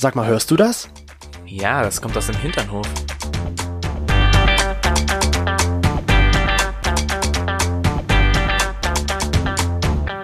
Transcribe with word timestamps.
Sag 0.00 0.14
mal, 0.14 0.28
hörst 0.28 0.48
du 0.52 0.56
das? 0.56 0.88
Ja, 1.44 1.82
das 1.82 2.00
kommt 2.00 2.16
aus 2.16 2.28
dem 2.28 2.36
Hinternhof. 2.36 2.86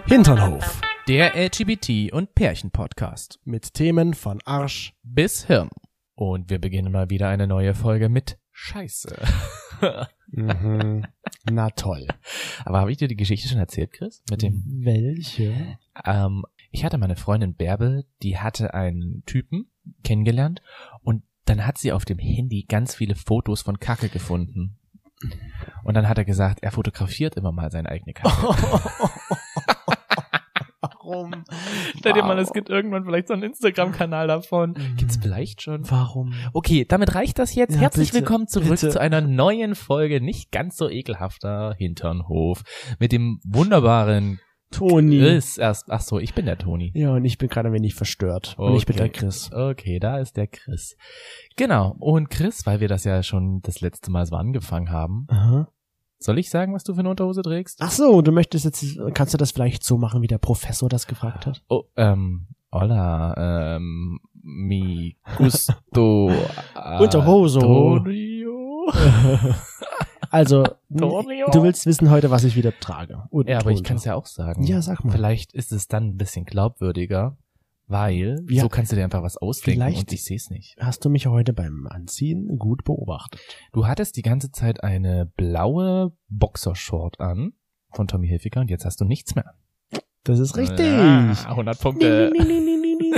Hinternhof. 0.07 0.81
Der 1.09 1.35
LGBT- 1.35 2.13
und 2.13 2.35
Pärchen-Podcast. 2.37 3.41
Mit 3.45 3.75
Themen 3.75 4.15
von 4.15 4.41
Arsch. 4.45 4.95
Bis 5.03 5.47
Hirn. 5.47 5.71
Und 6.15 6.51
wir 6.51 6.61
beginnen 6.61 6.93
mal 6.93 7.11
wieder 7.11 7.29
eine 7.29 7.47
neue 7.47 7.75
Folge 7.75 8.09
mit 8.09 8.39
Scheiße. 8.53 9.17
Mhm. 10.37 11.05
Na 11.49 11.71
toll. 11.71 12.09
Aber 12.65 12.81
habe 12.81 12.91
ich 12.91 12.97
dir 12.99 13.07
die 13.07 13.15
Geschichte 13.15 13.47
schon 13.49 13.59
erzählt, 13.59 13.93
Chris? 13.93 14.21
Mit 14.31 14.43
dem, 14.43 14.65
Welche? 14.67 15.79
ähm, 16.05 16.45
ich 16.75 16.85
hatte 16.85 16.99
meine 16.99 17.15
Freundin 17.15 17.55
Bärbel, 17.55 18.05
die 18.25 18.37
hatte 18.37 18.75
einen 18.75 19.23
Typen 19.27 19.71
kennengelernt 20.03 20.61
und 21.03 21.23
dann 21.45 21.65
hat 21.65 21.79
sie 21.79 21.93
auf 21.93 22.05
dem 22.05 22.19
Handy 22.19 22.65
ganz 22.69 22.97
viele 22.97 23.15
Fotos 23.15 23.63
von 23.63 23.79
Kacke 23.79 24.09
gefunden. 24.09 24.77
Und 25.85 25.95
dann 25.95 26.09
hat 26.09 26.19
er 26.19 26.25
gesagt, 26.25 26.65
er 26.65 26.73
fotografiert 26.73 27.37
immer 27.37 27.53
mal 27.53 27.71
seine 27.71 27.91
eigene 27.91 28.13
Kacke. 28.13 28.29
Warum? 30.81 31.45
Stell 31.97 32.13
dir 32.13 32.25
mal, 32.25 32.39
es 32.41 32.53
gibt 32.53 32.69
irgendwann 32.71 33.05
vielleicht 33.05 33.29
so 33.29 33.35
einen 33.35 33.45
Instagram-Kanal 33.45 34.27
davon. 34.27 34.75
Gibt's 34.97 35.17
vielleicht 35.17 35.63
schon? 35.63 35.89
Warum? 35.89 36.35
Okay, 36.53 36.85
damit 36.87 37.15
reicht 37.15 37.39
das 37.39 37.55
jetzt. 37.55 37.77
Ja, 37.77 37.83
Herzlich 37.83 38.11
bitte, 38.11 38.23
willkommen 38.23 38.49
zurück 38.49 38.71
bitte. 38.71 38.91
zu 38.91 39.01
einer 39.01 39.21
neuen 39.21 39.77
Folge 39.77 40.21
nicht 40.21 40.51
ganz 40.51 40.77
so 40.77 40.91
ekelhafter 40.91 41.77
Hinternhof 41.79 42.65
mit 42.99 43.13
dem 43.13 43.39
wunderbaren 43.45 44.41
Toni. 44.77 45.19
Chris. 45.19 45.59
Erst, 45.59 45.91
ach 45.91 46.01
so, 46.01 46.19
ich 46.19 46.35
bin 46.35 46.47
der 46.47 46.59
Toni. 46.59 46.93
Ja, 46.95 47.13
und 47.15 47.25
ich 47.25 47.39
bin 47.39 47.49
gerade 47.49 47.69
ein 47.69 47.73
wenig 47.75 47.95
verstört. 47.95 48.55
Und 48.59 48.77
ich 48.77 48.87
bin 48.87 48.95
Okay. 48.97 49.03
der 49.05 49.13
Chris. 49.13 49.51
Okay, 49.53 49.99
da 49.99 50.19
ist 50.19 50.37
der 50.37 50.47
Chris. 50.47 50.97
Genau. 51.57 51.97
Und 51.99 52.31
Chris, 52.31 52.67
weil 52.67 52.81
wir 52.81 52.89
das 52.89 53.05
ja 53.05 53.23
schon 53.23 53.61
das 53.63 53.81
letzte 53.81 54.11
Mal 54.11 54.27
so 54.27 54.37
angefangen 54.37 54.91
haben, 54.91 55.27
Aha. 55.31 55.69
soll 56.19 56.39
ich 56.39 56.51
sagen, 56.51 56.75
was 56.75 56.85
du 56.85 56.95
für 56.95 57.01
eine 57.01 57.11
Unterhose 57.11 57.43
trägst? 57.43 57.79
Ach 57.81 57.91
so, 57.91 58.23
du 58.23 58.33
möchtest 58.33 58.65
jetzt, 58.65 58.85
kannst 59.15 59.35
du 59.35 59.39
das 59.39 59.53
vielleicht 59.53 59.85
so 59.85 59.99
machen, 59.99 60.23
wie 60.23 60.27
der 60.27 60.39
Professor 60.39 60.89
das 60.89 61.07
gefragt 61.07 61.47
hat? 61.47 61.63
Oh, 61.69 61.85
ähm, 61.97 62.47
hola, 62.73 63.77
ähm, 63.77 64.19
mi 64.43 65.17
gusto. 65.37 66.31
Unterhose. 67.01 67.61
Antonio. 67.61 68.53
Also, 70.35 70.65
du 70.89 71.63
willst 71.63 71.87
wissen 71.87 72.11
heute, 72.11 72.31
was 72.31 72.43
ich 72.45 72.57
wieder 72.57 72.73
trage. 72.81 73.23
Und 73.31 73.49
Ja, 73.49 73.61
aber 73.61 73.71
ich 73.71 73.85
kann 73.85 73.97
es 73.99 74.05
ja 74.05 74.15
auch 74.17 74.27
sagen. 74.27 74.65
Ja, 74.65 74.83
sag 74.83 75.05
mal. 75.05 75.13
Vielleicht 75.13 75.53
ist 75.53 75.71
es 75.71 75.87
dann 75.87 76.09
ein 76.09 76.17
bisschen 76.17 76.45
glaubwürdiger, 76.45 77.37
weil 77.87 78.45
Ja. 78.49 78.63
so 78.63 78.69
kannst 78.69 78.91
du 78.91 78.97
dir 78.97 79.05
einfach 79.05 79.23
was 79.23 79.37
ausdenken 79.37 79.81
Vielleicht- 79.81 79.99
und 80.01 80.13
ich 80.13 80.25
sehe 80.25 80.37
es 80.37 80.51
nicht. 80.51 80.77
Hast 80.81 81.05
du 81.05 81.09
mich 81.11 81.27
heute 81.29 81.53
beim 81.53 81.87
Anziehen 81.89 82.59
gut 82.59 82.83
beobachtet? 82.85 83.41
Du 83.73 83.87
hattest 83.87 84.17
die 84.17 84.23
ganze 84.23 84.51
Zeit 84.51 84.83
eine 84.83 85.27
blaue 85.37 86.13
Boxershort 86.29 87.21
an 87.21 87.53
von 87.93 88.09
Tommy 88.09 88.27
Hilfiger 88.27 88.61
und 88.61 88.71
jetzt 88.71 88.85
hast 88.85 89.01
du 89.01 89.05
nichts 89.05 89.35
mehr 89.37 89.47
an. 89.47 89.55
Das 90.25 90.39
ist 90.41 90.57
richtig. 90.57 90.87
Ah, 90.91 91.35
100 91.55 91.79
Punkte. 91.81 92.33
Ning, 92.37 92.47
ning, 92.49 92.65
ning. 92.65 92.74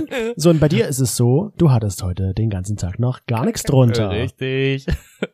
So, 0.37 0.51
und 0.51 0.61
bei 0.61 0.69
dir 0.69 0.87
ist 0.89 1.01
es 1.01 1.17
so, 1.17 1.53
du 1.57 1.71
hattest 1.71 2.03
heute 2.03 2.35
den 2.35 2.51
ganzen 2.51 2.77
Tag 2.77 2.99
noch 2.99 3.27
gar 3.27 3.45
nichts 3.45 3.63
drunter. 3.63 4.11
Richtig. 4.11 4.87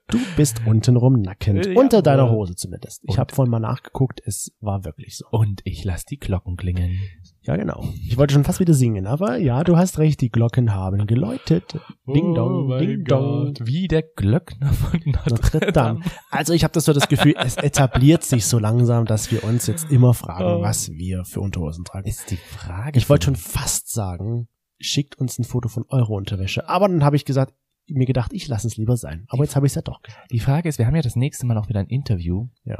Du 0.08 0.18
bist 0.36 0.62
untenrum 0.66 1.20
nackend. 1.20 1.66
Jawohl. 1.66 1.82
Unter 1.82 2.02
deiner 2.02 2.30
Hose 2.30 2.54
zumindest. 2.54 3.02
Ich 3.08 3.18
habe 3.18 3.34
vorhin 3.34 3.50
mal 3.50 3.58
nachgeguckt, 3.58 4.20
es 4.24 4.52
war 4.60 4.84
wirklich 4.84 5.16
so. 5.16 5.26
Und 5.30 5.60
ich 5.64 5.84
lass 5.84 6.04
die 6.04 6.18
Glocken 6.18 6.56
klingeln. 6.56 6.98
Ja, 7.44 7.56
genau. 7.56 7.84
Ich 8.06 8.16
wollte 8.16 8.34
schon 8.34 8.44
fast 8.44 8.60
wieder 8.60 8.72
singen, 8.74 9.06
aber 9.08 9.36
ja, 9.36 9.64
du 9.64 9.76
hast 9.76 9.98
recht, 9.98 10.20
die 10.20 10.30
Glocken 10.30 10.74
haben 10.74 11.06
geläutet. 11.08 11.76
Ding 12.06 12.34
dong, 12.34 12.70
Oh 12.70 12.78
ding 12.78 13.04
dong. 13.04 13.46
Gott, 13.54 13.66
Wie 13.66 13.88
der 13.88 14.02
Glöckner 14.02 14.72
von 14.72 15.00
Notre, 15.04 15.72
Dame. 15.72 16.00
Also 16.30 16.52
ich 16.52 16.62
habe 16.62 16.72
das 16.72 16.84
so 16.84 16.92
das 16.92 17.08
Gefühl, 17.08 17.34
es 17.38 17.56
etabliert 17.56 18.22
sich 18.22 18.46
so 18.46 18.60
langsam, 18.60 19.06
dass 19.06 19.32
wir 19.32 19.42
uns 19.42 19.66
jetzt 19.66 19.90
immer 19.90 20.14
fragen, 20.14 20.44
Oh. 20.44 20.62
was 20.62 20.90
wir 20.90 21.24
für 21.24 21.40
Unterhosen 21.40 21.84
tragen. 21.84 22.06
Ist 22.08 22.30
die 22.30 22.36
Frage. 22.36 22.96
Ich 22.96 23.08
wollte 23.08 23.24
schon 23.26 23.36
fast 23.36 23.90
sagen, 23.92 24.46
schickt 24.78 25.16
uns 25.18 25.36
ein 25.38 25.44
Foto 25.44 25.68
von 25.68 25.84
eurer 25.88 26.10
Unterwäsche. 26.10 26.68
Aber 26.68 26.88
dann 26.88 27.02
habe 27.04 27.16
ich 27.16 27.24
gesagt, 27.24 27.54
mir 27.88 28.06
gedacht, 28.06 28.32
ich 28.32 28.46
lasse 28.46 28.68
es 28.68 28.76
lieber 28.76 28.96
sein. 28.96 29.26
Aber 29.28 29.42
jetzt 29.42 29.56
habe 29.56 29.66
ich 29.66 29.72
es 29.72 29.74
ja 29.76 29.82
doch. 29.82 30.00
Die 30.30 30.38
Frage 30.38 30.68
ist, 30.68 30.78
wir 30.78 30.86
haben 30.86 30.94
ja 30.94 31.02
das 31.02 31.16
nächste 31.16 31.44
Mal 31.46 31.58
auch 31.58 31.68
wieder 31.68 31.80
ein 31.80 31.88
Interview. 31.88 32.46
Ja. 32.64 32.78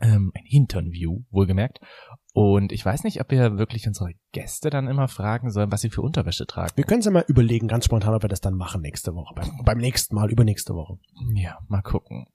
Ähm, 0.00 0.30
ein 0.34 0.44
Hinternview, 0.44 1.24
wohlgemerkt. 1.30 1.80
Und 2.38 2.70
ich 2.70 2.86
weiß 2.86 3.02
nicht, 3.02 3.20
ob 3.20 3.32
wir 3.32 3.58
wirklich 3.58 3.88
unsere 3.88 4.12
Gäste 4.30 4.70
dann 4.70 4.86
immer 4.86 5.08
fragen 5.08 5.50
sollen, 5.50 5.72
was 5.72 5.80
sie 5.80 5.90
für 5.90 6.02
Unterwäsche 6.02 6.46
tragen. 6.46 6.70
Wir 6.76 6.84
können 6.84 7.00
es 7.00 7.06
ja 7.06 7.10
mal 7.10 7.24
überlegen, 7.26 7.66
ganz 7.66 7.86
spontan, 7.86 8.14
ob 8.14 8.22
wir 8.22 8.28
das 8.28 8.40
dann 8.40 8.54
machen 8.54 8.80
nächste 8.80 9.12
Woche. 9.16 9.34
Beim, 9.34 9.50
beim 9.64 9.78
nächsten 9.78 10.14
Mal, 10.14 10.30
übernächste 10.30 10.72
Woche. 10.72 10.98
Ja, 11.34 11.58
mal 11.66 11.82
gucken. 11.82 12.26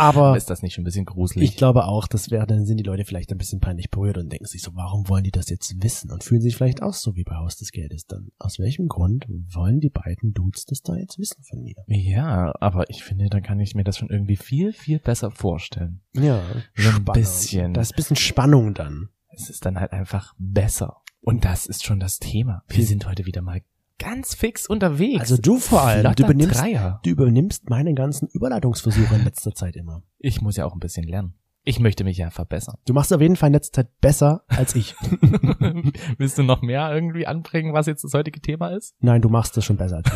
Aber 0.00 0.36
Ist 0.36 0.48
das 0.50 0.62
nicht 0.62 0.74
schon 0.74 0.82
ein 0.82 0.84
bisschen 0.86 1.04
gruselig? 1.04 1.48
ich 1.50 1.56
glaube 1.56 1.84
auch, 1.84 2.06
das 2.08 2.30
wäre, 2.30 2.46
dann 2.46 2.64
sind 2.64 2.78
die 2.78 2.84
Leute 2.84 3.04
vielleicht 3.04 3.30
ein 3.32 3.38
bisschen 3.38 3.60
peinlich 3.60 3.90
berührt 3.90 4.18
und 4.18 4.30
denken 4.32 4.46
sich 4.46 4.62
so, 4.62 4.74
warum 4.74 5.08
wollen 5.08 5.24
die 5.24 5.30
das 5.30 5.48
jetzt 5.50 5.82
wissen? 5.82 6.10
Und 6.10 6.24
fühlen 6.24 6.40
sich 6.40 6.56
vielleicht 6.56 6.82
auch 6.82 6.94
so 6.94 7.16
wie 7.16 7.24
bei 7.24 7.36
Haus 7.36 7.56
des 7.56 7.70
Geldes 7.72 8.06
dann. 8.06 8.28
Aus 8.38 8.58
welchem 8.58 8.88
Grund 8.88 9.26
wollen 9.28 9.80
die 9.80 9.90
beiden 9.90 10.32
Dudes 10.32 10.64
das 10.64 10.82
da 10.82 10.96
jetzt 10.96 11.18
wissen 11.18 11.42
von 11.42 11.62
mir? 11.62 11.74
ja, 11.86 12.52
aber 12.60 12.88
ich 12.90 13.04
finde, 13.04 13.28
dann 13.28 13.42
kann 13.42 13.60
ich 13.60 13.74
mir 13.74 13.84
das 13.84 13.98
schon 13.98 14.08
irgendwie 14.10 14.36
viel, 14.36 14.72
viel 14.72 14.98
besser 14.98 15.30
vorstellen. 15.30 16.00
Ja, 16.14 16.42
So 16.76 16.88
ein 16.88 17.04
bisschen. 17.04 17.74
Da 17.74 17.80
ist 17.80 17.92
ein 17.92 17.96
bisschen 17.96 18.16
Spannung 18.16 18.74
dann. 18.74 19.10
Es 19.28 19.50
ist 19.50 19.64
dann 19.66 19.78
halt 19.78 19.92
einfach 19.92 20.34
besser. 20.38 20.96
Und 21.20 21.44
das 21.44 21.66
ist 21.66 21.84
schon 21.84 22.00
das 22.00 22.18
Thema. 22.18 22.62
Wir 22.68 22.84
sind 22.86 23.06
heute 23.06 23.26
wieder 23.26 23.42
mal 23.42 23.60
ganz 24.00 24.34
fix 24.34 24.66
unterwegs. 24.66 25.20
Also 25.20 25.36
du 25.36 25.58
vor 25.58 25.82
allem, 25.82 26.14
du 26.16 26.24
übernimmst, 26.24 26.58
Dreier. 26.58 27.00
du 27.04 27.10
übernimmst 27.10 27.70
meine 27.70 27.94
ganzen 27.94 28.28
Überleitungsversuche 28.28 29.14
in 29.14 29.24
letzter 29.24 29.54
Zeit 29.54 29.76
immer. 29.76 30.02
Ich 30.18 30.40
muss 30.40 30.56
ja 30.56 30.64
auch 30.64 30.72
ein 30.72 30.80
bisschen 30.80 31.06
lernen. 31.06 31.34
Ich 31.62 31.78
möchte 31.78 32.04
mich 32.04 32.16
ja 32.16 32.30
verbessern. 32.30 32.76
Du 32.86 32.94
machst 32.94 33.12
auf 33.12 33.20
jeden 33.20 33.36
Fall 33.36 33.48
in 33.48 33.52
letzter 33.52 33.82
Zeit 33.82 34.00
besser 34.00 34.44
als 34.48 34.74
ich. 34.74 34.94
Willst 36.16 36.38
du 36.38 36.42
noch 36.42 36.62
mehr 36.62 36.92
irgendwie 36.92 37.26
anbringen, 37.26 37.74
was 37.74 37.86
jetzt 37.86 38.02
das 38.02 38.14
heutige 38.14 38.40
Thema 38.40 38.68
ist? 38.68 38.96
Nein, 39.00 39.20
du 39.20 39.28
machst 39.28 39.56
es 39.58 39.64
schon 39.66 39.76
besser 39.76 39.98
als 39.98 40.10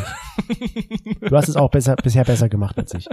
ich. 0.48 1.18
Du 1.20 1.36
hast 1.36 1.48
es 1.48 1.56
auch 1.56 1.70
besser, 1.70 1.96
bisher 1.96 2.24
besser 2.24 2.48
gemacht 2.48 2.78
als 2.78 2.94
ich. 2.94 3.06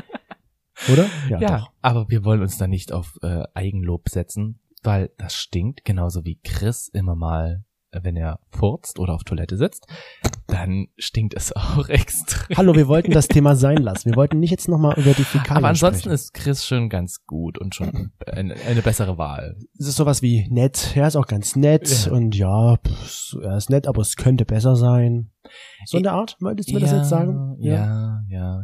Oder? 0.91 1.07
Ja, 1.29 1.67
aber 1.81 2.09
wir 2.09 2.23
wollen 2.23 2.41
uns 2.41 2.57
da 2.57 2.67
nicht 2.67 2.93
auf 2.93 3.19
äh, 3.21 3.43
Eigenlob 3.53 4.07
setzen, 4.07 4.61
weil 4.81 5.11
das 5.17 5.35
stinkt, 5.35 5.83
genauso 5.83 6.23
wie 6.23 6.39
Chris 6.41 6.87
immer 6.87 7.15
mal, 7.15 7.65
wenn 8.02 8.16
er 8.16 8.40
furzt 8.52 9.00
oder 9.00 9.13
auf 9.13 9.24
Toilette 9.24 9.57
sitzt, 9.57 9.85
dann 10.47 10.88
stinkt 10.97 11.34
es 11.35 11.52
auch 11.56 11.90
extrem. 11.90 12.57
Hallo, 12.57 12.75
wir 12.75 12.88
wollten 12.88 13.12
das 13.12 13.28
Thema 13.28 13.56
sein 13.56 13.78
lassen. 13.78 14.09
Wir 14.09 14.16
wollten 14.16 14.40
nicht 14.40 14.52
jetzt 14.52 14.68
nochmal 14.69 14.97
über 14.97 15.13
die 15.13 15.24
Fäkalien 15.24 15.57
Aber 15.57 15.68
ansonsten 15.69 16.02
sprechen. 16.02 16.13
ist 16.13 16.34
Chris 16.34 16.66
schon 16.66 16.90
ganz 16.90 17.25
gut 17.25 17.57
und 17.57 17.75
schon 17.75 18.12
eine, 18.25 18.56
eine 18.56 18.81
bessere 18.81 19.18
Wahl. 19.18 19.57
Es 19.78 19.88
ist 19.88 19.96
sowas 19.97 20.22
wie 20.22 20.47
nett. 20.50 20.94
Er 20.96 21.07
ist 21.07 21.16
auch 21.16 21.28
ganz 21.28 21.56
nett 21.56 22.06
Ja. 22.06 22.12
und 22.12 22.35
ja, 22.35 22.78
pff, 22.78 23.35
er 23.41 23.57
ist 23.57 23.69
nett, 23.69 23.88
aber 23.88 24.02
es 24.02 24.16
könnte 24.16 24.46
besser 24.46 24.75
sein. 24.75 25.31
So 25.85 25.97
in 25.97 26.03
der 26.03 26.13
Art, 26.13 26.38
möchtest 26.40 26.69
du 26.69 26.75
mir 26.75 26.79
das 26.81 26.91
jetzt 26.91 27.09
sagen? 27.09 27.58
Ja, 27.59 28.22
ja. 28.29 28.63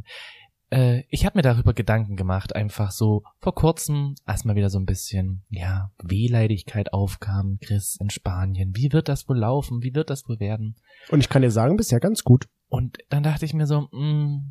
Äh, 0.69 1.03
ich 1.09 1.25
habe 1.25 1.37
mir 1.37 1.41
darüber 1.43 1.73
Gedanken 1.73 2.15
gemacht, 2.15 2.55
einfach 2.55 2.91
so 2.91 3.23
vor 3.39 3.55
kurzem, 3.55 4.15
als 4.25 4.43
mal 4.45 4.55
wieder 4.55 4.69
so 4.69 4.79
ein 4.79 4.85
bisschen, 4.85 5.43
ja, 5.49 5.91
Wehleidigkeit 6.03 6.91
aufkam, 6.93 7.57
Chris 7.61 7.97
in 8.01 8.09
Spanien. 8.09 8.75
Wie 8.75 8.91
wird 8.91 9.07
das 9.07 9.29
wohl 9.29 9.37
laufen? 9.37 9.81
Wie 9.83 9.93
wird 9.95 10.09
das 10.09 10.27
wohl 10.27 10.39
werden? 10.39 10.75
Und 11.09 11.19
ich 11.21 11.29
kann 11.29 11.41
dir 11.41 11.51
sagen, 11.51 11.77
bisher 11.77 11.99
ganz 11.99 12.23
gut. 12.23 12.47
Und 12.69 12.97
dann 13.09 13.23
dachte 13.23 13.45
ich 13.45 13.53
mir 13.53 13.65
so, 13.67 13.87
mh, 13.91 14.41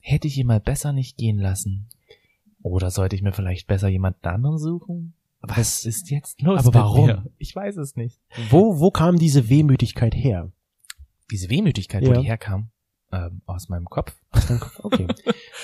hätte 0.00 0.26
ich 0.28 0.38
ihn 0.38 0.46
mal 0.46 0.60
besser 0.60 0.92
nicht 0.92 1.16
gehen 1.16 1.38
lassen. 1.38 1.88
Oder 2.62 2.90
sollte 2.90 3.14
ich 3.16 3.22
mir 3.22 3.32
vielleicht 3.32 3.66
besser 3.66 3.88
jemand 3.88 4.24
anderen 4.24 4.58
suchen? 4.58 5.14
Was 5.40 5.84
ist 5.84 6.10
jetzt 6.10 6.40
los? 6.40 6.60
Aber 6.60 6.72
warum? 6.74 7.06
Mir? 7.06 7.24
Ich 7.36 7.54
weiß 7.54 7.76
es 7.76 7.96
nicht. 7.96 8.18
Wo, 8.48 8.80
wo 8.80 8.90
kam 8.90 9.18
diese 9.18 9.50
Wehmütigkeit 9.50 10.14
her? 10.14 10.50
Diese 11.30 11.50
Wehmütigkeit, 11.50 12.02
wo 12.06 12.12
Ja. 12.12 12.20
die 12.20 12.26
herkam, 12.26 12.70
ähm, 13.14 13.42
aus 13.46 13.68
meinem 13.68 13.84
Kopf. 13.86 14.12
Okay, 14.82 15.06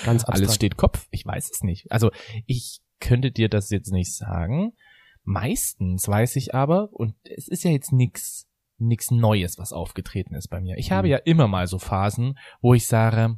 ganz 0.05 0.23
abstrakt. 0.23 0.29
Alles 0.29 0.55
steht 0.55 0.77
Kopf. 0.77 1.07
Ich 1.11 1.25
weiß 1.25 1.51
es 1.51 1.61
nicht. 1.63 1.91
Also 1.91 2.11
ich 2.45 2.81
könnte 2.99 3.31
dir 3.31 3.49
das 3.49 3.69
jetzt 3.69 3.91
nicht 3.91 4.15
sagen. 4.15 4.73
Meistens 5.23 6.07
weiß 6.07 6.35
ich 6.37 6.55
aber, 6.55 6.89
und 6.93 7.15
es 7.23 7.47
ist 7.47 7.63
ja 7.63 7.71
jetzt 7.71 7.91
nix, 7.91 8.47
nix 8.77 9.11
Neues, 9.11 9.57
was 9.59 9.71
aufgetreten 9.73 10.33
ist 10.35 10.47
bei 10.47 10.59
mir. 10.59 10.77
Ich 10.77 10.91
habe 10.91 11.07
Mhm. 11.07 11.11
ja 11.11 11.17
immer 11.17 11.47
mal 11.47 11.67
so 11.67 11.77
Phasen, 11.77 12.37
wo 12.61 12.73
ich 12.73 12.87
sage, 12.87 13.37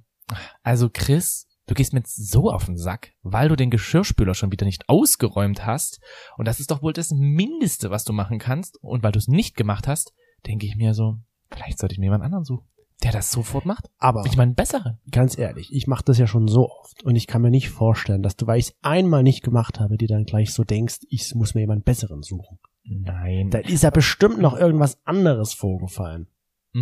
also 0.64 0.90
Chris, 0.92 1.48
du 1.68 1.74
gehst 1.74 1.92
mir 1.94 2.00
jetzt 2.00 2.16
so 2.32 2.50
auf 2.52 2.66
den 2.66 2.78
Sack, 2.78 3.14
weil 3.22 3.50
du 3.50 3.56
den 3.58 3.70
Geschirrspüler 3.70 4.34
schon 4.34 4.52
wieder 4.52 4.66
nicht 4.66 4.88
ausgeräumt 4.88 5.66
hast. 5.66 6.00
Und 6.38 6.46
das 6.48 6.60
ist 6.62 6.72
doch 6.72 6.82
wohl 6.82 6.94
das 6.94 7.12
Mindeste, 7.12 7.90
was 7.90 8.06
du 8.06 8.14
machen 8.14 8.40
kannst. 8.40 8.78
Und 8.82 9.04
weil 9.04 9.12
du 9.12 9.20
es 9.20 9.28
nicht 9.28 9.56
gemacht 9.58 9.88
hast, 9.88 10.14
denke 10.48 10.66
ich 10.66 10.76
mir 10.78 10.94
so, 10.94 11.18
vielleicht 11.52 11.80
sollte 11.80 11.94
ich 11.94 12.00
mir 12.00 12.06
jemand 12.06 12.24
anderen 12.24 12.46
suchen, 12.46 12.66
der 13.04 13.12
das 13.12 13.32
sofort 13.32 13.66
macht. 13.66 13.90
Aber 13.98 14.26
Ich 14.26 14.38
meine, 14.38 14.50
einen 14.50 14.56
besseren. 14.56 15.00
ganz 15.12 15.38
ehrlich, 15.38 15.74
ich 15.74 15.88
mache 15.88 16.04
das 16.06 16.18
ja 16.18 16.26
schon 16.28 16.48
so 16.48 16.70
oft 16.70 17.04
und 17.04 17.16
ich 17.16 17.28
kann 17.28 17.42
mir 17.42 17.52
nicht 17.52 17.70
vorstellen, 17.70 18.24
dass 18.24 18.36
du, 18.36 18.48
weil 18.48 18.60
ich 18.60 18.68
es 18.68 18.76
einmal 18.82 19.24
nicht 19.24 19.44
gemacht 19.44 19.80
habe, 19.80 19.98
dir 19.98 20.08
dann 20.08 20.24
gleich 20.26 20.54
so 20.54 20.64
denkst, 20.64 21.00
ich 21.10 21.36
muss 21.36 21.54
mir 21.56 21.62
jemand 21.62 21.86
Besseren 21.86 22.22
suchen. 22.24 22.60
Nein. 22.86 23.50
Da 23.50 23.60
ist 23.60 23.84
ja 23.84 23.90
bestimmt 23.90 24.40
noch 24.40 24.58
irgendwas 24.58 24.98
anderes 25.06 25.54
vorgefallen. 25.54 26.28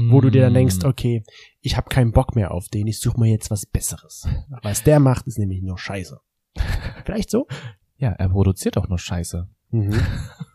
wo 0.10 0.22
du 0.22 0.30
dir 0.30 0.44
dann 0.44 0.54
denkst, 0.54 0.78
Mm. 0.84 0.86
okay, 0.86 1.24
ich 1.60 1.76
habe 1.76 1.90
keinen 1.90 2.14
Bock 2.14 2.34
mehr 2.34 2.52
auf 2.54 2.70
den, 2.70 2.88
ich 2.88 3.02
suche 3.02 3.20
mir 3.20 3.30
jetzt 3.30 3.52
was 3.52 3.66
Besseres. 3.66 4.26
Was 4.64 4.84
der 4.84 5.02
macht, 5.02 5.28
ist 5.28 5.38
nämlich 5.38 5.62
nur 5.62 5.78
Scheiße. 5.78 6.18
Vielleicht 7.04 7.30
so? 7.30 7.46
Ja, 7.98 8.12
er 8.14 8.30
produziert 8.30 8.78
doch 8.78 8.88
nur 8.88 8.98
Scheiße. 9.00 9.50
Mhm. 9.72 10.00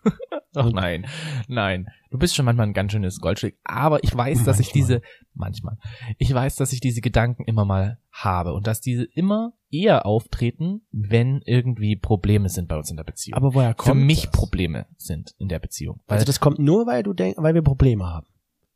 Ach 0.57 0.71
nein, 0.73 1.07
nein. 1.49 1.87
Du 2.11 2.19
bist 2.19 2.35
schon 2.35 2.45
manchmal 2.47 2.67
ein 2.67 2.73
ganz 2.73 2.93
schönes 2.93 3.21
Goldstück. 3.21 3.57
Aber 3.65 4.03
ich 4.03 4.17
weiß, 4.17 4.45
dass 4.45 4.59
ich 4.59 4.69
Manchmal. 4.69 4.83
diese, 4.83 5.03
manchmal, 5.35 5.79
ich 6.19 6.33
weiß, 6.33 6.57
dass 6.57 6.73
ich 6.73 6.81
diese 6.81 7.01
Gedanken 7.01 7.45
immer 7.45 7.65
mal 7.65 7.99
habe 8.11 8.55
und 8.55 8.67
dass 8.67 8.81
diese 8.81 9.05
immer 9.05 9.53
eher 9.71 10.07
auftreten, 10.07 10.81
wenn 10.93 11.43
irgendwie 11.45 11.97
Probleme 11.97 12.49
sind 12.49 12.69
bei 12.69 12.77
uns 12.77 12.91
in 12.91 12.97
der 12.97 13.05
Beziehung. 13.05 13.37
Aber 13.37 13.55
woher 13.55 13.71
für 13.71 13.75
kommt 13.77 14.03
mich 14.07 14.23
das? 14.23 14.31
Probleme 14.33 14.87
sind 14.97 15.35
in 15.39 15.49
der 15.49 15.59
Beziehung. 15.59 16.01
Weil, 16.07 16.15
Also 16.17 16.27
das 16.27 16.41
kommt 16.41 16.59
nur, 16.59 16.87
weil 16.87 17.03
du 17.03 17.13
denkst, 17.13 17.37
weil 17.41 17.55
wir 17.55 17.63
Probleme 17.63 18.07
haben. 18.07 18.27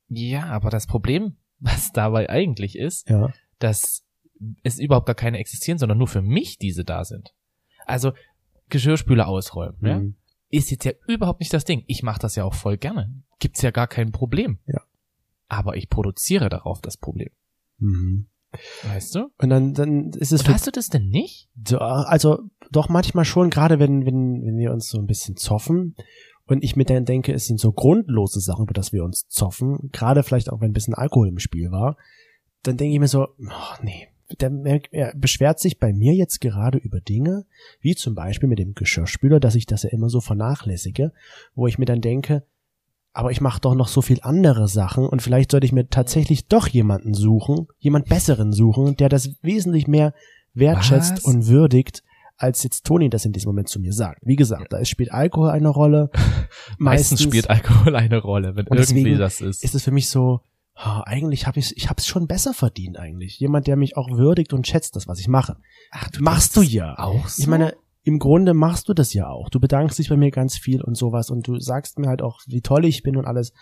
ja, 0.08 0.44
aber 0.46 0.68
das 0.70 0.86
Problem, 0.86 1.36
was 1.60 1.92
dabei 1.92 2.28
eigentlich 2.28 2.76
ist, 2.76 3.08
Ja. 3.08 3.32
dass 3.58 4.04
es 4.62 4.78
überhaupt 4.78 5.06
gar 5.06 5.14
keine 5.14 5.38
existieren, 5.38 5.78
sondern 5.78 5.98
nur 5.98 6.08
für 6.08 6.22
mich 6.22 6.58
diese 6.58 6.84
da 6.84 7.04
sind. 7.04 7.30
Also 7.86 8.12
Geschirrspüler 8.68 9.26
ausräumen, 9.28 9.78
ja? 9.82 10.02
Ist 10.50 10.70
jetzt 10.70 10.85
ja 10.85 10.93
überhaupt 11.06 11.41
nicht 11.41 11.52
das 11.52 11.64
Ding. 11.64 11.85
Ich 11.87 12.02
mache 12.02 12.20
das 12.20 12.35
ja 12.35 12.44
auch 12.44 12.55
voll 12.55 12.76
gerne. 12.76 13.12
Gibt's 13.38 13.62
ja 13.62 13.70
gar 13.70 13.87
kein 13.87 14.12
Problem. 14.12 14.58
Ja. 14.67 14.82
Aber 15.49 15.76
ich 15.76 15.88
produziere 15.88 16.49
darauf 16.49 16.81
das 16.81 16.97
Problem. 16.97 17.31
Mhm. 17.79 18.26
Weißt 18.82 19.14
du? 19.14 19.31
Und 19.38 19.49
dann, 19.49 19.75
dann 19.75 20.11
ist 20.11 20.32
es 20.32 20.41
Und 20.43 20.52
hast 20.52 20.67
du 20.67 20.73
das 20.73 20.88
denn 20.88 21.08
nicht? 21.08 21.49
so, 21.67 21.79
also 21.79 22.41
doch 22.73 22.88
manchmal 22.88 23.25
schon, 23.25 23.49
gerade 23.49 23.79
wenn, 23.79 24.05
wenn, 24.06 24.44
wenn 24.44 24.58
wir 24.58 24.73
uns 24.73 24.88
so 24.88 24.99
ein 24.99 25.06
bisschen 25.06 25.37
zoffen 25.37 25.94
und 26.47 26.64
ich 26.64 26.75
mir 26.75 26.85
dann 26.85 27.05
denke, 27.05 27.32
es 27.32 27.47
sind 27.47 27.61
so 27.61 27.73
grundlose 27.73 28.41
Sachen, 28.41 28.64
über 28.64 28.75
das 28.75 28.93
wir 28.93 29.05
uns 29.05 29.29
zoffen, 29.29 29.91
gerade 29.93 30.25
vielleicht 30.25 30.50
auch 30.50 30.61
wenn 30.61 30.70
ein 30.70 30.75
bisschen 30.75 30.94
Alkohol 30.94 31.29
im 31.29 31.38
Spiel 31.38 31.70
war, 31.70 31.97
dann 32.64 32.76
denke 32.76 32.94
ich 32.94 33.00
mir 33.00 33.08
so, 33.08 33.29
oh, 33.38 33.82
nee, 33.82 34.08
der, 34.38 34.52
er, 34.64 34.80
er 34.90 35.12
beschwert 35.16 35.60
sich 35.60 35.78
bei 35.78 35.92
mir 35.92 36.14
jetzt 36.14 36.40
gerade 36.40 36.78
über 36.78 37.00
Dinge, 37.00 37.44
wie 37.80 37.94
zum 37.94 38.14
Beispiel 38.14 38.48
mit 38.48 38.58
dem 38.58 38.74
Geschirrspüler, 38.74 39.40
dass 39.40 39.54
ich 39.54 39.66
das 39.66 39.82
ja 39.82 39.90
immer 39.90 40.08
so 40.08 40.20
vernachlässige, 40.20 41.12
wo 41.54 41.66
ich 41.66 41.78
mir 41.78 41.86
dann 41.86 42.00
denke, 42.00 42.44
aber 43.12 43.30
ich 43.30 43.40
mache 43.40 43.60
doch 43.60 43.74
noch 43.74 43.88
so 43.88 44.02
viel 44.02 44.20
andere 44.22 44.68
Sachen 44.68 45.06
und 45.06 45.20
vielleicht 45.20 45.50
sollte 45.50 45.66
ich 45.66 45.72
mir 45.72 45.88
tatsächlich 45.88 46.46
doch 46.46 46.68
jemanden 46.68 47.14
suchen, 47.14 47.66
jemand 47.78 48.08
besseren 48.08 48.52
suchen, 48.52 48.96
der 48.96 49.08
das 49.08 49.30
wesentlich 49.42 49.88
mehr 49.88 50.14
wertschätzt 50.54 51.16
Was? 51.16 51.24
und 51.24 51.46
würdigt, 51.46 52.02
als 52.36 52.62
jetzt 52.62 52.86
Toni 52.86 53.10
das 53.10 53.24
in 53.24 53.32
diesem 53.32 53.48
Moment 53.48 53.68
zu 53.68 53.80
mir 53.80 53.92
sagt. 53.92 54.20
Wie 54.24 54.36
gesagt, 54.36 54.72
da 54.72 54.84
spielt 54.84 55.12
Alkohol 55.12 55.50
eine 55.50 55.68
Rolle. 55.68 56.10
Meistens, 56.78 57.22
spielt 57.22 57.50
Alkohol 57.50 57.94
eine 57.96 58.18
Rolle, 58.18 58.56
wenn 58.56 58.66
irgendwie 58.66 59.16
das 59.16 59.40
ist. 59.40 59.62
ist 59.62 59.74
es 59.74 59.84
für 59.84 59.90
mich 59.90 60.08
so, 60.08 60.40
ah, 60.80 61.02
eigentlich 61.06 61.46
habe 61.46 61.58
ich 61.58 61.76
ich 61.76 61.88
habe 61.88 61.98
es 61.98 62.06
schon 62.06 62.26
besser 62.26 62.54
verdient 62.54 62.98
eigentlich. 62.98 63.38
Jemand, 63.38 63.66
der 63.66 63.76
mich 63.76 63.96
auch 63.96 64.10
würdigt 64.10 64.52
und 64.52 64.66
schätzt, 64.66 64.96
das 64.96 65.06
was 65.06 65.20
ich 65.20 65.28
mache. 65.28 65.56
Ach, 65.90 66.08
Machst 66.18 66.56
du 66.56 66.62
ja. 66.62 66.98
auch 66.98 67.28
so? 67.28 67.42
Ich 67.42 67.46
meine, 67.46 67.74
im 68.02 68.18
Grunde 68.18 68.54
machst 68.54 68.88
du 68.88 68.94
das 68.94 69.12
ja 69.12 69.28
auch. 69.28 69.50
Du 69.50 69.60
bedankst 69.60 69.98
dich 69.98 70.08
bei 70.08 70.16
mir 70.16 70.30
ganz 70.30 70.56
viel 70.56 70.82
und 70.82 70.96
sowas 70.96 71.30
und 71.30 71.46
du 71.46 71.58
sagst 71.58 71.98
mir 71.98 72.08
halt 72.08 72.22
auch, 72.22 72.40
wie 72.46 72.62
toll 72.62 72.84
ich 72.86 73.02
bin 73.02 73.16
und 73.16 73.26
alles. 73.26 73.52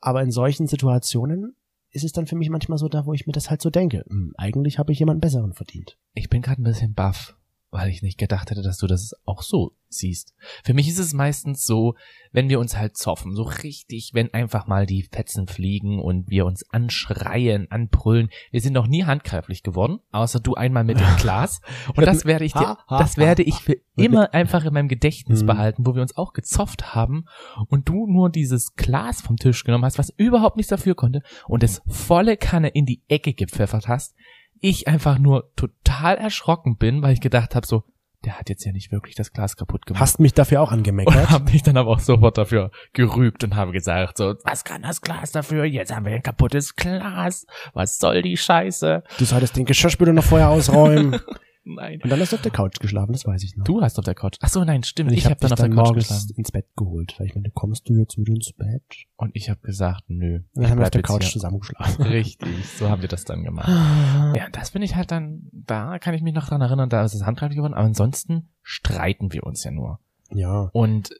Aber 0.00 0.22
in 0.22 0.30
solchen 0.30 0.66
Situationen 0.66 1.56
ist 1.90 2.04
es 2.04 2.12
dann 2.12 2.26
für 2.26 2.36
mich 2.36 2.50
manchmal 2.50 2.78
so 2.78 2.88
da, 2.88 3.06
wo 3.06 3.14
ich 3.14 3.26
mir 3.26 3.32
das 3.32 3.48
halt 3.48 3.62
so 3.62 3.70
denke. 3.70 4.04
Hm, 4.08 4.34
eigentlich 4.36 4.78
habe 4.78 4.92
ich 4.92 4.98
jemanden 4.98 5.20
besseren 5.20 5.54
verdient. 5.54 5.96
ich 6.12 6.28
bin 6.28 6.42
gerade 6.42 6.60
ein 6.60 6.64
bisschen 6.64 6.92
baff, 6.92 7.36
weil 7.76 7.90
ich 7.90 8.02
nicht 8.02 8.18
gedacht 8.18 8.50
hätte, 8.50 8.62
dass 8.62 8.78
du 8.78 8.86
das 8.86 9.14
auch 9.26 9.42
so 9.42 9.72
siehst. 9.88 10.34
Für 10.64 10.74
mich 10.74 10.88
ist 10.88 10.98
es 10.98 11.12
meistens 11.12 11.64
so, 11.66 11.94
wenn 12.32 12.48
wir 12.48 12.58
uns 12.58 12.76
halt 12.76 12.96
zoffen, 12.96 13.36
so 13.36 13.42
richtig, 13.42 14.12
wenn 14.14 14.32
einfach 14.32 14.66
mal 14.66 14.86
die 14.86 15.02
Fetzen 15.02 15.46
fliegen 15.46 16.00
und 16.00 16.28
wir 16.30 16.46
uns 16.46 16.68
anschreien, 16.70 17.70
anbrüllen. 17.70 18.30
Wir 18.50 18.60
sind 18.60 18.72
noch 18.72 18.86
nie 18.86 19.04
handgreiflich 19.04 19.62
geworden, 19.62 20.00
außer 20.10 20.40
du 20.40 20.54
einmal 20.54 20.84
mit 20.84 20.98
dem 20.98 21.16
Glas. 21.18 21.60
Und 21.94 22.06
das 22.06 22.24
werde 22.24 22.46
ich 22.46 22.54
dir, 22.54 22.78
das 22.88 23.16
werde 23.18 23.42
ich 23.42 23.56
für 23.56 23.76
immer 23.94 24.32
einfach 24.34 24.64
in 24.64 24.72
meinem 24.72 24.88
Gedächtnis 24.88 25.40
Hm. 25.40 25.46
behalten, 25.46 25.86
wo 25.86 25.94
wir 25.94 26.02
uns 26.02 26.16
auch 26.16 26.32
gezofft 26.32 26.94
haben 26.94 27.26
und 27.68 27.88
du 27.88 28.06
nur 28.06 28.30
dieses 28.30 28.74
Glas 28.74 29.20
vom 29.20 29.36
Tisch 29.36 29.64
genommen 29.64 29.84
hast, 29.84 29.98
was 29.98 30.12
überhaupt 30.16 30.56
nichts 30.56 30.70
dafür 30.70 30.94
konnte 30.94 31.22
und 31.46 31.62
es 31.62 31.82
volle 31.86 32.36
Kanne 32.36 32.68
in 32.68 32.86
die 32.86 33.02
Ecke 33.08 33.34
gepfeffert 33.34 33.86
hast. 33.86 34.14
Ich 34.60 34.88
einfach 34.88 35.18
nur 35.18 35.52
total 35.56 36.16
erschrocken 36.16 36.76
bin, 36.76 37.02
weil 37.02 37.12
ich 37.12 37.20
gedacht 37.20 37.54
habe 37.54 37.66
so, 37.66 37.84
der 38.24 38.38
hat 38.38 38.48
jetzt 38.48 38.64
ja 38.64 38.72
nicht 38.72 38.90
wirklich 38.90 39.14
das 39.14 39.32
Glas 39.32 39.56
kaputt 39.56 39.86
gemacht. 39.86 40.00
Hast 40.00 40.18
mich 40.18 40.34
dafür 40.34 40.60
auch 40.60 40.72
und 40.72 40.78
angemeckert. 40.78 41.30
habe 41.30 41.52
mich 41.52 41.62
dann 41.62 41.76
aber 41.76 41.90
auch 41.90 42.00
sofort 42.00 42.36
dafür 42.38 42.70
gerügt 42.92 43.44
und 43.44 43.54
habe 43.54 43.72
gesagt 43.72 44.18
so, 44.18 44.34
was 44.44 44.64
kann 44.64 44.82
das 44.82 45.00
Glas 45.00 45.32
dafür? 45.32 45.64
Jetzt 45.64 45.94
haben 45.94 46.06
wir 46.06 46.14
ein 46.14 46.22
kaputtes 46.22 46.74
Glas. 46.74 47.46
Was 47.72 47.98
soll 47.98 48.22
die 48.22 48.36
Scheiße? 48.36 49.04
Du 49.18 49.24
solltest 49.24 49.56
den 49.56 49.64
Geschirrspüler 49.64 50.12
noch 50.12 50.24
vorher 50.24 50.48
ausräumen. 50.48 51.20
Nein. 51.68 52.00
Und 52.00 52.10
dann 52.10 52.20
hast 52.20 52.30
du 52.32 52.36
auf 52.36 52.42
der 52.42 52.52
Couch 52.52 52.78
geschlafen, 52.78 53.12
das 53.12 53.26
weiß 53.26 53.42
ich 53.42 53.56
noch. 53.56 53.64
Du 53.64 53.80
hast 53.82 53.98
auf 53.98 54.04
der 54.04 54.14
Couch. 54.14 54.36
Ach 54.40 54.48
so, 54.48 54.62
nein, 54.64 54.84
stimmt. 54.84 55.10
Und 55.10 55.14
Ich, 55.14 55.20
ich, 55.20 55.24
habe 55.26 55.34
habe 55.34 55.40
dann 55.40 55.48
dich 55.48 55.52
auf 55.52 55.58
der 55.58 55.68
dann 55.68 55.76
Couch 55.76 55.84
morgens 55.88 56.08
geschlafen. 56.08 56.34
ins 56.36 56.52
Bett 56.52 56.66
geholt, 56.76 57.14
weil 57.18 57.26
ich 57.26 57.34
meine, 57.34 57.50
kommst 57.50 57.88
du 57.88 57.94
jetzt 57.94 58.16
mit 58.18 58.28
ins 58.28 58.52
Bett? 58.52 58.82
Und 59.16 59.34
ich 59.34 59.50
habe 59.50 59.60
gesagt, 59.62 60.04
nö. 60.06 60.40
Dann 60.54 60.70
haben 60.70 60.78
wir 60.78 60.84
auf 60.84 60.90
der 60.90 61.02
Couch 61.02 61.24
hier. 61.24 61.32
zusammengeschlafen. 61.32 62.04
Richtig, 62.06 62.68
so 62.78 62.88
haben 62.88 63.02
wir 63.02 63.08
das 63.08 63.24
dann 63.24 63.42
gemacht. 63.42 63.68
Ja, 64.36 64.48
das 64.52 64.70
bin 64.70 64.82
ich 64.82 64.94
halt 64.96 65.10
dann, 65.10 65.48
da 65.52 65.98
kann 65.98 66.14
ich 66.14 66.22
mich 66.22 66.34
noch 66.34 66.46
dran 66.48 66.60
erinnern, 66.60 66.88
da 66.88 67.04
ist 67.04 67.14
es 67.14 67.24
handgreiflich 67.24 67.56
geworden, 67.56 67.74
aber 67.74 67.84
ansonsten 67.86 68.48
streiten 68.62 69.32
wir 69.32 69.44
uns 69.44 69.64
ja 69.64 69.70
nur. 69.70 69.98
Ja. 70.32 70.68
Und 70.72 71.10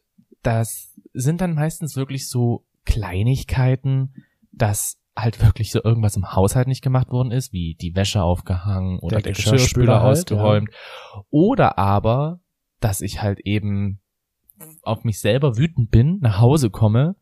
das 0.42 0.92
sind 1.14 1.40
dann 1.40 1.54
meistens 1.54 1.96
wirklich 1.96 2.28
so 2.28 2.64
Kleinigkeiten, 2.84 4.14
dass 4.52 4.98
halt 5.16 5.42
wirklich 5.42 5.70
so 5.70 5.82
irgendwas 5.82 6.16
im 6.16 6.32
Haushalt 6.32 6.68
nicht 6.68 6.82
gemacht 6.82 7.10
worden 7.10 7.30
ist, 7.30 7.52
wie 7.52 7.74
die 7.74 7.94
Wäsche 7.94 8.22
aufgehangen 8.22 8.98
oder 8.98 9.16
Der 9.16 9.22
der, 9.22 9.32
Geschirrspüler 9.32 10.02
halt, 10.02 10.18
ausgeräumt. 10.18 10.70
Oder 11.30 11.78
aber, 11.78 12.40
dass 12.80 13.00
ich 13.00 13.22
halt 13.22 13.40
eben 13.40 14.00
auf 14.82 15.04
mich 15.04 15.20
selber 15.20 15.56
wütend 15.56 15.90
bin, 15.90 16.18
nach 16.20 16.40
Hause 16.40 16.70
komme, 16.70 17.16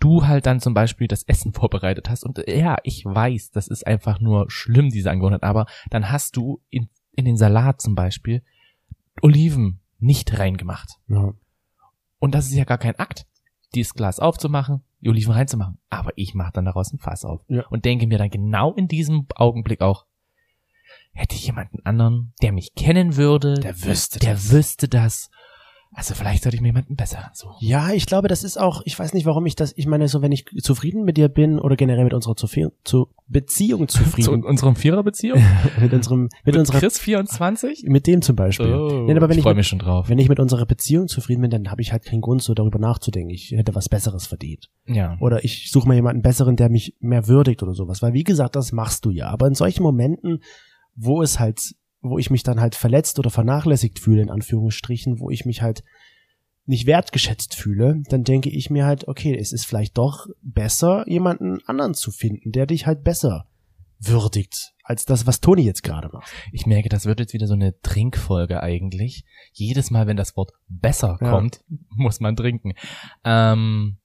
du 0.00 0.26
halt 0.26 0.46
dann 0.46 0.60
zum 0.60 0.74
Beispiel 0.74 1.08
das 1.08 1.22
Essen 1.24 1.52
vorbereitet 1.52 2.08
hast 2.08 2.24
und 2.24 2.42
ja, 2.46 2.76
ich 2.84 3.04
weiß, 3.04 3.50
das 3.50 3.68
ist 3.68 3.86
einfach 3.86 4.20
nur 4.20 4.50
schlimm, 4.50 4.90
diese 4.90 5.10
Angewohnheit, 5.10 5.42
aber 5.42 5.66
dann 5.90 6.10
hast 6.10 6.36
du 6.36 6.62
in, 6.70 6.88
in 7.12 7.24
den 7.24 7.36
Salat 7.36 7.80
zum 7.80 7.94
Beispiel 7.94 8.42
Oliven 9.22 9.80
nicht 9.98 10.38
reingemacht. 10.38 10.98
ja. 11.08 11.34
Und 12.18 12.34
das 12.34 12.46
ist 12.46 12.54
ja 12.54 12.64
gar 12.64 12.78
kein 12.78 12.98
Akt, 12.98 13.26
dieses 13.74 13.92
Glas 13.92 14.18
aufzumachen, 14.18 14.82
Oliven 15.08 15.32
reinzumachen. 15.32 15.78
Aber 15.90 16.12
ich 16.16 16.34
mache 16.34 16.52
dann 16.52 16.64
daraus 16.64 16.92
ein 16.92 16.98
Fass 16.98 17.24
auf. 17.24 17.42
Ja. 17.48 17.66
Und 17.68 17.84
denke 17.84 18.06
mir 18.06 18.18
dann 18.18 18.30
genau 18.30 18.72
in 18.74 18.88
diesem 18.88 19.26
Augenblick 19.34 19.80
auch, 19.80 20.06
hätte 21.12 21.34
ich 21.36 21.46
jemanden 21.46 21.78
anderen, 21.84 22.32
der 22.42 22.52
mich 22.52 22.74
kennen 22.74 23.16
würde, 23.16 23.54
Der 23.54 23.80
wüsste 23.82 24.18
der 24.18 24.34
das. 24.34 24.50
wüsste 24.52 24.88
das. 24.88 25.30
Also 25.96 26.14
vielleicht 26.14 26.42
sollte 26.42 26.56
ich 26.56 26.60
mir 26.60 26.68
jemanden 26.68 26.96
besseren 26.96 27.30
suchen. 27.34 27.56
Ja, 27.60 27.92
ich 27.92 28.06
glaube, 28.06 28.26
das 28.28 28.42
ist 28.42 28.58
auch, 28.58 28.82
ich 28.84 28.98
weiß 28.98 29.14
nicht, 29.14 29.26
warum 29.26 29.46
ich 29.46 29.54
das, 29.54 29.72
ich 29.76 29.86
meine, 29.86 30.08
so 30.08 30.22
wenn 30.22 30.32
ich 30.32 30.44
zufrieden 30.60 31.04
mit 31.04 31.16
dir 31.16 31.28
bin 31.28 31.58
oder 31.60 31.76
generell 31.76 32.04
mit 32.04 32.14
unserer 32.14 32.34
Zufi- 32.34 32.70
zu 32.84 33.08
Beziehung 33.28 33.86
Zu 33.88 34.02
zufrieden, 34.04 34.44
unserem 34.44 34.76
Viererbeziehung? 34.76 35.40
mit 35.80 35.92
unserem, 35.92 36.22
mit, 36.22 36.32
Mit 36.46 36.56
unserer, 36.56 36.80
Chris 36.80 36.98
24? 36.98 37.84
mit 37.86 38.06
dem 38.06 38.22
zum 38.22 38.34
Beispiel. 38.36 38.74
Oh, 38.74 39.04
Nein, 39.06 39.16
aber 39.16 39.28
wenn 39.28 39.38
ich 39.38 39.42
freue 39.44 39.54
mich 39.54 39.68
schon 39.68 39.78
drauf. 39.78 40.08
wenn 40.08 40.18
ich 40.18 40.28
mit 40.28 40.40
unserer 40.40 40.66
Beziehung 40.66 41.06
zufrieden 41.08 41.42
bin, 41.42 41.50
dann 41.50 41.70
habe 41.70 41.80
ich 41.80 41.92
halt 41.92 42.04
keinen 42.04 42.20
Grund, 42.20 42.42
so 42.42 42.54
darüber 42.54 42.78
nachzudenken. 42.78 43.30
Ich 43.30 43.52
hätte 43.52 43.74
was 43.74 43.88
Besseres 43.88 44.26
verdient. 44.26 44.70
Ja. 44.86 45.16
Oder 45.20 45.44
ich 45.44 45.70
suche 45.70 45.86
mal 45.88 45.94
jemanden 45.94 46.22
Besseren, 46.22 46.56
der 46.56 46.68
mich 46.70 46.96
mehr 47.00 47.28
würdigt 47.28 47.62
oder 47.62 47.74
sowas. 47.74 48.02
Weil 48.02 48.12
wie 48.12 48.24
gesagt, 48.24 48.56
das 48.56 48.72
machst 48.72 49.04
du 49.04 49.10
ja. 49.10 49.28
Aber 49.28 49.46
in 49.46 49.54
solchen 49.54 49.82
Momenten, 49.84 50.40
wo 50.96 51.22
es 51.22 51.38
halt, 51.38 51.60
wo 52.10 52.18
ich 52.18 52.30
mich 52.30 52.42
dann 52.42 52.60
halt 52.60 52.74
verletzt 52.74 53.18
oder 53.18 53.30
vernachlässigt 53.30 53.98
fühle, 53.98 54.22
in 54.22 54.30
Anführungsstrichen, 54.30 55.18
wo 55.20 55.30
ich 55.30 55.44
mich 55.44 55.62
halt 55.62 55.82
nicht 56.66 56.86
wertgeschätzt 56.86 57.54
fühle, 57.54 58.02
dann 58.08 58.24
denke 58.24 58.48
ich 58.50 58.70
mir 58.70 58.86
halt, 58.86 59.06
okay, 59.08 59.36
es 59.36 59.52
ist 59.52 59.66
vielleicht 59.66 59.98
doch 59.98 60.26
besser, 60.42 61.04
jemanden 61.06 61.58
anderen 61.66 61.94
zu 61.94 62.10
finden, 62.10 62.52
der 62.52 62.66
dich 62.66 62.86
halt 62.86 63.04
besser 63.04 63.46
würdigt, 64.00 64.72
als 64.82 65.04
das, 65.04 65.26
was 65.26 65.40
Toni 65.40 65.62
jetzt 65.62 65.82
gerade 65.82 66.08
macht. 66.12 66.30
Ich 66.52 66.66
merke, 66.66 66.88
das 66.88 67.06
wird 67.06 67.20
jetzt 67.20 67.32
wieder 67.32 67.46
so 67.46 67.54
eine 67.54 67.78
Trinkfolge 67.80 68.62
eigentlich. 68.62 69.24
Jedes 69.52 69.90
Mal, 69.90 70.06
wenn 70.06 70.16
das 70.16 70.36
Wort 70.36 70.52
besser 70.68 71.18
Ja. 71.20 71.30
kommt, 71.30 71.60
muss 71.96 72.20
man 72.20 72.36
trinken. 72.36 72.72
Ähm, 73.24 73.98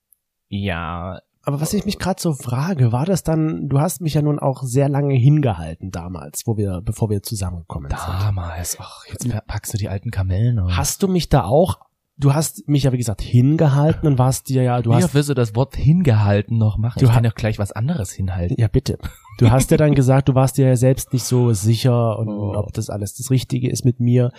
ja, 0.48 1.20
Aber 1.50 1.62
was 1.62 1.74
ich 1.74 1.84
mich 1.84 1.98
gerade 1.98 2.22
so 2.22 2.34
frage, 2.34 2.92
war 2.92 3.08
das 3.08 3.24
dann, 3.24 3.68
du 3.70 3.80
hast 3.80 4.02
mich 4.02 4.14
ja 4.14 4.22
nun 4.22 4.38
auch 4.38 4.62
sehr 4.62 4.88
lange 4.88 5.16
hingehalten 5.16 5.90
damals, 5.90 6.44
wo 6.46 6.58
wir, 6.58 6.82
bevor 6.86 7.10
wir 7.10 7.24
zusammengekommen 7.24 7.90
sind. 7.90 8.00
damals. 8.00 8.78
Ach, 8.80 9.04
jetzt 9.10 9.28
packst 9.48 9.74
du 9.74 9.80
die 9.80 9.90
alten 9.90 10.12
Kamellen 10.12 10.60
aus. 10.60 10.78
Hast 10.78 11.02
du 11.02 11.08
mich 11.08 11.28
da 11.28 11.46
auch, 11.46 11.80
du 12.18 12.36
hast 12.36 12.68
mich 12.68 12.84
ja 12.84 12.92
wie 12.92 13.00
gesagt 13.00 13.24
hingehalten 13.24 14.08
und 14.08 14.20
warst 14.20 14.48
dir 14.50 14.62
ja, 14.62 14.80
du 14.80 14.92
Wie 14.92 14.96
hast, 14.98 15.06
oft 15.06 15.16
willst 15.16 15.30
du 15.30 15.34
das 15.34 15.56
Wort 15.56 15.76
hingehalten 15.76 16.60
noch 16.60 16.78
machen? 16.78 17.00
Du 17.00 17.06
ich 17.08 17.12
kann 17.12 17.24
doch 17.24 17.34
gleich 17.34 17.58
was 17.58 17.72
anderes 17.72 18.12
hinhalten. 18.12 18.56
ja 18.60 18.68
bitte, 18.68 19.00
du 19.40 19.50
hast 19.50 19.72
ja 19.72 19.78
dann 19.78 19.96
gesagt, 19.96 20.30
du 20.30 20.36
warst 20.36 20.60
dir 20.60 20.68
ja 20.68 20.76
selbst 20.76 21.14
nicht 21.14 21.24
so 21.24 21.52
sicher 21.54 22.20
und 22.20 22.30
Oh. 22.30 22.54
ob 22.56 22.74
das 22.74 22.92
alles 22.92 23.16
das 23.16 23.32
Richtige 23.32 23.72
ist 23.72 23.86
mit 23.86 24.00
mir. 24.00 24.30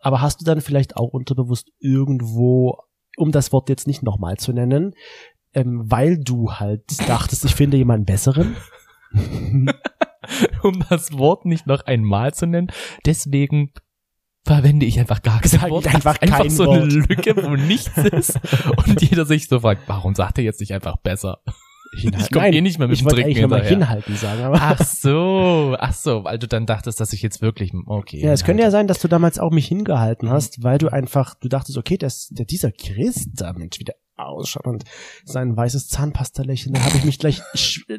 Aber 0.00 0.20
hast 0.20 0.40
du 0.40 0.44
dann 0.44 0.60
vielleicht 0.60 0.96
auch 0.96 1.12
unterbewusst 1.12 1.68
irgendwo, 1.78 2.78
um 3.16 3.30
das 3.30 3.52
Wort 3.52 3.68
jetzt 3.68 3.86
nicht 3.86 4.02
nochmal 4.02 4.38
zu 4.38 4.52
nennen, 4.52 4.92
ähm, 5.54 5.82
weil 5.86 6.18
du 6.18 6.52
halt 6.52 6.82
dachtest, 7.08 7.44
ich 7.44 7.54
finde 7.54 7.76
jemanden 7.76 8.06
besseren. 8.06 8.56
um 10.62 10.84
das 10.90 11.12
Wort 11.16 11.44
nicht 11.44 11.66
noch 11.66 11.86
einmal 11.86 12.34
zu 12.34 12.46
nennen. 12.46 12.70
Deswegen 13.06 13.72
verwende 14.44 14.86
ich 14.86 14.98
einfach 14.98 15.22
gar 15.22 15.40
kein 15.40 15.50
Sag 15.50 15.70
Wort. 15.70 15.86
einfach 15.86 16.20
einfach 16.20 16.38
kein 16.40 16.50
so 16.50 16.66
Wort. 16.66 16.82
eine 16.82 16.92
Lücke, 16.92 17.36
wo 17.42 17.56
nichts 17.56 17.96
ist. 17.98 18.38
Und 18.86 19.00
jeder 19.02 19.26
sich 19.26 19.48
so 19.48 19.60
fragt, 19.60 19.82
warum 19.86 20.14
sagt 20.14 20.38
er 20.38 20.44
jetzt 20.44 20.60
nicht 20.60 20.72
einfach 20.72 20.96
besser? 20.98 21.38
Ich 21.96 22.04
komm 22.30 22.42
Nein, 22.42 22.52
eh 22.52 22.60
nicht 22.60 22.78
mehr 22.78 22.88
mit 22.88 22.98
ich 22.98 23.02
dem 23.02 23.08
Trinken 23.08 23.34
hinterher. 23.34 23.68
hinhalten 23.68 24.14
sagen, 24.14 24.42
aber 24.42 24.58
Ach 24.60 24.78
so, 24.84 25.74
ach 25.78 25.94
so, 25.94 26.24
weil 26.24 26.38
du 26.38 26.46
dann 26.46 26.66
dachtest, 26.66 27.00
dass 27.00 27.14
ich 27.14 27.22
jetzt 27.22 27.40
wirklich, 27.40 27.72
okay. 27.86 28.20
ja, 28.20 28.32
es 28.32 28.44
könnte 28.44 28.60
ja 28.60 28.66
halt. 28.66 28.72
sein, 28.72 28.86
dass 28.88 28.98
du 28.98 29.08
damals 29.08 29.38
auch 29.38 29.50
mich 29.50 29.66
hingehalten 29.68 30.28
hast, 30.28 30.62
weil 30.62 30.76
du 30.76 30.88
einfach, 30.88 31.34
du 31.36 31.48
dachtest, 31.48 31.78
okay, 31.78 31.96
das, 31.96 32.28
der, 32.28 32.44
dieser 32.44 32.72
Chris, 32.72 33.28
da 33.32 33.54
Mensch, 33.54 33.78
wie 33.78 33.84
der 33.84 33.94
ausschaut 34.18 34.66
und 34.66 34.84
sein 35.24 35.56
weißes 35.56 35.88
Zahnpastalächeln, 35.88 36.74
da 36.74 36.84
habe 36.84 36.96
ich 36.98 37.04
mich 37.04 37.18
gleich 37.18 37.42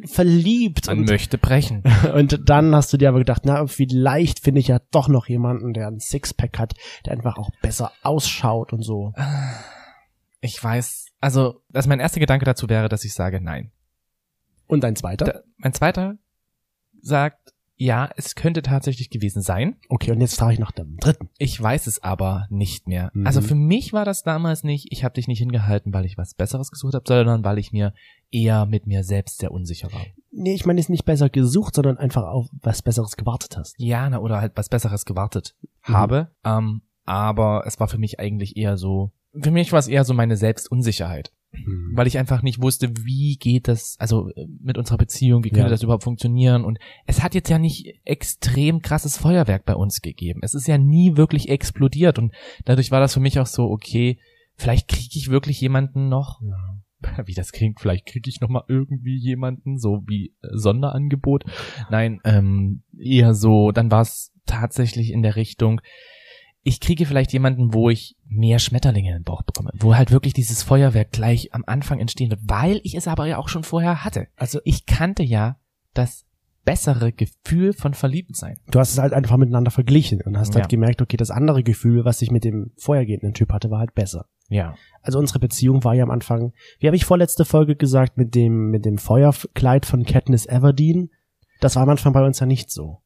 verliebt 0.05 0.87
Man 0.87 0.99
und, 0.99 1.09
möchte 1.09 1.37
brechen. 1.37 1.83
und 2.13 2.49
dann 2.49 2.75
hast 2.75 2.91
du 2.93 2.97
dir 2.97 3.09
aber 3.09 3.19
gedacht, 3.19 3.43
na, 3.45 3.67
vielleicht 3.67 4.39
finde 4.39 4.59
ich 4.59 4.67
ja 4.67 4.79
doch 4.91 5.07
noch 5.07 5.27
jemanden, 5.27 5.73
der 5.73 5.87
ein 5.87 5.99
Sixpack 5.99 6.59
hat, 6.59 6.73
der 7.05 7.13
einfach 7.13 7.37
auch 7.37 7.49
besser 7.61 7.91
ausschaut 8.03 8.73
und 8.73 8.83
so. 8.83 9.13
Ich 10.41 10.63
weiß, 10.63 11.07
also, 11.21 11.61
dass 11.69 11.87
mein 11.87 11.99
erster 11.99 12.19
Gedanke 12.19 12.45
dazu 12.45 12.69
wäre, 12.69 12.89
dass 12.89 13.03
ich 13.03 13.13
sage, 13.13 13.41
nein. 13.41 13.71
Und 14.67 14.85
ein 14.85 14.95
zweiter? 14.95 15.25
Da, 15.25 15.39
mein 15.57 15.73
zweiter 15.73 16.17
sagt, 17.01 17.53
ja, 17.81 18.09
es 18.17 18.35
könnte 18.35 18.61
tatsächlich 18.61 19.09
gewesen 19.09 19.41
sein. 19.41 19.77
Okay, 19.87 20.11
und 20.11 20.19
jetzt 20.19 20.35
frage 20.37 20.53
ich 20.53 20.59
nach 20.59 20.73
dem 20.73 20.97
dritten. 20.97 21.29
Ich 21.37 21.59
weiß 21.61 21.87
es 21.87 22.03
aber 22.03 22.45
nicht 22.49 22.87
mehr. 22.89 23.09
Mhm. 23.13 23.25
Also 23.25 23.39
für 23.41 23.55
mich 23.55 23.93
war 23.93 24.03
das 24.03 24.23
damals 24.23 24.65
nicht, 24.65 24.91
ich 24.91 25.05
habe 25.05 25.13
dich 25.13 25.29
nicht 25.29 25.39
hingehalten, 25.39 25.93
weil 25.93 26.05
ich 26.05 26.17
was 26.17 26.33
Besseres 26.33 26.71
gesucht 26.71 26.93
habe, 26.93 27.05
sondern 27.07 27.45
weil 27.45 27.57
ich 27.57 27.71
mir 27.71 27.93
eher 28.31 28.65
mit 28.65 28.85
mir 28.85 29.05
selbst 29.05 29.39
sehr 29.39 29.51
unsicher 29.51 29.91
war. 29.93 30.01
Nee, 30.29 30.53
ich 30.53 30.65
meine, 30.65 30.79
ist 30.81 30.89
nicht 30.89 31.05
besser 31.05 31.29
gesucht, 31.29 31.73
sondern 31.73 31.97
einfach 31.97 32.23
auf 32.23 32.47
was 32.61 32.81
Besseres 32.81 33.15
gewartet 33.15 33.55
hast. 33.55 33.75
Ja, 33.77 34.09
na, 34.09 34.19
oder 34.19 34.41
halt 34.41 34.51
was 34.55 34.67
Besseres 34.67 35.05
gewartet 35.05 35.55
Mhm. 35.87 35.93
habe. 35.93 36.31
Ähm, 36.43 36.81
aber 37.05 37.63
es 37.65 37.79
war 37.79 37.87
für 37.87 37.97
mich 37.97 38.19
eigentlich 38.19 38.57
eher 38.57 38.75
so, 38.77 39.13
für 39.41 39.51
mich 39.51 39.71
war 39.71 39.79
es 39.79 39.87
eher 39.87 40.03
so 40.03 40.13
meine 40.13 40.35
Selbstunsicherheit. 40.35 41.31
Mhm. 41.51 41.93
weil 41.95 42.05
ich 42.05 42.17
einfach 42.19 42.43
nicht 42.43 42.61
wusste, 42.61 42.91
wie 43.05 43.35
geht 43.37 43.67
das, 43.67 43.95
also 43.99 44.29
äh, 44.35 44.45
mit 44.61 44.77
unserer 44.77 44.97
Beziehung, 44.97 45.43
wie 45.43 45.49
könnte 45.49 45.63
Ja. 45.65 45.69
das 45.69 45.81
überhaupt 45.83 46.03
funktionieren 46.03 46.63
und 46.63 46.77
es 47.07 47.23
hat 47.23 47.33
jetzt 47.33 47.49
ja 47.49 47.57
nicht 47.57 47.99
extrem 48.05 48.81
krasses 48.81 49.17
Feuerwerk 49.17 49.65
bei 49.65 49.73
uns 49.75 50.01
gegeben. 50.01 50.41
Es 50.43 50.53
ist 50.53 50.67
ja 50.67 50.77
nie 50.77 51.17
wirklich 51.17 51.49
explodiert 51.49 52.19
und 52.19 52.33
dadurch 52.65 52.91
war 52.91 52.99
das 52.99 53.15
für 53.15 53.19
mich 53.19 53.39
auch 53.39 53.47
so, 53.47 53.63
okay, 53.63 54.19
vielleicht 54.55 54.87
kriege 54.87 55.09
ich 55.17 55.29
wirklich 55.31 55.59
jemanden 55.59 56.07
noch, 56.07 56.39
Ja. 56.41 57.23
wie 57.25 57.33
das 57.33 57.51
klingt, 57.51 57.79
vielleicht 57.79 58.05
kriege 58.05 58.29
ich 58.29 58.41
noch 58.41 58.49
mal 58.49 58.63
irgendwie 58.67 59.17
jemanden, 59.17 59.79
so 59.79 60.03
wie 60.05 60.35
äh, 60.43 60.49
Sonderangebot. 60.51 61.45
Nein, 61.89 62.19
ähm, 62.25 62.83
eher 62.99 63.33
so, 63.33 63.71
dann 63.71 63.89
war 63.89 64.01
es 64.01 64.33
tatsächlich 64.45 65.11
in 65.11 65.23
der 65.23 65.35
Richtung, 65.35 65.81
ich 66.63 66.79
kriege 66.81 67.05
vielleicht 67.05 67.31
jemanden, 67.33 67.73
wo 67.73 67.89
ich 67.89 68.15
mehr 68.27 68.59
Schmetterlinge 68.59 69.09
in 69.09 69.15
den 69.19 69.23
Bauch 69.23 69.43
bekomme, 69.43 69.71
wo 69.79 69.95
halt 69.95 70.11
wirklich 70.11 70.33
dieses 70.33 70.61
Feuerwerk 70.63 71.11
gleich 71.11 71.53
am 71.53 71.63
Anfang 71.65 71.99
entstehen 71.99 72.29
wird, 72.29 72.41
weil 72.43 72.81
ich 72.83 72.95
es 72.95 73.07
aber 73.07 73.25
ja 73.27 73.37
auch 73.37 73.47
schon 73.49 73.63
vorher 73.63 74.03
hatte. 74.03 74.27
Also 74.35 74.59
Ich 74.65 74.85
kannte 74.85 75.23
ja 75.23 75.57
das 75.93 76.25
bessere 76.65 77.11
Gefühl 77.13 77.73
von 77.73 77.93
Verliebtsein. 77.93 78.57
du 78.69 78.79
hast 78.79 78.91
es 78.91 78.99
halt 78.99 79.13
einfach 79.13 79.37
miteinander 79.37 79.71
verglichen 79.71 80.21
und 80.21 80.37
hast 80.37 80.53
Ja. 80.53 80.61
halt 80.61 80.69
gemerkt, 80.69 81.01
okay, 81.01 81.17
das 81.17 81.31
andere 81.31 81.63
Gefühl, 81.63 82.05
was 82.05 82.21
ich 82.21 82.29
mit 82.29 82.43
dem 82.43 82.71
vorhergehenden 82.77 83.33
Typ 83.33 83.51
hatte, 83.51 83.71
war 83.71 83.79
halt 83.79 83.95
besser. 83.95 84.25
Ja. 84.49 84.75
Also 85.01 85.17
unsere 85.17 85.39
Beziehung 85.39 85.83
war 85.83 85.95
ja 85.95 86.03
am 86.03 86.11
Anfang, 86.11 86.53
wie 86.79 86.87
habe 86.87 86.95
ich 86.97 87.05
vorletzte 87.05 87.45
Folge 87.45 87.75
gesagt, 87.75 88.17
mit 88.17 88.35
dem, 88.35 88.69
mit 88.69 88.83
dem 88.85 88.97
Feuerkleid 88.97 89.85
von 89.85 90.03
Katniss 90.03 90.45
Everdeen. 90.45 91.09
Das 91.61 91.75
war 91.75 91.83
am 91.83 91.89
Anfang 91.89 92.13
bei 92.13 92.23
uns 92.25 92.39
ja 92.39 92.45
nicht 92.45 92.69
so. 92.69 93.01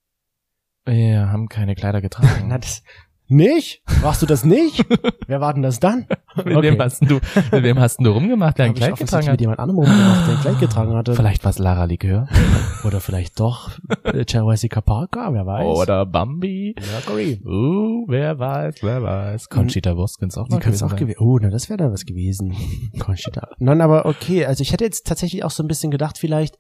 Wir 0.86 1.30
haben 1.32 1.48
keine 1.48 1.76
Kleider 1.76 2.02
getragen. 2.02 2.28
Na, 2.48 2.58
das, 2.58 2.84
nicht? 3.28 3.82
Warst 4.02 4.22
du 4.22 4.26
das 4.26 4.44
nicht? 4.44 4.86
Wer 5.28 5.42
war 5.42 5.54
denn 5.54 5.64
das 5.64 5.80
dann? 5.80 6.08
mit, 6.44 6.62
wem 6.62 6.80
hast 6.80 7.02
du, 7.02 7.20
mit 7.52 7.64
wem 7.64 7.80
hast 7.80 7.98
denn 7.98 8.06
du 8.06 8.12
rumgemacht, 8.12 8.58
der 8.58 8.66
ein 8.66 8.74
Kleid 8.74 8.98
getragen 8.98 9.26
mit 9.26 9.34
hat? 9.34 9.42
jemand 9.42 9.60
anderem 9.60 9.80
rumgemacht, 9.80 10.28
der 10.28 10.36
ein 10.36 10.42
Kleid 10.42 10.60
getragen 10.60 10.94
hatte. 10.94 11.16
Vielleicht 11.16 11.44
war 11.44 11.52
es 11.52 11.60
Lara 11.60 11.86
Likör. 11.86 12.28
Oder 12.84 13.00
vielleicht 13.00 13.40
doch 13.40 13.72
äh, 14.04 14.26
Jessica 14.28 14.82
Parker, 14.82 15.34
wer 15.34 15.46
weiß. 15.46 15.66
Oder 15.66 16.06
Bambi. 16.06 16.76
Mercury. 16.92 17.42
Uh, 17.46 18.06
wer 18.08 18.38
weiß, 18.38 18.76
wer 18.82 19.02
weiß. 19.02 19.50
Conchita 19.50 19.96
Wurst 19.96 20.20
könnte 20.20 20.34
es 20.34 20.38
auch 20.38 20.48
Die 20.48 20.56
noch 20.56 20.60
gewesen 20.60 20.86
auch 20.86 20.90
sein. 20.90 21.00
gewesen. 21.00 21.20
Oh, 21.20 21.40
na, 21.40 21.50
das 21.50 21.70
wäre 21.70 21.78
dann 21.78 21.92
was 21.92 22.06
gewesen. 22.06 22.56
Conchita. 23.00 23.50
Nein, 23.60 23.82
aber 23.82 24.06
okay. 24.06 24.46
Also 24.46 24.62
ich 24.62 24.74
hätte 24.74 24.84
jetzt 24.84 25.08
tatsächlich 25.08 25.44
auch 25.44 25.52
so 25.52 25.64
ein 25.64 25.68
bisschen 25.68 25.92
gedacht, 25.92 26.18
vielleicht, 26.18 26.58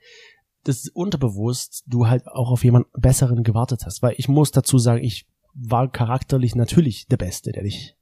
dass 0.64 0.88
unterbewusst 0.94 1.84
du 1.88 2.08
halt 2.08 2.28
auch 2.28 2.52
auf 2.52 2.64
jemand 2.64 2.88
Besseren 2.94 3.44
gewartet 3.44 3.82
hast. 3.86 4.02
Weil 4.02 4.16
ich 4.18 4.30
muss 4.30 4.52
dazu 4.52 4.78
sagen, 4.78 5.04
ich 5.04 5.26
war 5.54 5.92
charakterlich 5.92 6.56
natürlich 6.56 7.08
der 7.08 7.18
Beste, 7.18 7.52
der 7.52 7.64
dich 7.64 7.96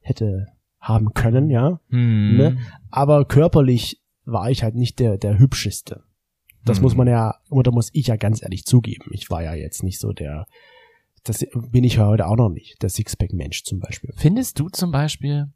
hätte 0.00 0.48
haben 0.80 1.14
können, 1.14 1.50
ja. 1.50 1.80
Hm. 1.88 2.36
Ne? 2.36 2.58
Aber 2.90 3.24
körperlich 3.24 4.00
war 4.24 4.50
ich 4.50 4.62
halt 4.62 4.74
nicht 4.74 4.98
der, 4.98 5.16
der 5.16 5.38
hübscheste. 5.38 6.02
Das 6.64 6.78
Hm. 6.78 6.82
muss 6.82 6.94
man 6.94 7.08
ja, 7.08 7.36
oder 7.50 7.72
muss 7.72 7.90
ich 7.92 8.08
ja 8.08 8.16
ganz 8.16 8.42
ehrlich 8.42 8.64
zugeben. 8.64 9.10
Ich 9.12 9.30
war 9.30 9.42
ja 9.42 9.54
jetzt 9.54 9.82
nicht 9.82 9.98
so 9.98 10.12
der, 10.12 10.46
das 11.24 11.46
bin 11.70 11.84
ich 11.84 11.96
ja 11.96 12.06
heute 12.06 12.26
auch 12.26 12.36
noch 12.36 12.50
nicht, 12.50 12.82
der 12.82 12.90
Sixpack-Mensch 12.90 13.64
zum 13.64 13.80
Beispiel. 13.80 14.12
Findest 14.16 14.58
du 14.58 14.68
zum 14.68 14.90
Beispiel, 14.90 15.50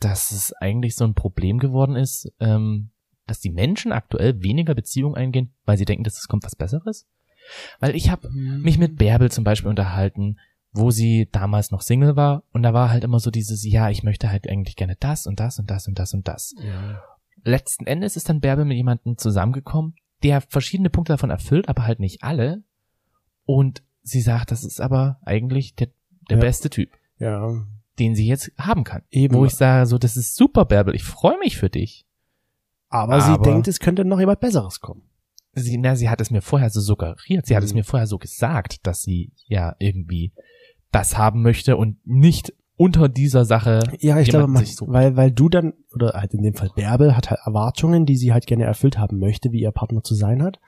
dass 0.00 0.32
es 0.32 0.52
eigentlich 0.52 0.96
so 0.96 1.04
ein 1.04 1.14
Problem 1.14 1.58
geworden 1.58 1.96
ist, 1.96 2.30
ähm, 2.40 2.90
dass 3.26 3.40
die 3.40 3.50
Menschen 3.50 3.92
aktuell 3.92 4.42
weniger 4.42 4.74
Beziehungen 4.74 5.14
eingehen, 5.14 5.54
weil 5.64 5.78
sie 5.78 5.86
denken, 5.86 6.04
dass 6.04 6.18
es 6.18 6.28
kommt 6.28 6.44
was 6.44 6.56
Besseres? 6.56 7.06
Weil 7.80 7.94
ich 7.94 8.10
habe 8.10 8.30
mich 8.30 8.76
mit 8.78 8.96
Bärbel 8.96 9.30
zum 9.30 9.44
Beispiel 9.44 9.70
unterhalten, 9.70 10.38
wo 10.74 10.90
sie 10.90 11.28
damals 11.32 11.70
noch 11.70 11.80
Single 11.80 12.16
war 12.16 12.42
und 12.52 12.62
da 12.62 12.74
war 12.74 12.90
halt 12.90 13.04
immer 13.04 13.20
so 13.20 13.30
dieses, 13.30 13.64
ja, 13.64 13.88
ich 13.90 14.02
möchte 14.02 14.30
halt 14.30 14.48
eigentlich 14.48 14.76
gerne 14.76 14.96
das 15.00 15.26
und 15.26 15.40
das 15.40 15.58
und 15.58 15.70
das 15.70 15.88
und 15.88 15.98
das 15.98 16.12
und 16.14 16.28
das. 16.28 16.54
ja. 16.60 17.02
Letzten 17.46 17.86
Endes 17.86 18.16
ist 18.16 18.28
dann 18.30 18.40
Bärbel 18.40 18.64
mit 18.64 18.76
jemandem 18.76 19.18
zusammengekommen, 19.18 19.94
der 20.22 20.40
verschiedene 20.40 20.88
Punkte 20.90 21.12
davon 21.12 21.28
erfüllt, 21.30 21.68
aber 21.68 21.86
halt 21.86 22.00
nicht 22.00 22.22
alle. 22.22 22.62
Und 23.44 23.82
sie 24.02 24.22
sagt, 24.22 24.50
das 24.50 24.64
ist 24.64 24.80
aber 24.80 25.20
eigentlich 25.26 25.74
der, 25.74 25.88
der 26.30 26.38
Ja. 26.38 26.40
beste 26.42 26.70
Typ 26.70 26.90
ja, 27.18 27.52
den 27.98 28.14
sie 28.14 28.26
jetzt 28.26 28.50
haben 28.58 28.82
kann. 28.82 29.02
Eben. 29.10 29.34
Wo 29.34 29.44
ich 29.44 29.54
sage, 29.54 29.86
so, 29.86 29.98
das 29.98 30.16
ist 30.16 30.34
super, 30.36 30.64
Bärbel, 30.64 30.94
ich 30.94 31.04
freue 31.04 31.38
mich 31.38 31.56
für 31.58 31.68
dich. 31.70 32.06
aber, 32.88 33.20
sie 33.20 33.32
Aber- 33.32 33.42
denkt, 33.44 33.68
es 33.68 33.78
könnte 33.80 34.04
noch 34.04 34.18
jemand 34.20 34.40
Besseres 34.40 34.80
kommen. 34.80 35.02
Sie, 35.52 35.76
na, 35.78 35.94
sie 35.96 36.08
hat 36.08 36.20
es 36.20 36.30
mir 36.30 36.40
vorher 36.42 36.70
so 36.70 36.80
suggeriert, 36.80 37.44
sie 37.46 37.54
hat 37.56 37.62
es 37.62 37.72
Mhm. 37.72 37.78
mir 37.80 37.84
vorher 37.84 38.06
so 38.06 38.18
gesagt, 38.18 38.86
dass 38.86 39.02
sie 39.02 39.32
ja 39.46 39.76
irgendwie 39.78 40.32
das 40.94 41.18
haben 41.18 41.42
möchte 41.42 41.76
und 41.76 41.96
nicht 42.06 42.52
unter 42.76 43.08
dieser 43.08 43.44
Sache 43.44 43.80
Ja, 44.00 44.18
ich 44.18 44.28
glaube, 44.28 44.48
man, 44.48 44.64
weil, 44.86 45.16
weil 45.16 45.30
du 45.30 45.48
dann, 45.48 45.74
oder 45.94 46.12
halt 46.14 46.34
in 46.34 46.42
dem 46.42 46.54
Fall 46.54 46.70
Bärbel, 46.74 47.16
hat 47.16 47.30
halt 47.30 47.40
Erwartungen, 47.44 48.04
die 48.04 48.16
sie 48.16 48.32
halt 48.32 48.46
gerne 48.46 48.64
erfüllt 48.64 48.98
haben 48.98 49.18
möchte, 49.18 49.52
wie 49.52 49.60
ihr 49.60 49.70
Partner 49.70 50.02
zu 50.02 50.14
sein 50.14 50.42
hat. 50.42 50.58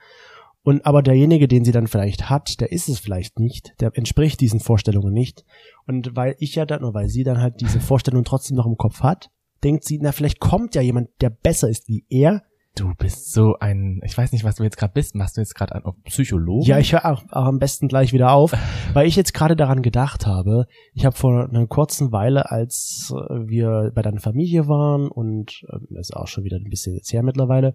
Und 0.63 0.85
aber 0.85 1.01
derjenige, 1.01 1.47
den 1.47 1.63
sie 1.63 1.71
dann 1.71 1.87
vielleicht 1.87 2.29
hat, 2.29 2.59
der 2.59 2.71
ist 2.71 2.89
es 2.89 2.99
vielleicht 2.99 3.39
nicht, 3.39 3.73
der 3.79 3.91
entspricht 3.95 4.41
diesen 4.41 4.59
Vorstellungen 4.59 5.13
nicht. 5.13 5.45
Und 5.85 6.15
weil 6.15 6.35
ich 6.39 6.55
ja 6.55 6.65
dann, 6.65 6.83
oder 6.83 6.93
weil 6.93 7.09
sie 7.09 7.23
dann 7.23 7.41
halt 7.41 7.61
diese 7.61 7.79
Vorstellung 7.79 8.25
trotzdem 8.25 8.57
noch 8.57 8.65
im 8.65 8.75
Kopf 8.75 9.01
hat, 9.01 9.29
denkt 9.63 9.85
sie, 9.85 9.99
na, 10.01 10.11
vielleicht 10.11 10.39
kommt 10.39 10.75
ja 10.75 10.81
jemand, 10.81 11.09
der 11.21 11.29
besser 11.29 11.69
ist 11.69 11.87
wie 11.87 12.05
er. 12.09 12.43
Du 12.77 12.93
bist 12.95 13.31
so 13.33 13.55
ein, 13.59 13.99
ich 14.03 14.17
weiß 14.17 14.31
nicht, 14.31 14.43
was 14.43 14.55
du 14.55 14.63
jetzt 14.63 14.77
gerade 14.77 14.93
bist. 14.93 15.15
Machst 15.15 15.37
du 15.37 15.41
jetzt 15.41 15.55
gerade 15.55 15.75
einen 15.75 15.83
Psychologen? 16.05 16.65
Ja, 16.65 16.77
ich 16.77 16.93
höre 16.93 17.05
auch, 17.05 17.23
auch 17.31 17.45
am 17.45 17.59
besten 17.59 17.87
gleich 17.87 18.13
wieder 18.13 18.31
auf, 18.31 18.53
weil 18.93 19.07
ich 19.07 19.15
jetzt 19.15 19.33
gerade 19.33 19.55
daran 19.55 19.81
gedacht 19.81 20.25
habe. 20.27 20.67
Ich 20.93 21.05
habe 21.05 21.15
vor 21.15 21.47
einer 21.49 21.65
kurzen 21.67 22.11
Weile, 22.11 22.51
als 22.51 23.11
äh, 23.13 23.47
wir 23.47 23.91
bei 23.95 24.01
deiner 24.01 24.19
Familie 24.19 24.67
waren 24.67 25.07
und 25.07 25.65
das 25.89 26.09
ist 26.09 26.15
auch 26.15 26.27
schon 26.27 26.43
wieder 26.43 26.57
ein 26.57 26.69
bisschen 26.69 26.95
jetzt 26.95 27.11
her 27.11 27.23
mittlerweile, 27.23 27.73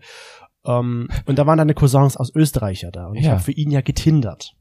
ähm, 0.64 1.08
und 1.26 1.38
da 1.38 1.46
waren 1.46 1.58
deine 1.58 1.74
Cousins 1.74 2.16
aus 2.16 2.32
Österreich 2.34 2.82
ja 2.82 2.90
da 2.92 3.06
und 3.08 3.16
ich 3.16 3.24
Ja. 3.24 3.32
habe 3.32 3.42
für 3.42 3.52
ihn 3.52 3.70
ja 3.72 3.80
getindert. 3.80 4.54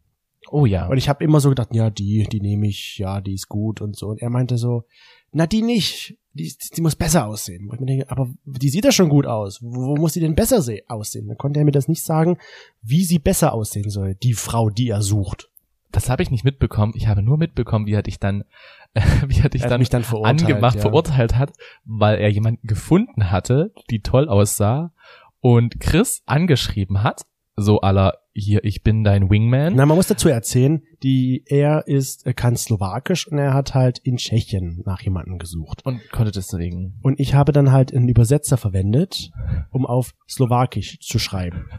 Oh 0.50 0.65
ja. 0.65 0.88
Und 0.88 0.98
ich 0.98 1.07
habe 1.07 1.24
immer 1.24 1.39
so 1.39 1.50
gedacht, 1.50 1.69
ja, 1.74 1.91
die, 1.91 2.24
die 2.31 2.41
nehme 2.41 2.67
ich, 2.67 2.98
ja, 2.98 3.21
die 3.21 3.36
ist 3.36 3.48
gut 3.48 3.79
und 3.79 3.95
so. 3.95 4.07
Und 4.07 4.21
er 4.21 4.31
meinte 4.31 4.57
so, 4.57 4.86
na, 5.31 5.47
die 5.47 5.61
nicht. 5.61 6.17
Die, 6.33 6.53
die 6.75 6.81
muss 6.81 6.95
besser 6.95 7.25
aussehen. 7.27 7.67
Wo 7.67 7.73
ich 7.73 7.79
mir 7.81 7.85
denke, 7.88 8.09
aber 8.09 8.29
die 8.45 8.69
sieht 8.69 8.85
ja 8.85 8.91
schon 8.93 9.09
gut 9.09 9.25
aus. 9.25 9.61
Wo, 9.61 9.88
wo 9.88 9.95
muss 9.97 10.13
die 10.13 10.21
denn 10.21 10.35
besser 10.35 10.61
se- 10.61 10.81
aussehen? 10.88 11.27
Dann 11.27 11.38
konnte 11.38 11.59
er 11.59 11.65
mir 11.65 11.71
das 11.73 11.89
nicht 11.89 12.03
sagen, 12.03 12.38
wie 12.81 13.03
sie 13.03 13.19
besser 13.19 13.53
aussehen 13.53 13.89
soll, 13.89 14.15
die 14.15 14.33
Frau, 14.33 14.69
die 14.69 14.88
er 14.89 15.01
sucht. 15.01 15.50
Das 15.91 16.09
habe 16.09 16.23
ich 16.23 16.31
nicht 16.31 16.45
mitbekommen. 16.45 16.93
Ich 16.95 17.07
habe 17.07 17.21
nur 17.21 17.38
mitbekommen, 17.38 17.85
wie 17.85 17.91
er 17.93 18.01
dich 18.03 18.17
dann, 18.17 18.45
wie 19.27 19.39
er 19.41 19.50
dich 19.50 19.61
Er 19.61 19.65
hat 19.65 19.71
dann 19.73 19.79
mich 19.81 19.89
dann 19.89 20.05
verurteilt. 20.05 20.41
angemacht, 20.43 20.75
ja. 20.75 20.81
verurteilt 20.81 21.35
hat, 21.35 21.51
weil 21.83 22.17
er 22.19 22.29
jemanden 22.29 22.65
gefunden 22.65 23.29
hatte, 23.29 23.73
die 23.89 24.00
toll 24.00 24.29
aussah 24.29 24.93
und 25.41 25.81
Chris 25.81 26.21
angeschrieben 26.25 27.03
hat, 27.03 27.23
so 27.57 27.81
aller, 27.81 28.13
hier, 28.33 28.63
ich 28.63 28.83
bin 28.83 29.03
dein 29.03 29.29
Wingman. 29.29 29.75
Na, 29.75 29.85
man 29.85 29.97
muss 29.97 30.07
dazu 30.07 30.29
erzählen, 30.29 30.81
die, 31.03 31.43
er 31.45 31.88
ist, 31.88 32.25
er 32.25 32.33
kann 32.33 32.55
Slowakisch 32.55 33.27
und 33.27 33.38
er 33.38 33.53
hat 33.53 33.73
halt 33.73 34.00
in 34.00 34.17
Tschechien 34.17 34.81
nach 34.85 35.01
jemandem 35.01 35.38
gesucht. 35.38 35.85
und 35.85 36.00
konnte 36.11 36.31
deswegen. 36.31 36.97
Und 37.01 37.19
ich 37.19 37.33
habe 37.33 37.51
dann 37.51 37.71
halt 37.71 37.93
einen 37.93 38.07
Übersetzer 38.07 38.57
verwendet, 38.57 39.31
um 39.71 39.85
auf 39.85 40.13
Slowakisch 40.29 41.00
zu 41.00 41.19
schreiben. 41.19 41.65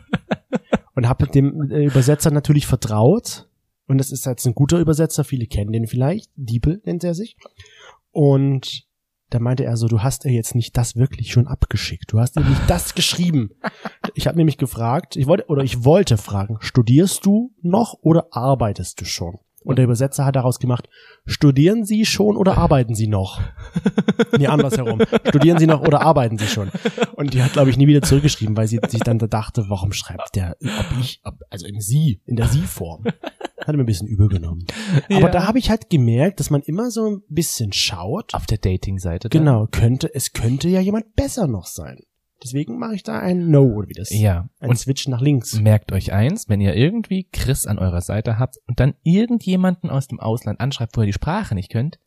Und 0.95 1.09
habe 1.09 1.27
dem 1.27 1.71
äh, 1.71 1.87
Übersetzer 1.87 2.31
natürlich 2.31 2.67
vertraut. 2.67 3.49
Und 3.87 3.97
das 3.97 4.13
ist 4.13 4.27
jetzt 4.27 4.47
ein 4.47 4.55
guter 4.55 4.79
Übersetzer, 4.79 5.25
viele 5.25 5.47
kennen 5.47 5.73
den 5.73 5.87
vielleicht. 5.87 6.31
Diebel 6.37 6.83
nennt 6.85 7.03
er 7.03 7.15
sich. 7.15 7.35
Und 8.11 8.87
da 9.33 9.39
meinte 9.39 9.65
er 9.65 9.77
so, 9.77 9.89
du 9.89 10.03
hast 10.03 10.25
ja 10.25 10.31
jetzt 10.31 10.55
nicht 10.55 10.77
das 10.77 10.97
wirklich 10.97 11.33
schon 11.33 11.47
abgeschickt. 11.47 12.13
Du 12.13 12.21
hast 12.21 12.37
dir 12.37 12.43
nicht 12.43 12.63
das 12.69 12.95
geschrieben. 12.95 13.51
Ich 14.15 14.27
habe 14.27 14.37
nämlich 14.37 14.59
gefragt, 14.59 15.17
ich 15.17 15.27
wollte 15.27 15.47
oder 15.47 15.63
ich 15.63 15.85
wollte 15.85 16.17
fragen, 16.17 16.59
studierst 16.61 17.25
du 17.25 17.53
noch 17.63 17.99
oder 18.03 18.29
arbeitest 18.31 19.01
du 19.01 19.05
schon? 19.05 19.39
Und 19.65 19.77
der 19.77 19.85
Übersetzer 19.85 20.25
hat 20.25 20.35
daraus 20.35 20.59
gemacht, 20.59 20.89
studieren 21.25 21.85
Sie 21.85 22.05
schon 22.05 22.37
oder 22.37 22.59
arbeiten 22.59 22.95
Sie 22.95 23.07
noch? 23.07 23.41
Nee, 24.37 24.49
andersherum. 24.49 25.01
Studieren 25.29 25.59
Sie 25.59 25.69
noch 25.69 25.83
oder 25.83 26.03
arbeiten 26.03 26.37
Sie 26.37 26.49
schon? 26.49 26.71
Und 27.15 27.33
die 27.33 27.43
hat, 27.43 27.53
glaube 27.53 27.71
ich, 27.71 27.77
nie 27.77 27.87
wieder 27.87 28.03
zurückgeschrieben, 28.03 28.57
weil 28.57 28.67
sie 28.67 28.81
sich 28.89 29.01
dann 29.01 29.19
da 29.19 29.29
dachte, 29.29 29.67
warum 29.69 29.93
schreibt 29.93 30.35
der, 30.35 30.57
ob 30.61 30.87
ich, 31.01 31.21
ob, 31.23 31.35
also 31.49 31.67
in 31.67 31.81
Sie, 31.81 32.21
in 32.27 32.37
der 32.37 32.49
Sie-Form. 32.49 33.05
Hat 33.67 33.75
mir 33.77 33.83
ein 33.83 33.87
bisschen 33.87 34.09
übel 34.09 34.29
genommen. 34.29 34.65
Aber 35.11 35.21
Ja. 35.21 35.29
da 35.29 35.47
habe 35.47 35.59
ich 35.59 35.71
halt 35.71 35.89
gemerkt, 35.91 36.41
dass 36.41 36.51
man 36.51 36.63
immer 36.63 36.91
so 36.91 37.07
ein 37.11 37.23
bisschen 37.29 37.73
schaut. 37.73 38.35
Auf 38.35 38.47
der 38.47 38.59
Dating-Seite. 38.59 39.29
Genau, 39.29 39.67
könnte, 39.71 40.13
es 40.15 40.33
könnte 40.33 40.69
ja 40.69 40.81
jemand 40.81 41.15
besser 41.15 41.47
noch 41.47 41.67
sein. 41.67 41.99
Deswegen 42.43 42.77
mache 42.77 42.97
ich 42.97 43.05
da 43.05 43.21
ein 43.21 43.51
No, 43.51 43.63
oder 43.63 43.89
wie 43.89 43.95
das, 43.95 44.11
Ja. 44.11 44.49
ein 44.59 44.71
Und 44.71 44.77
Switch 44.77 45.07
nach 45.07 45.21
links. 45.21 45.55
merkt 45.61 45.93
euch 45.93 46.13
eins, 46.13 46.49
wenn 46.49 46.61
ihr 46.61 46.75
irgendwie 46.75 47.29
Chris 47.33 47.67
an 47.67 47.79
eurer 47.79 48.01
Seite 48.01 48.37
habt 48.39 48.57
und 48.67 48.81
dann 48.81 48.95
irgendjemanden 49.05 49.91
aus 49.91 50.09
dem 50.09 50.19
Ausland 50.19 50.59
anschreibt, 50.59 50.97
wo 50.97 51.03
ihr 51.03 51.07
die 51.07 51.13
Sprache 51.13 51.55
nicht 51.55 51.71
könnt, 51.71 52.01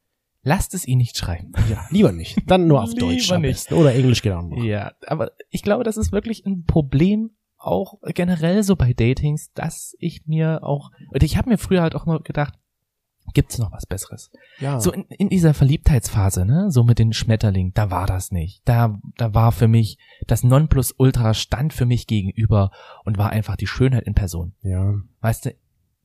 lasst 0.44 0.74
es 0.74 0.86
ihn 0.86 0.98
nicht 0.98 1.16
schreiben. 1.18 1.54
Ja, 1.72 1.86
lieber 1.90 2.12
nicht. 2.12 2.38
Dann 2.48 2.68
nur 2.68 2.84
auf 2.84 2.94
Deutsch 2.96 3.32
am 3.32 3.44
nicht. 3.44 3.52
besten. 3.52 3.76
Oder 3.76 3.96
Englisch 3.96 4.22
noch. 4.26 4.62
Ja, 4.62 4.92
aber 5.08 5.32
ich 5.52 5.62
glaube, 5.64 5.86
das 5.86 5.96
ist 5.96 6.12
wirklich 6.12 6.46
ein 6.46 6.66
Problem 6.66 7.32
auch 7.66 7.96
generell 8.14 8.64
so 8.64 8.76
bei 8.76 8.94
Datings, 8.94 9.52
dass 9.54 9.96
ich 10.00 10.26
mir 10.26 10.64
auch, 10.64 10.92
und 11.12 11.24
ich 11.24 11.38
habe 11.38 11.50
mir 11.50 11.58
früher 11.58 11.82
halt 11.82 11.96
auch 11.96 12.06
mal 12.06 12.20
gedacht, 12.20 12.54
gibt's 13.34 13.58
noch 13.58 13.72
was 13.72 13.86
Besseres? 13.86 14.32
Ja. 14.60 14.80
So 14.80 14.92
in, 14.92 15.04
in 15.06 15.30
dieser 15.30 15.54
Verliebtheitsphase, 15.54 16.46
ne, 16.46 16.72
so 16.72 16.84
mit 16.84 17.00
den 17.00 17.14
Schmetterlingen, 17.14 17.74
da 17.74 17.90
war 17.90 18.06
das 18.06 18.32
nicht. 18.32 18.62
Da, 18.66 19.00
da 19.18 19.34
war 19.34 19.52
für 19.52 19.68
mich 19.68 19.98
das 20.28 20.44
Nonplusultra 20.44 21.34
stand 21.34 21.74
für 21.74 21.86
mich 21.86 22.08
gegenüber 22.08 22.72
und 23.04 23.18
war 23.18 23.32
einfach 23.32 23.56
die 23.56 23.68
Schönheit 23.68 24.04
in 24.04 24.14
Person. 24.14 24.54
ja. 24.62 24.96
Weißt 25.22 25.46
du, 25.46 25.56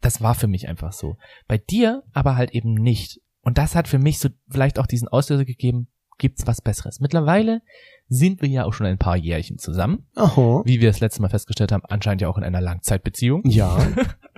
das 0.00 0.22
war 0.22 0.34
für 0.34 0.46
mich 0.46 0.66
einfach 0.66 0.92
so. 0.92 1.16
Bei 1.46 1.58
dir 1.58 2.02
aber 2.14 2.36
halt 2.36 2.52
eben 2.52 2.72
nicht. 2.72 3.20
Und 3.42 3.58
das 3.58 3.74
hat 3.74 3.86
für 3.86 3.98
mich 3.98 4.18
so 4.18 4.30
vielleicht 4.48 4.78
auch 4.78 4.86
diesen 4.86 5.08
Auslöser 5.08 5.44
gegeben, 5.44 5.88
gibt's 6.16 6.46
was 6.46 6.62
Besseres. 6.62 7.00
Mittlerweile 7.00 7.62
sind 8.10 8.42
wir 8.42 8.48
ja 8.48 8.64
auch 8.64 8.74
schon 8.74 8.86
ein 8.86 8.98
paar 8.98 9.16
Jährchen 9.16 9.58
zusammen. 9.58 10.04
Aha. 10.16 10.62
Wie 10.64 10.80
wir 10.80 10.88
das 10.88 11.00
letzte 11.00 11.22
Mal 11.22 11.30
festgestellt 11.30 11.72
haben, 11.72 11.84
anscheinend 11.88 12.20
ja 12.20 12.28
auch 12.28 12.36
in 12.36 12.44
einer 12.44 12.60
Langzeitbeziehung. 12.60 13.42
Ja. 13.46 13.78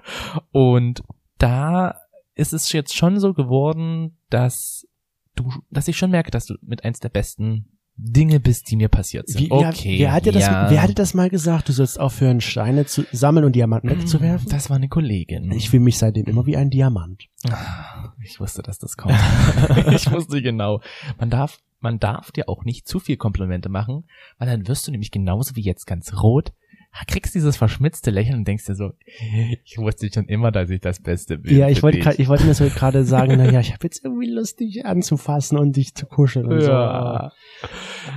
Und 0.53 1.03
da 1.39 1.97
ist 2.35 2.53
es 2.53 2.71
jetzt 2.71 2.95
schon 2.95 3.19
so 3.19 3.33
geworden, 3.33 4.19
dass 4.29 4.87
du, 5.35 5.51
dass 5.71 5.89
ich 5.89 5.97
schon 5.97 6.11
merke, 6.11 6.31
dass 6.31 6.47
du 6.47 6.55
mit 6.61 6.85
eins 6.85 7.01
der 7.01 7.09
besten 7.09 7.67
Dinge 7.97 8.41
bist, 8.41 8.71
die 8.71 8.77
mir 8.77 8.89
passiert 8.89 9.29
sind. 9.29 9.43
Wie, 9.43 9.51
wer, 9.51 9.69
okay. 9.69 9.99
wer, 9.99 10.13
hat 10.13 10.27
dir 10.27 10.33
das, 10.33 10.43
ja. 10.45 10.71
wer 10.71 10.83
hatte 10.83 10.95
das 10.95 11.15
mal 11.15 11.31
gesagt? 11.31 11.69
Du 11.69 11.73
sollst 11.73 12.01
aufhören, 12.01 12.41
Steine 12.41 12.87
zu 12.87 13.05
sammeln 13.13 13.45
und 13.45 13.55
Diamanten 13.55 13.91
wegzuwerfen? 13.91 14.49
Das 14.49 14.71
war 14.71 14.77
eine 14.77 14.89
Kollegin. 14.89 15.51
Ich 15.53 15.71
fühle 15.71 15.83
mich 15.83 15.99
seitdem 15.99 16.25
immer 16.25 16.47
wie 16.47 16.57
ein 16.57 16.71
Diamant. 16.71 17.25
Ah, 17.49 18.13
Ich 18.23 18.41
wusste, 18.41 18.63
dass 18.63 18.79
das 18.79 18.97
kommt. 18.97 19.15
ich 19.93 20.11
wusste 20.11 20.43
genau. 20.43 20.81
Man 21.19 21.31
darf, 21.31 21.59
man 21.83 21.99
darf 21.99 22.33
dir 22.33 22.49
auch 22.49 22.65
nicht 22.65 22.89
zu 22.89 22.99
viel 22.99 23.17
Komplimente 23.17 23.69
machen, 23.69 24.05
weil 24.39 24.49
dann 24.49 24.69
wirst 24.69 24.87
du 24.87 24.91
nämlich 24.91 25.11
genauso 25.11 25.57
wie 25.57 25.63
jetzt 25.63 25.87
ganz 25.87 26.23
rot, 26.23 26.53
kriegst 27.07 27.35
dieses 27.35 27.57
verschmitzte 27.57 28.11
Lächeln 28.11 28.39
und 28.39 28.49
denkst 28.49 28.67
dir 28.67 28.75
so, 28.75 28.93
ich 29.65 29.79
wusste 29.79 30.11
schon 30.13 30.27
immer, 30.27 30.51
dass 30.53 30.71
ich 30.71 30.81
das 30.81 31.01
Beste 31.01 31.39
bin. 31.39 31.57
Ja, 31.57 31.69
ich 31.69 31.83
wollte 31.83 31.99
ich 32.21 32.29
wollte 32.29 32.45
mir 32.45 32.55
so 32.55 32.65
gerade 32.69 33.05
sagen, 33.05 33.35
na 33.39 33.51
ja, 33.51 33.61
ich 33.61 33.73
habe 33.73 33.85
jetzt 33.85 34.05
irgendwie 34.05 34.29
Lust, 34.31 34.61
dich 34.61 34.85
anzufassen 34.85 35.59
und 35.59 35.77
dich 35.77 35.95
zu 35.95 36.07
kuscheln 36.07 36.47
und 36.47 36.61
Ja. 36.61 37.31
so. 37.33 37.69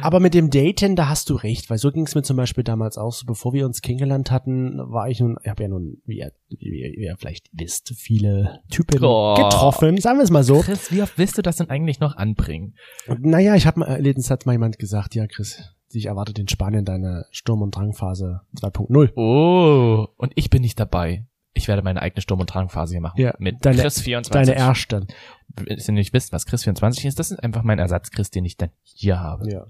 Aber 0.02 0.20
mit 0.20 0.34
dem 0.34 0.50
Daten, 0.50 0.96
da 0.96 1.08
hast 1.10 1.30
du 1.30 1.36
recht, 1.36 1.70
weil 1.70 1.78
so 1.78 1.92
ging 1.92 2.06
es 2.06 2.16
mir 2.16 2.24
zum 2.24 2.36
Beispiel 2.38 2.64
damals 2.64 2.98
auch 2.98 3.12
so, 3.14 3.26
bevor 3.26 3.54
wir 3.54 3.66
uns 3.66 3.82
kennengelernt 3.82 4.32
hatten, 4.32 4.78
war 4.78 5.10
ich 5.10 5.20
nun, 5.20 5.38
ich 5.44 5.50
habe 5.50 5.64
ja 5.64 5.70
nun, 5.70 6.02
wie 6.06 6.18
ihr, 6.20 6.32
wie 6.50 6.96
ihr, 6.98 7.16
vielleicht 7.18 7.48
wisst, 7.54 7.94
viele 7.96 8.60
Typen 8.70 9.04
Oh. 9.04 9.36
getroffen, 9.36 9.98
sagen 10.00 10.18
wir 10.20 10.24
es 10.24 10.32
mal 10.32 10.44
so. 10.44 10.60
Chris, 10.62 10.92
wie 10.92 11.02
oft 11.02 11.18
willst 11.18 11.38
du 11.38 11.42
das 11.42 11.58
denn 11.58 11.70
eigentlich 11.70 12.00
noch 12.00 12.16
anbringen? 12.18 12.76
Naja, 13.20 13.56
ich 13.56 13.66
habe 13.68 13.80
mal, 13.80 14.02
letztens 14.02 14.30
hat 14.32 14.46
mal 14.46 14.54
jemand 14.54 14.80
gesagt, 14.80 15.16
ja 15.16 15.28
Chris, 15.28 15.75
dich 15.96 16.06
erwartet 16.08 16.40
in 16.40 16.48
Spanien 16.48 16.86
deine 16.86 17.26
Sturm- 17.32 17.62
und 17.62 17.76
Drangphase 17.76 18.42
2.0. 18.56 19.12
Oh, 19.16 20.08
und 20.18 20.32
ich 20.36 20.50
bin 20.50 20.62
nicht 20.62 20.80
dabei. 20.80 21.26
Ich 21.54 21.68
werde 21.70 21.82
meine 21.82 22.02
eigene 22.02 22.22
Sturm- 22.22 22.42
und 22.42 22.54
Drangphase 22.54 22.94
hier 22.94 23.02
machen. 23.02 23.20
Ja, 23.20 23.34
mit 23.40 23.66
deine- 23.66 23.82
Chris 23.82 24.02
24. 24.02 24.54
Deine 24.54 24.60
erste. 24.60 25.08
Wenn 25.56 25.78
ihr 25.78 25.94
nicht 25.94 26.14
wisst, 26.14 26.34
was 26.34 26.46
Chris 26.46 26.64
24 26.64 27.06
ist, 27.06 27.18
das 27.18 27.32
ist 27.32 27.42
einfach 27.42 27.64
mein 27.64 27.80
Ersatz 27.80 28.12
Chris, 28.12 28.30
den 28.30 28.44
ich 28.44 28.58
dann 28.58 28.72
hier 28.84 29.20
habe. 29.22 29.50
Ja. 29.50 29.66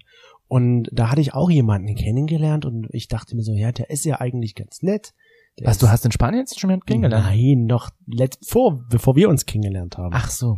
Und 0.48 0.90
da 0.92 1.12
hatte 1.12 1.22
ich 1.22 1.34
auch 1.34 1.50
jemanden 1.50 1.96
kennengelernt 1.96 2.66
und 2.66 2.88
ich 2.92 3.08
dachte 3.08 3.36
mir 3.36 3.44
so, 3.44 3.54
ja, 3.54 3.72
der 3.72 3.90
ist 3.90 4.06
ja 4.06 4.20
eigentlich 4.20 4.56
ganz 4.56 4.82
nett. 4.82 5.14
Der 5.60 5.68
Was, 5.68 5.78
du 5.78 5.88
hast 5.90 6.06
in 6.06 6.12
Spanien 6.12 6.42
jetzt 6.42 6.60
schon 6.60 6.70
jemanden 6.70 6.86
kennengelernt? 6.86 7.26
Nein, 7.26 7.66
noch 7.66 7.92
letzt, 8.08 8.50
vor, 8.50 8.84
bevor 8.90 9.16
wir 9.16 9.30
uns 9.30 9.46
kennengelernt 9.46 9.98
haben. 9.98 10.14
Ach 10.14 10.30
so. 10.30 10.58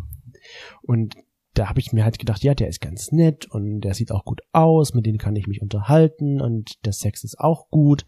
Und 0.81 1.15
da 1.57 1.69
habe 1.69 1.79
ich 1.79 1.91
mir 1.91 2.03
halt 2.03 2.19
gedacht, 2.19 2.43
ja, 2.43 2.53
der 2.53 2.67
ist 2.67 2.81
ganz 2.81 3.11
nett 3.11 3.45
und 3.49 3.81
der 3.81 3.93
sieht 3.93 4.11
auch 4.11 4.25
gut 4.25 4.41
aus, 4.51 4.93
mit 4.93 5.05
dem 5.05 5.17
kann 5.17 5.35
ich 5.35 5.47
mich 5.47 5.61
unterhalten 5.61 6.41
und 6.41 6.85
der 6.85 6.93
Sex 6.93 7.23
ist 7.23 7.39
auch 7.39 7.69
gut. 7.69 8.05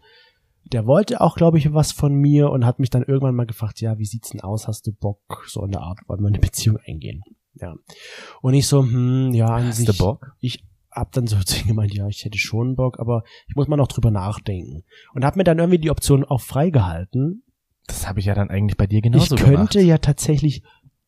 Der 0.72 0.86
wollte 0.86 1.20
auch, 1.20 1.36
glaube 1.36 1.58
ich, 1.58 1.72
was 1.72 1.90
von 1.90 2.14
mir 2.14 2.50
und 2.50 2.64
hat 2.64 2.78
mich 2.78 2.90
dann 2.90 3.02
irgendwann 3.02 3.34
mal 3.34 3.46
gefragt, 3.46 3.80
ja, 3.80 3.98
wie 3.98 4.04
sieht's 4.04 4.30
denn 4.30 4.40
aus? 4.40 4.68
Hast 4.68 4.86
du 4.86 4.92
Bock? 4.92 5.44
So 5.48 5.64
in 5.64 5.72
der 5.72 5.80
Art, 5.80 5.98
wollen 6.06 6.20
wir 6.20 6.28
eine 6.28 6.38
Beziehung 6.38 6.78
eingehen? 6.86 7.22
Ja. 7.54 7.74
Und 8.40 8.54
ich 8.54 8.68
so, 8.68 8.82
hm, 8.82 9.32
ja, 9.32 9.46
an 9.46 9.68
Hast 9.68 9.78
sich. 9.78 9.86
du 9.86 9.96
Bock? 9.96 10.32
Ich 10.38 10.64
hab 10.92 11.12
dann 11.12 11.26
so 11.26 11.36
gemeint, 11.66 11.94
ja, 11.94 12.06
ich 12.06 12.24
hätte 12.24 12.38
schon 12.38 12.76
Bock, 12.76 13.00
aber 13.00 13.24
ich 13.48 13.56
muss 13.56 13.68
mal 13.68 13.76
noch 13.76 13.88
drüber 13.88 14.10
nachdenken. 14.10 14.84
Und 15.14 15.24
hab 15.24 15.36
mir 15.36 15.44
dann 15.44 15.58
irgendwie 15.58 15.78
die 15.78 15.90
Option 15.90 16.24
auch 16.24 16.40
freigehalten. 16.40 17.42
Das 17.86 18.06
habe 18.06 18.20
ich 18.20 18.26
ja 18.26 18.34
dann 18.34 18.50
eigentlich 18.50 18.76
bei 18.76 18.86
dir 18.86 19.00
genauso 19.00 19.34
ich 19.34 19.40
könnte 19.40 19.54
gemacht. 19.54 19.74
ja 19.74 19.98
tatsächlich 19.98 20.62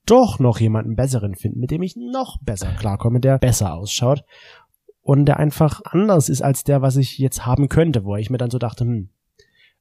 doch 0.06 0.38
noch 0.38 0.58
jemanden 0.60 0.96
besseren 0.96 1.34
finden, 1.34 1.60
mit 1.60 1.70
dem 1.70 1.82
ich 1.82 1.96
noch 1.96 2.38
besser 2.42 2.72
klarkomme, 2.74 3.20
der 3.20 3.38
besser 3.38 3.74
ausschaut 3.74 4.24
und 5.02 5.26
der 5.26 5.38
einfach 5.38 5.80
anders 5.84 6.28
ist 6.28 6.42
als 6.42 6.64
der, 6.64 6.82
was 6.82 6.96
ich 6.96 7.18
jetzt 7.18 7.46
haben 7.46 7.68
könnte, 7.68 8.04
wo 8.04 8.16
ich 8.16 8.30
mir 8.30 8.38
dann 8.38 8.50
so 8.50 8.58
dachte, 8.58 8.84
hm, 8.84 9.10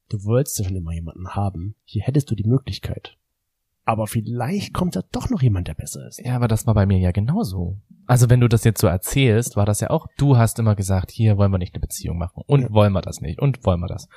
du 0.10 0.24
wolltest 0.24 0.60
ja 0.60 0.66
schon 0.66 0.76
immer 0.76 0.94
jemanden 0.94 1.30
haben. 1.30 1.76
Hier 1.86 2.04
hättest 2.04 2.30
du 2.30 2.36
die 2.36 2.48
Möglichkeit. 2.48 3.18
Aber 3.84 4.06
vielleicht 4.08 4.74
kommt 4.74 4.96
da 4.96 5.02
doch 5.12 5.30
noch 5.30 5.42
jemand, 5.42 5.68
der 5.68 5.74
besser 5.74 6.08
ist. 6.08 6.22
Ja, 6.24 6.36
aber 6.36 6.48
das 6.48 6.68
war 6.68 6.76
bei 6.76 6.86
mir 6.86 7.00
ja 7.00 7.12
genauso. 7.12 7.78
Also 8.06 8.30
wenn 8.30 8.40
du 8.40 8.48
das 8.48 8.64
jetzt 8.64 8.80
so 8.80 8.88
erzählst, 8.88 9.56
war 9.56 9.66
das 9.66 9.80
ja 9.80 9.90
auch, 9.90 10.08
du 10.18 10.38
hast 10.38 10.60
immer 10.60 10.76
gesagt, 10.76 11.10
hier 11.12 11.38
wollen 11.38 11.52
wir 11.52 11.58
nicht 11.58 11.74
eine 11.74 11.82
Beziehung 11.82 12.18
machen 12.18 12.44
und 12.46 12.62
Ja. 12.62 12.72
wollen 12.72 12.94
wir 12.94 13.02
das 13.02 13.22
nicht 13.22 13.40
und 13.40 13.66
wollen 13.66 13.80
wir 13.80 13.88
das. 13.88 14.08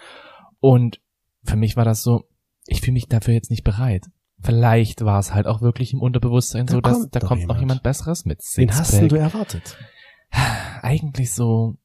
Und 0.61 1.01
für 1.45 1.57
mich 1.57 1.77
war 1.77 1.85
das 1.85 2.03
so, 2.03 2.25
ich 2.67 2.81
fühle 2.81 2.93
mich 2.95 3.09
dafür 3.09 3.35
jetzt 3.35 3.51
nicht 3.51 3.64
bereit. 3.64 4.07
Vielleicht 4.44 5.04
war 5.04 5.18
es 5.18 5.33
halt 5.33 5.46
auch 5.46 5.62
wirklich 5.62 5.92
im 5.92 6.00
Unterbewusstsein 6.00 6.66
Da 6.66 6.74
so, 6.74 6.80
dass 6.80 7.09
da 7.11 7.20
kommt 7.20 7.30
noch 7.30 7.40
jemand. 7.40 7.61
jemand 7.61 7.83
Besseres 7.83 8.24
mit 8.24 8.42
Wen 8.57 8.70
hast 8.70 8.92
denn 8.92 9.00
Sixpack. 9.00 9.09
du 9.09 9.16
erwartet? 9.16 9.78
Eigentlich 10.83 11.33
so 11.33 11.76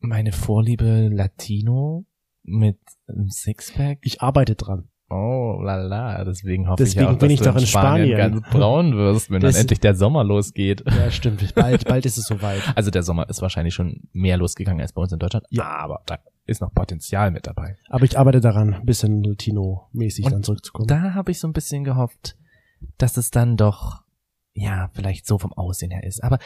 meine 0.00 0.32
Vorliebe 0.32 1.08
Latino 1.08 2.04
mit 2.42 2.78
einem 3.06 3.30
Sixpack. 3.30 3.98
Ich 4.02 4.22
arbeite 4.22 4.54
dran. 4.54 4.88
Oh, 5.10 5.60
lala, 5.62 6.24
deswegen 6.24 6.66
hoffe 6.68 6.82
Deswegen 6.82 7.02
ich 7.02 7.06
auch, 7.08 7.18
bin 7.18 7.28
dass 7.28 7.32
ich 7.34 7.38
du 7.40 7.44
doch 7.44 7.56
in 7.56 7.66
Spanien, 7.66 8.08
Spanien. 8.16 8.32
ganz 8.40 8.50
braun 8.50 8.96
wirst, 8.96 9.30
wenn 9.30 9.40
Das- 9.42 9.52
dann 9.54 9.60
endlich 9.60 9.80
der 9.80 9.94
Sommer 9.94 10.24
losgeht. 10.24 10.82
Ja, 10.86 11.10
stimmt. 11.10 11.54
Bald, 11.54 11.84
bald 11.86 12.06
ist 12.06 12.16
es 12.16 12.24
soweit. 12.26 12.62
Also 12.74 12.90
der 12.90 13.02
Sommer 13.02 13.28
ist 13.28 13.42
wahrscheinlich 13.42 13.74
schon 13.74 14.08
mehr 14.12 14.36
losgegangen 14.38 14.80
als 14.80 14.92
bei 14.94 15.02
uns 15.02 15.12
in 15.12 15.18
Deutschland. 15.18 15.46
Ja. 15.50 15.64
aber 15.64 16.00
da 16.06 16.18
ist 16.46 16.60
noch 16.62 16.72
Potenzial 16.74 17.30
mit 17.30 17.46
dabei. 17.46 17.76
Aber 17.88 18.04
ich 18.04 18.18
arbeite 18.18 18.40
daran, 18.40 18.74
ein 18.74 18.86
bisschen 18.86 19.22
Latino-mäßig 19.22 20.26
dann 20.28 20.42
zurückzukommen. 20.42 20.88
Da 20.88 21.14
habe 21.14 21.30
ich 21.30 21.38
so 21.38 21.48
ein 21.48 21.52
bisschen 21.52 21.84
gehofft, 21.84 22.36
dass 22.98 23.16
es 23.16 23.30
dann 23.30 23.56
doch, 23.56 24.02
ja, 24.54 24.90
vielleicht 24.94 25.26
so 25.26 25.38
vom 25.38 25.52
Aussehen 25.52 25.90
her 25.90 26.04
ist. 26.04 26.22
Aber 26.24 26.38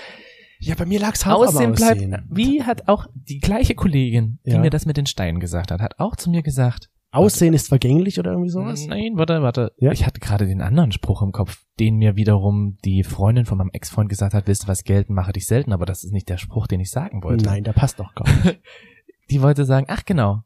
ja, 0.61 0.75
bei 0.77 0.85
mir 0.87 0.99
lag's 1.01 1.27
Aussehen 1.27 1.73
bleibt, 1.73 2.01
wie 2.29 2.63
hat 2.65 2.89
auch 2.89 3.07
die 3.15 3.39
gleiche 3.39 3.75
Kollegin, 3.75 4.41
die 4.47 4.51
Ja. 4.53 4.59
mir 4.61 4.71
das 4.71 4.85
mit 4.87 4.97
den 4.97 5.07
Steinen 5.07 5.41
gesagt 5.41 5.71
hat, 5.71 5.81
hat 5.81 5.99
auch 6.01 6.17
zu 6.17 6.31
mir 6.31 6.43
gesagt, 6.43 6.91
Aussehen 7.11 7.55
ist 7.55 7.69
vergänglich 7.69 8.19
oder 8.19 8.33
irgendwie 8.33 8.51
sowas? 8.51 8.87
Nein, 8.87 9.13
warte, 9.15 9.43
warte. 9.43 9.73
Ja? 9.79 9.93
Ich 9.93 10.05
hatte 10.05 10.21
gerade 10.21 10.47
den 10.47 10.61
anderen 10.61 10.93
Spruch 10.93 11.23
im 11.23 11.33
Kopf, 11.33 11.65
den 11.81 11.97
mir 11.97 12.17
wiederum 12.17 12.77
die 12.85 13.03
Freundin 13.03 13.47
von 13.47 13.57
meinem 13.57 13.71
Ex-Freund 13.73 14.11
gesagt 14.11 14.35
hat, 14.35 14.47
willst 14.47 14.65
du 14.65 14.69
was 14.69 14.85
gelten, 14.85 15.15
mache 15.15 15.33
dich 15.33 15.47
selten, 15.47 15.73
aber 15.73 15.87
das 15.87 16.05
ist 16.05 16.13
nicht 16.13 16.29
der 16.29 16.37
Spruch, 16.37 16.67
den 16.67 16.81
ich 16.81 16.91
sagen 16.91 17.23
wollte. 17.23 17.47
Nein, 17.47 17.65
der 17.65 17.73
passt 17.73 17.99
doch 17.99 18.15
gar 18.15 18.29
nicht. 18.29 18.61
Die 19.31 19.43
wollte 19.43 19.65
sagen, 19.65 19.87
ach 19.89 20.05
genau, 20.05 20.43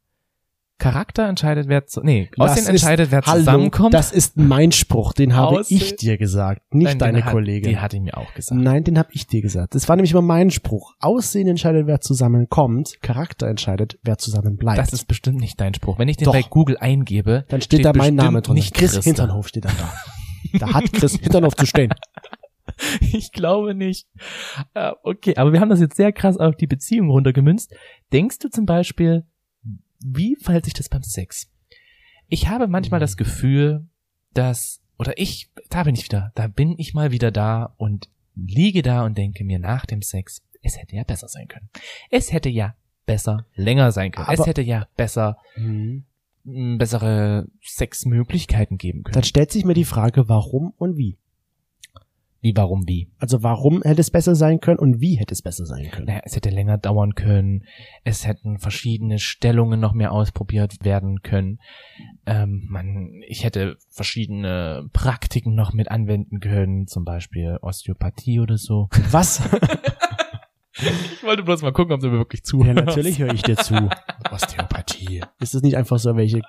Charakter 0.83 1.29
entscheidet, 1.29 1.69
wer 1.69 1.87
zu, 1.87 2.01
nee, 2.03 2.29
Das 2.37 2.51
Aussehen 2.53 2.67
entscheidet, 2.69 3.11
wer 3.11 3.23
Hallo, 3.23 3.39
zusammenkommt. 3.39 3.95
Das 3.95 4.13
ist 4.13 4.37
mein 4.37 4.73
Spruch, 4.73 5.13
den 5.13 5.35
habe 5.35 5.61
Aussehen- 5.61 5.77
ich 5.79 5.97
dir 5.97 6.19
gesagt, 6.19 6.75
nicht 6.75 6.85
Nein, 6.89 6.99
deine 6.99 7.25
hat, 7.25 7.33
Kollegin. 7.33 7.71
Die 7.71 7.79
hat 7.79 7.95
ihn 7.95 8.03
mir 8.05 8.17
auch 8.17 8.33
gesagt. 8.35 8.61
Nein, 8.61 8.85
den 8.85 8.99
habe 8.99 9.09
ich 9.13 9.27
dir 9.27 9.43
gesagt. 9.43 9.75
Das 9.75 9.89
war 9.89 9.97
nämlich 9.97 10.13
immer 10.13 10.23
mein 10.23 10.51
Spruch. 10.51 10.95
Aussehen 11.01 11.47
entscheidet, 11.49 11.87
wer 11.87 12.01
zusammenkommt. 12.01 13.01
Charakter 13.03 13.47
entscheidet, 13.47 13.99
wer 14.03 14.19
zusammen 14.19 14.57
bleibt. 14.57 14.79
Das 14.79 14.93
ist 14.93 15.07
bestimmt 15.07 15.41
nicht 15.41 15.61
dein 15.61 15.75
Spruch. 15.75 15.99
Wenn 15.99 16.09
ich 16.09 16.17
den 16.17 16.25
Doch. 16.27 16.33
bei 16.33 16.43
Google 16.43 16.77
eingebe, 16.79 17.45
Dann 17.49 17.61
steht, 17.61 17.85
da 17.85 17.93
mein 17.95 18.15
Name 18.15 18.43
drunter. 18.43 18.55
Nicht 18.55 18.75
Chris 18.75 18.97
Hinternhof 19.03 19.49
steht 19.49 19.65
dann 19.65 19.75
da. 19.79 20.59
Da 20.59 20.75
hat 20.75 20.93
Chris 20.93 21.15
Hinternhof 21.21 21.55
zu 21.57 21.67
stehen. 21.67 21.93
Ich 23.01 23.33
glaube 23.33 23.75
nicht. 23.75 24.07
Äh, 24.75 24.93
okay, 25.03 25.37
aber 25.37 25.53
wir 25.53 25.61
haben 25.61 25.69
das 25.69 25.81
jetzt 25.81 25.97
sehr 25.97 26.13
krass 26.13 26.37
auf 26.39 26.57
die 26.57 26.67
Beziehung 26.67 27.11
runtergemünzt. 27.11 27.73
Denkst 28.13 28.39
du 28.39 28.49
zum 28.49 28.67
Beispiel, 28.67 29.25
wie 30.07 30.37
verhält 30.37 30.65
sich 30.65 30.75
das 30.75 30.89
beim 30.89 31.03
Sex? 31.03 31.49
Ich 32.29 32.49
habe 32.49 32.67
manchmal 32.69 33.01
das 33.01 33.17
Gefühl, 33.17 33.87
dass, 34.35 34.81
oder 34.99 35.19
ich, 35.19 35.51
da 35.69 35.83
bin 35.85 35.95
ich 35.95 36.05
wieder, 36.05 36.33
da 36.35 36.47
bin 36.47 36.75
ich 36.79 36.95
mal 36.95 37.11
wieder 37.13 37.31
da 37.31 37.75
und 37.77 38.09
liege 38.35 38.83
da 38.83 39.05
und 39.05 39.19
denke 39.19 39.45
mir 39.45 39.59
nach 39.59 39.85
dem 39.87 40.01
Sex, 40.03 40.43
es 40.63 40.79
hätte 40.79 40.97
ja 40.97 41.05
besser 41.05 41.29
sein 41.29 41.49
können. 41.49 41.69
Es 42.11 42.33
hätte 42.33 42.49
ja 42.49 42.75
besser 43.05 43.47
länger 43.55 43.93
sein 43.93 44.13
können. 44.13 44.29
es 44.31 44.41
Aber- 44.41 44.47
hätte 44.49 44.63
ja 44.63 44.87
besser, 44.97 45.37
Mhm. 45.57 46.05
mh, 46.45 46.77
bessere 46.79 47.47
Sexmöglichkeiten 47.63 48.79
geben 48.79 49.03
können. 49.03 49.15
Dann 49.15 49.25
stellt 49.25 49.51
sich 49.51 49.65
mir 49.65 49.75
die 49.75 49.85
Frage, 49.85 50.29
warum 50.29 50.73
und 50.79 50.97
wie. 50.97 51.19
Wie, 52.43 52.53
warum, 52.57 52.89
wie? 52.89 53.09
Also 53.19 53.43
warum 53.43 53.83
hätte 53.83 54.01
es 54.01 54.11
besser 54.11 54.35
sein 54.35 54.61
können 54.61 54.79
und 54.79 55.01
wie 55.01 55.15
hätte 55.15 55.33
es 55.33 55.43
besser 55.43 55.65
sein 55.65 55.91
können? 55.91 56.07
Naja, 56.07 56.23
es 56.25 56.35
hätte 56.35 56.51
länger 56.51 56.77
dauern 56.77 57.15
können. 57.15 57.65
Es 58.03 58.27
hätten 58.27 58.59
verschiedene 58.59 59.19
Stellungen 59.19 59.79
noch 59.79 59.95
mehr 59.95 60.13
ausprobiert 60.13 60.85
werden 60.85 61.23
können. 61.23 61.61
Ähm, 62.27 62.67
man, 62.69 63.23
ich 63.29 63.45
hätte 63.45 63.77
verschiedene 63.91 64.89
Praktiken 64.93 65.55
noch 65.55 65.73
mit 65.73 65.91
anwenden 65.91 66.41
können, 66.41 66.89
zum 66.89 67.05
Beispiel 67.05 67.59
Osteopathie 67.63 68.41
oder 68.41 68.59
so. 68.59 68.89
Was? 69.11 69.49
Ich 71.13 71.23
wollte 71.23 71.43
bloß 71.43 71.63
mal 71.63 71.73
gucken, 71.73 71.93
ob 71.93 72.01
du 72.01 72.09
mir 72.09 72.19
wirklich 72.19 72.41
ja, 72.41 72.45
zuhörst. 72.45 72.75
natürlich 72.75 73.19
höre 73.19 73.33
ich 73.33 73.43
dir 73.43 73.57
zu. 73.57 73.89
Osteopathie. 74.31 75.23
Ist 75.39 75.55
das 75.55 75.63
nicht 75.63 75.77
einfach 75.77 75.99
so 75.99 76.17
welche 76.17 76.43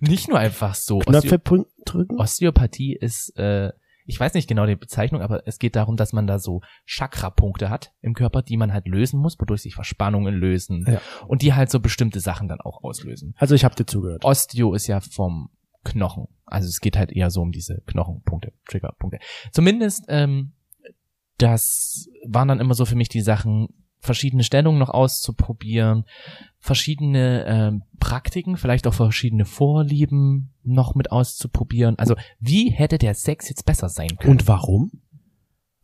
Nicht 0.00 0.28
nur 0.28 0.38
einfach 0.38 0.74
so. 0.74 1.00
Knöpfe 1.00 1.38
drücken? 1.84 2.18
Osteopathie 2.18 2.94
ist, 2.94 3.36
äh, 3.36 3.72
ich 4.08 4.18
weiß 4.18 4.32
nicht 4.34 4.48
genau 4.48 4.64
die 4.66 4.74
Bezeichnung, 4.74 5.20
aber 5.20 5.46
es 5.46 5.58
geht 5.58 5.76
darum, 5.76 5.96
dass 5.96 6.12
man 6.12 6.26
da 6.26 6.38
so 6.38 6.62
Chakra-Punkte 6.86 7.68
hat 7.68 7.92
im 8.00 8.14
Körper, 8.14 8.42
die 8.42 8.56
man 8.56 8.72
halt 8.72 8.88
lösen 8.88 9.20
muss, 9.20 9.38
wodurch 9.38 9.62
sich 9.62 9.74
Verspannungen 9.74 10.34
lösen 10.34 10.84
Ja. 10.88 11.00
und 11.26 11.42
die 11.42 11.52
halt 11.52 11.70
so 11.70 11.78
bestimmte 11.78 12.20
Sachen 12.20 12.48
dann 12.48 12.60
auch 12.60 12.82
auslösen. 12.82 13.34
Also 13.36 13.54
ich 13.54 13.64
habe 13.64 13.74
dir 13.74 13.84
zugehört. 13.86 14.24
Osteo 14.24 14.72
ist 14.74 14.86
ja 14.86 15.00
vom 15.00 15.50
Knochen. 15.84 16.26
Also 16.46 16.66
es 16.68 16.80
geht 16.80 16.96
halt 16.96 17.12
eher 17.12 17.30
so 17.30 17.42
um 17.42 17.52
diese 17.52 17.82
Knochenpunkte, 17.86 18.52
Triggerpunkte. 18.68 19.18
Zumindest, 19.52 20.06
ähm, 20.08 20.54
das 21.36 22.08
waren 22.26 22.48
dann 22.48 22.60
immer 22.60 22.74
so 22.74 22.84
für 22.84 22.96
mich 22.96 23.08
die 23.08 23.20
Sachen, 23.20 23.68
verschiedene 24.00 24.44
Stellungen 24.44 24.78
noch 24.78 24.90
auszuprobieren, 24.90 26.04
verschiedene 26.58 27.44
ähm, 27.46 27.82
Praktiken, 27.98 28.56
vielleicht 28.56 28.86
auch 28.86 28.94
verschiedene 28.94 29.44
Vorlieben 29.44 30.50
noch 30.64 30.94
mit 30.94 31.12
auszuprobieren. 31.12 31.98
Also 31.98 32.14
wie 32.40 32.70
hätte 32.70 32.98
der 32.98 33.14
Sex 33.14 33.48
jetzt 33.48 33.64
besser 33.64 33.88
sein 33.88 34.16
können? 34.18 34.32
Und 34.32 34.48
warum? 34.48 34.90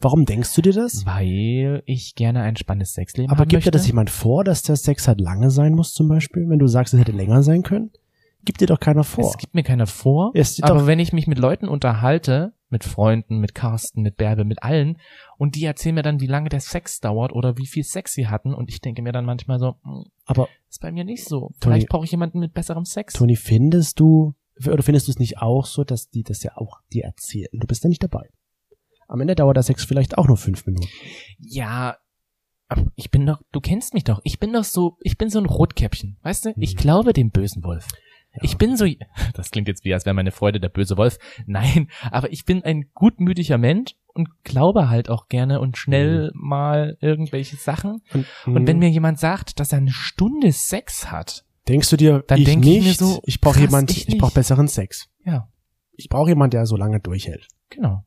Warum 0.01 0.27
denkst 0.27 0.55
du 0.55 0.61
dir 0.61 0.73
das? 0.73 1.07
weil 1.07 1.83
ich 1.87 2.15
gerne 2.15 2.43
ein 2.43 2.57
spannendes 2.57 2.93
Sexleben 2.93 3.31
Aber 3.31 3.41
haben 3.41 3.49
gibt 3.49 3.65
dir 3.65 3.71
das 3.71 3.87
jemand 3.87 4.11
vor, 4.11 4.45
dass 4.45 4.63
der 4.63 4.77
Sex 4.77 5.09
halt 5.09 5.21
lange 5.21 5.51
sein 5.51 5.73
muss 5.73 5.95
zum 5.95 6.09
Beispiel? 6.09 6.49
Wenn 6.49 6.59
du 6.59 6.67
sagst, 6.67 6.93
es 6.93 7.01
hätte 7.01 7.13
länger 7.13 7.43
sein 7.43 7.63
können? 7.63 7.91
Gibt 8.45 8.61
dir 8.61 8.67
doch 8.67 8.81
keiner 8.81 9.05
vor. 9.05 9.31
Es 9.31 9.39
gibt 9.39 9.55
mir 9.55 9.63
keiner 9.63 9.87
vor. 9.87 10.33
Aber 10.61 10.87
wenn 10.87 10.99
ich 10.99 11.15
mich 11.15 11.27
mit 11.27 11.39
Leuten 11.39 11.69
unterhalte, 11.69 12.53
mit 12.75 12.85
Freunden, 12.85 13.39
mit 13.39 13.55
Carsten, 13.55 14.03
mit 14.03 14.17
Bärbe, 14.17 14.45
mit 14.45 14.63
allen, 14.63 14.99
und 15.39 15.55
die 15.55 15.65
erzählen 15.65 15.95
mir 15.95 16.03
dann, 16.03 16.21
wie 16.21 16.27
lange 16.27 16.49
der 16.49 16.59
Sex 16.61 16.99
dauert 17.01 17.33
oder 17.33 17.57
wie 17.57 17.67
viel 17.67 17.85
Sex 17.85 18.13
sie 18.13 18.27
hatten, 18.27 18.53
und 18.53 18.69
ich 18.69 18.81
denke 18.81 19.01
mir 19.01 19.13
dann 19.13 19.25
manchmal 19.25 19.59
so, 19.61 19.77
hm, 19.85 20.05
Aber 20.27 20.49
ist 20.69 20.81
bei 20.83 20.91
mir 20.93 21.05
nicht 21.05 21.25
so. 21.25 21.51
Toni- 21.61 21.75
Vielleicht 21.77 21.89
brauche 21.89 22.05
ich 22.05 22.11
jemanden 22.11 22.41
mit 22.41 22.53
besserem 22.53 22.85
Sex. 22.85 23.15
Toni, 23.15 23.37
findest 23.37 24.01
du, 24.01 24.35
oder 24.67 24.83
findest 24.83 25.07
du 25.07 25.13
es 25.13 25.19
nicht 25.21 25.39
auch 25.39 25.65
so, 25.67 25.85
dass 25.85 26.11
die 26.11 26.25
das 26.25 26.43
ja 26.43 26.57
auch 26.57 26.81
dir 26.93 27.05
erzählen? 27.05 27.49
Du 27.53 27.67
bist 27.67 27.85
ja 27.85 27.89
nicht 27.89 28.03
dabei. 28.03 28.29
Am 29.07 29.21
Ende 29.21 29.35
dauert 29.37 29.57
der 29.57 29.63
Sex 29.63 29.85
vielleicht 29.85 30.19
auch 30.19 30.27
nur 30.27 30.37
fünf 30.37 30.67
Minuten. 30.67 30.89
Ja, 31.39 31.97
aber 32.69 32.87
ich 32.97 33.11
bin 33.11 33.27
doch, 33.27 33.41
du 33.53 33.61
kennst 33.61 33.95
mich 33.95 34.05
doch. 34.05 34.21
Ich 34.25 34.39
bin 34.41 34.53
doch 34.53 34.65
so, 34.65 34.97
ich 35.03 35.19
bin 35.19 35.29
so 35.31 35.39
ein 35.39 35.47
Rotkäppchen, 35.47 36.17
weißt 36.23 36.47
du? 36.47 36.53
Ich 36.57 36.71
Hm. 36.73 36.77
glaube 36.79 37.13
dem 37.13 37.31
bösen 37.31 37.63
Wolf. 37.63 37.87
Ja. 38.35 38.41
Ich 38.43 38.57
bin 38.59 38.77
so, 38.77 38.85
das 39.35 39.51
klingt 39.51 39.69
jetzt 39.69 39.85
wie, 39.85 39.95
als 39.95 40.05
wäre 40.05 40.15
meine 40.15 40.33
Freude 40.33 40.61
der 40.61 40.69
böse 40.69 40.97
Wolf. 40.97 41.19
Nein, 41.47 41.89
aber 42.11 42.33
ich 42.33 42.45
bin 42.45 42.63
ein 42.65 42.91
gutmütiger 42.95 43.59
Mensch 43.59 43.95
und 44.13 44.29
glaube 44.45 44.89
halt 44.89 45.09
auch 45.11 45.29
gerne 45.29 45.61
und 45.61 45.77
schnell 45.77 46.31
mal 46.35 46.97
irgendwelche 47.01 47.57
Sachen. 47.57 48.03
Und, 48.13 48.27
Und 48.47 48.67
wenn 48.67 48.79
mir 48.79 48.89
jemand 48.91 49.19
sagt, 49.19 49.59
dass 49.61 49.73
er 49.73 49.79
eine 49.79 49.93
Stunde 49.93 50.53
Sex 50.53 51.11
hat, 51.11 51.45
denkst 51.69 51.91
du 51.91 51.97
dir, 51.97 52.25
dann 52.27 52.39
ich 52.41 52.45
denk 52.45 52.65
ich 52.65 52.71
nicht, 52.71 52.85
mir 52.87 52.95
so, 52.95 53.23
ich 53.25 53.41
brauche 53.41 53.61
jemand, 53.61 53.91
ich 53.91 54.09
ich, 54.09 54.19
brauche 54.19 54.35
besseren 54.35 54.69
Sex. 54.69 55.09
ja, 55.25 55.49
Ich 55.93 56.09
brauche 56.09 56.29
jemand, 56.29 56.53
der 56.53 56.67
so 56.67 56.77
lange 56.77 57.01
durchhält. 57.01 57.49
genau. 57.71 58.05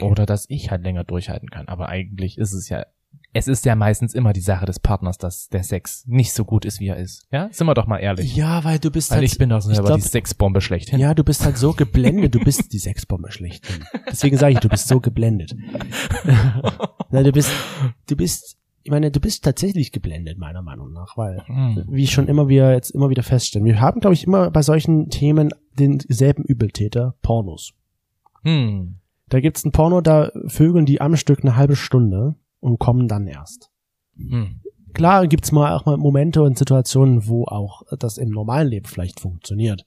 Oder 0.00 0.24
dass 0.24 0.46
ich 0.48 0.70
halt 0.70 0.82
länger 0.82 1.04
durchhalten 1.04 1.50
kann. 1.50 1.68
Aber 1.68 1.90
eigentlich 1.90 2.38
ist 2.38 2.54
es 2.54 2.70
ja, 2.70 2.86
es 3.32 3.46
ist 3.46 3.64
ja 3.64 3.76
meistens 3.76 4.12
immer 4.14 4.32
die 4.32 4.40
Sache 4.40 4.66
des 4.66 4.80
Partners, 4.80 5.16
dass 5.18 5.48
der 5.48 5.62
Sex 5.62 6.04
nicht 6.08 6.32
so 6.32 6.44
gut 6.44 6.64
ist, 6.64 6.80
wie 6.80 6.88
er 6.88 6.96
ist. 6.96 7.26
Ja, 7.30 7.48
sind 7.52 7.66
wir 7.66 7.74
doch 7.74 7.86
mal 7.86 7.98
ehrlich. 7.98 8.34
Ja, 8.34 8.64
weil 8.64 8.78
du 8.80 8.90
bist 8.90 9.10
Weil 9.10 9.18
halt, 9.18 9.28
ich 9.32 9.38
bin 9.38 9.50
doch 9.50 9.60
selber 9.60 9.82
glaub- 9.84 10.00
die 10.00 10.06
Sexbombe 10.08 10.60
schlechthin. 10.60 10.98
ja, 10.98 11.14
du 11.14 11.22
bist 11.22 11.44
halt 11.44 11.56
so 11.56 11.72
geblendet, 11.72 12.34
du 12.34 12.40
bist 12.40 12.72
die 12.72 12.78
Sexbombe 12.78 13.30
schlechthin. 13.30 13.84
Deswegen 14.10 14.36
sage 14.36 14.54
ich, 14.54 14.58
du 14.60 14.68
bist 14.68 14.88
so 14.88 14.98
geblendet. 15.00 15.54
Na, 17.10 17.22
du 17.22 17.32
bist, 17.32 17.50
du 18.08 18.16
bist, 18.16 18.56
ich 18.82 18.90
meine, 18.90 19.10
du 19.10 19.20
bist 19.20 19.44
tatsächlich 19.44 19.92
geblendet, 19.92 20.38
meiner 20.38 20.62
Meinung 20.62 20.92
nach, 20.92 21.16
weil 21.16 21.42
Hm. 21.46 21.84
wie 21.88 22.06
schon 22.06 22.28
immer 22.28 22.48
wir 22.48 22.72
jetzt 22.72 22.90
immer 22.90 23.10
wieder 23.10 23.22
feststellen. 23.22 23.64
Wir 23.66 23.80
haben, 23.80 24.00
glaube 24.00 24.14
ich, 24.14 24.24
immer 24.24 24.50
bei 24.50 24.62
solchen 24.62 25.08
Themen 25.10 25.50
denselben 25.78 26.44
Übeltäter, 26.44 27.14
Pornos. 27.22 27.72
Hm. 28.42 28.96
Da 29.28 29.38
gibt's 29.40 29.64
ein 29.64 29.70
Porno, 29.72 30.00
da 30.00 30.32
vögeln 30.46 30.86
die 30.86 31.00
am 31.00 31.16
Stück 31.16 31.40
eine 31.42 31.54
halbe 31.56 31.76
Stunde 31.76 32.34
und 32.60 32.78
kommen 32.78 33.08
dann 33.08 33.26
erst. 33.26 33.70
Hm. 34.16 34.60
Klar 34.94 35.26
gibt's 35.28 35.52
mal 35.52 35.74
auch 35.76 35.86
mal 35.86 35.96
Momente 35.96 36.42
und 36.42 36.58
Situationen, 36.58 37.26
wo 37.28 37.44
auch 37.44 37.82
das 37.98 38.18
im 38.18 38.30
normalen 38.30 38.68
Leben 38.68 38.86
vielleicht 38.86 39.20
funktioniert. 39.20 39.84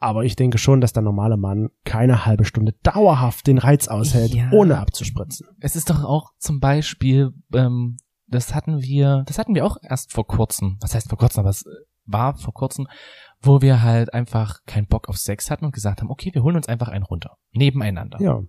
Aber 0.00 0.24
ich 0.24 0.36
denke 0.36 0.58
schon, 0.58 0.80
dass 0.80 0.92
der 0.92 1.02
normale 1.02 1.36
Mann 1.36 1.70
keine 1.84 2.24
halbe 2.24 2.44
Stunde 2.44 2.72
dauerhaft 2.82 3.46
den 3.46 3.58
Reiz 3.58 3.88
aushält, 3.88 4.32
Ja. 4.32 4.50
ohne 4.52 4.78
abzuspritzen. 4.78 5.48
Es 5.60 5.74
ist 5.74 5.90
doch 5.90 6.04
auch 6.04 6.30
zum 6.38 6.60
Beispiel, 6.60 7.30
ähm, 7.52 7.96
das 8.28 8.54
hatten 8.54 8.80
wir, 8.82 9.24
das 9.26 9.38
hatten 9.38 9.54
wir 9.54 9.64
auch 9.66 9.76
erst 9.82 10.12
vor 10.12 10.26
kurzem. 10.26 10.76
Was 10.80 10.94
heißt 10.94 11.08
vor 11.08 11.18
kurzem, 11.18 11.40
aber 11.40 11.50
es 11.50 11.64
war 12.04 12.36
vor 12.36 12.54
kurzem, 12.54 12.86
wo 13.40 13.60
wir 13.60 13.82
halt 13.82 14.14
einfach 14.14 14.58
keinen 14.66 14.86
Bock 14.86 15.08
auf 15.08 15.16
Sex 15.16 15.50
hatten 15.50 15.64
und 15.64 15.74
gesagt 15.74 16.00
haben, 16.00 16.10
okay, 16.10 16.30
wir 16.32 16.42
holen 16.42 16.56
uns 16.56 16.68
einfach 16.68 16.88
einen 16.88 17.04
runter. 17.04 17.36
Nebeneinander. 17.52 18.20
Ja. 18.20 18.40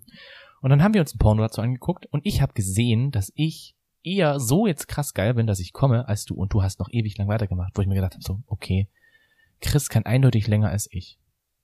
Und 0.61 0.69
dann 0.69 0.83
haben 0.83 0.93
wir 0.93 1.01
uns 1.01 1.13
ein 1.13 1.19
Porno 1.19 1.41
dazu 1.41 1.61
angeguckt 1.61 2.05
und 2.07 2.25
ich 2.25 2.41
habe 2.41 2.53
gesehen, 2.53 3.11
dass 3.11 3.31
ich 3.35 3.75
eher 4.03 4.39
so 4.39 4.67
jetzt 4.67 4.87
krass 4.87 5.13
geil 5.13 5.33
bin, 5.33 5.47
dass 5.47 5.59
ich 5.59 5.73
komme, 5.73 6.07
als 6.07 6.25
du 6.25 6.35
und 6.35 6.53
du 6.53 6.63
hast 6.63 6.79
noch 6.79 6.89
ewig 6.91 7.17
lang 7.17 7.27
weitergemacht, 7.27 7.73
wo 7.75 7.81
ich 7.81 7.87
mir 7.87 7.95
gedacht 7.95 8.13
habe, 8.13 8.23
so, 8.23 8.41
okay, 8.47 8.87
Chris 9.61 9.89
kann 9.89 10.05
eindeutig 10.05 10.47
länger 10.47 10.69
als 10.69 10.87
ich. 10.91 11.19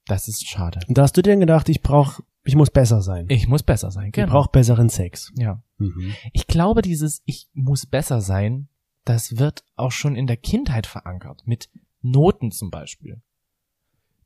Das 0.06 0.28
ist 0.28 0.48
schade. 0.48 0.80
Und 0.88 0.98
da 0.98 1.04
hast 1.04 1.18
du 1.18 1.22
dir 1.22 1.36
gedacht, 1.36 1.70
ich 1.70 1.82
brauch, 1.82 2.20
ich 2.44 2.56
muss 2.56 2.70
besser 2.70 3.02
sein. 3.02 3.26
Ich 3.30 3.48
muss 3.48 3.64
besser 3.64 3.90
sein, 3.90 4.08
Ich 4.08 4.14
genau. 4.14 4.32
brauch 4.32 4.48
besseren 4.48 4.90
Sex. 4.90 5.32
ja. 5.36 5.62
Mhm. 5.78 6.14
Ich 6.32 6.48
glaube, 6.48 6.82
dieses 6.82 7.22
Ich 7.26 7.50
muss 7.54 7.86
besser 7.86 8.22
sein, 8.22 8.70
das 9.04 9.38
wird 9.38 9.64
auch 9.76 9.92
schon 9.92 10.16
in 10.16 10.28
der 10.28 10.38
Kindheit 10.38 10.88
verankert. 10.88 11.44
Mit 11.46 11.70
Noten 12.02 12.52
zum 12.52 12.70
Beispiel. 12.70 13.22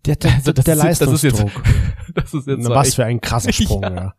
Der, 0.05 0.15
der, 0.15 0.33
Also 0.35 0.53
das 0.53 0.65
der 0.65 0.75
ist 0.75 0.83
jetzt- 0.83 1.01
das 1.01 1.11
ist 1.11 1.23
jetzt- 1.23 1.39
Leistungsdruck. 1.39 1.63
Das 2.15 2.33
ist 2.33 2.47
jetzt 2.47 2.67
was 2.67 2.95
für 2.95 3.05
ein 3.05 3.21
krasser 3.21 3.53
Sprung, 3.53 3.83
Ja. 3.83 4.15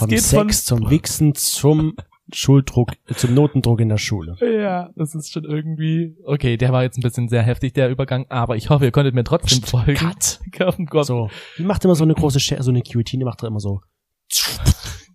ja. 0.00 0.06
Geht 0.06 0.22
Sex 0.22 0.64
zum 0.64 0.88
Wichsen 0.88 1.34
zum 1.34 1.94
Schuldruck, 2.32 2.92
zum 3.14 3.34
Notendruck 3.34 3.78
in 3.80 3.88
der 3.90 3.98
Schule. 3.98 4.36
Ja, 4.40 4.88
das 4.96 5.14
ist 5.14 5.32
schon 5.32 5.44
irgendwie. 5.44 6.16
Okay, 6.24 6.56
der 6.56 6.72
war 6.72 6.82
jetzt 6.82 6.96
ein 6.98 7.02
bisschen 7.02 7.28
sehr 7.28 7.42
heftig, 7.42 7.74
der 7.74 7.90
Übergang, 7.90 8.26
aber 8.30 8.56
ich 8.56 8.70
hoffe, 8.70 8.84
ihr 8.86 8.90
konntet 8.90 9.14
mir 9.14 9.22
trotzdem 9.22 9.62
folgen. 9.62 9.94
Cut. 9.94 10.40
Gott. 10.88 11.06
So. 11.06 11.28
Die 11.58 11.62
macht 11.62 11.84
immer 11.84 11.94
so 11.94 12.04
eine 12.04 12.14
große 12.14 12.40
Schere, 12.40 12.62
so 12.62 12.70
eine 12.70 12.80
Guillotine 12.82 13.24
macht 13.24 13.42
er 13.42 13.48
immer 13.48 13.60
so. 13.60 13.80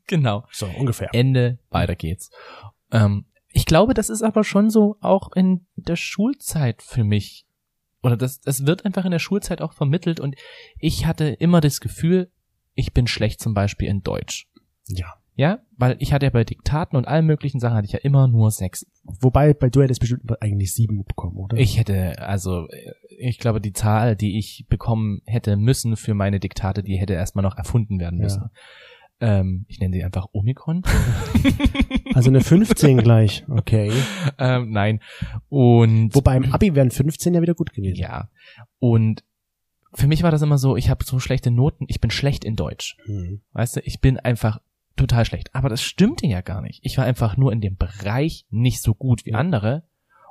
Genau. 0.07 0.45
So, 0.51 0.67
ungefähr. 0.77 1.09
Ende, 1.13 1.59
weiter 1.69 1.95
geht's. 1.95 2.29
Ähm, 2.91 3.25
ich 3.49 3.65
glaube, 3.65 3.93
das 3.93 4.09
ist 4.09 4.21
aber 4.21 4.43
schon 4.43 4.69
so 4.69 4.97
auch 5.01 5.31
in 5.35 5.65
der 5.75 5.95
Schulzeit 5.95 6.81
für 6.81 7.03
mich. 7.03 7.45
Oder 8.03 8.17
das, 8.17 8.39
das 8.41 8.65
wird 8.65 8.85
einfach 8.85 9.05
in 9.05 9.11
der 9.11 9.19
Schulzeit 9.19 9.61
auch 9.61 9.73
vermittelt 9.73 10.19
und 10.19 10.35
ich 10.79 11.05
hatte 11.05 11.25
immer 11.25 11.61
das 11.61 11.79
Gefühl, 11.79 12.31
ich 12.73 12.93
bin 12.93 13.07
schlecht 13.07 13.39
zum 13.41 13.53
Beispiel 13.53 13.87
in 13.89 14.01
Deutsch. 14.01 14.47
Ja. 14.87 15.13
Ja, 15.35 15.59
weil 15.77 15.95
ich 15.99 16.11
hatte 16.11 16.25
ja 16.25 16.29
bei 16.29 16.43
Diktaten 16.43 16.97
und 16.97 17.07
allen 17.07 17.25
möglichen 17.25 17.59
Sachen 17.59 17.75
hatte 17.77 17.85
ich 17.85 17.93
ja 17.93 17.99
immer 17.99 18.27
nur 18.27 18.51
sechs. 18.51 18.85
Wobei, 19.03 19.53
bei 19.53 19.69
du 19.69 19.81
hättest 19.81 20.01
bestimmt 20.01 20.29
eigentlich 20.41 20.73
sieben 20.73 21.03
bekommen, 21.05 21.37
oder? 21.37 21.57
Ich 21.57 21.79
hätte, 21.79 22.19
also, 22.21 22.67
ich 23.17 23.39
glaube, 23.39 23.61
die 23.61 23.71
Zahl, 23.71 24.15
die 24.15 24.37
ich 24.37 24.65
bekommen 24.67 25.21
hätte 25.25 25.55
müssen 25.55 25.95
für 25.95 26.13
meine 26.13 26.39
Diktate, 26.39 26.83
die 26.83 26.97
hätte 26.97 27.13
erstmal 27.13 27.43
noch 27.43 27.57
erfunden 27.57 27.97
werden 27.99 28.19
Ja. 28.19 28.23
müssen. 28.25 28.49
Ähm, 29.21 29.65
ich 29.69 29.79
nenne 29.79 29.93
sie 29.95 30.03
einfach 30.03 30.27
Omikron. 30.33 30.83
Also 32.13 32.29
eine 32.29 32.41
15 32.41 32.97
gleich. 32.99 33.45
Okay. 33.49 33.91
ähm, 34.37 34.71
nein. 34.71 34.99
Und 35.49 36.13
Wobei 36.15 36.37
im 36.37 36.53
Abi 36.53 36.75
wären 36.75 36.91
15 36.91 37.33
ja 37.33 37.41
wieder 37.41 37.53
gut 37.53 37.73
gewesen. 37.73 37.95
ja. 37.97 38.29
Und 38.79 39.23
für 39.93 40.07
mich 40.07 40.23
war 40.23 40.31
das 40.31 40.41
immer 40.41 40.57
so, 40.57 40.77
ich 40.77 40.89
habe 40.89 41.03
so 41.03 41.19
schlechte 41.19 41.51
Noten, 41.51 41.85
ich 41.87 41.99
bin 41.99 42.11
schlecht 42.11 42.45
in 42.45 42.55
Deutsch. 42.55 42.97
Hm. 43.05 43.41
Weißt 43.53 43.75
du, 43.75 43.79
ich 43.81 43.99
bin 43.99 44.17
einfach 44.17 44.61
total 44.95 45.25
schlecht. 45.25 45.53
Aber 45.53 45.69
das 45.69 45.81
stimmte 45.81 46.27
ja 46.27 46.41
gar 46.41 46.61
nicht. 46.61 46.79
Ich 46.83 46.97
war 46.97 47.05
einfach 47.05 47.35
nur 47.37 47.51
in 47.51 47.61
dem 47.61 47.75
Bereich 47.75 48.45
nicht 48.49 48.81
so 48.81 48.93
gut 48.93 49.25
wie 49.25 49.31
Ja. 49.31 49.37
andere. 49.39 49.83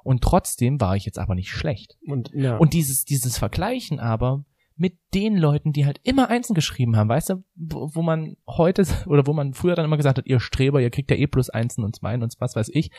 Und 0.02 0.22
trotzdem 0.22 0.80
war 0.80 0.96
ich 0.96 1.04
jetzt 1.04 1.18
aber 1.18 1.34
nicht 1.34 1.50
schlecht. 1.50 1.98
Und, 2.06 2.30
ja. 2.32 2.56
Und 2.56 2.72
dieses, 2.72 3.04
dieses 3.04 3.36
Vergleichen 3.36 4.00
aber 4.00 4.44
mit 4.80 4.96
den 5.12 5.36
Leuten, 5.36 5.74
die 5.74 5.84
halt 5.84 6.00
immer 6.04 6.30
Einsen 6.30 6.54
geschrieben 6.54 6.96
haben, 6.96 7.10
weißt 7.10 7.28
du, 7.28 7.44
wo, 7.54 8.00
man 8.00 8.38
heute 8.48 8.86
oder 9.06 9.26
wo 9.26 9.34
man 9.34 9.52
früher 9.52 9.74
dann 9.74 9.84
immer 9.84 9.98
gesagt 9.98 10.16
hat, 10.16 10.26
ihr 10.26 10.40
Streber, 10.40 10.80
ihr 10.80 10.88
kriegt 10.88 11.10
ja 11.10 11.18
eh 11.18 11.26
plus 11.26 11.50
Einsen 11.50 11.84
und 11.84 11.94
Zweien 11.96 12.22
und 12.22 12.34
was 12.38 12.56
weiß 12.56 12.70
ich. 12.72 12.90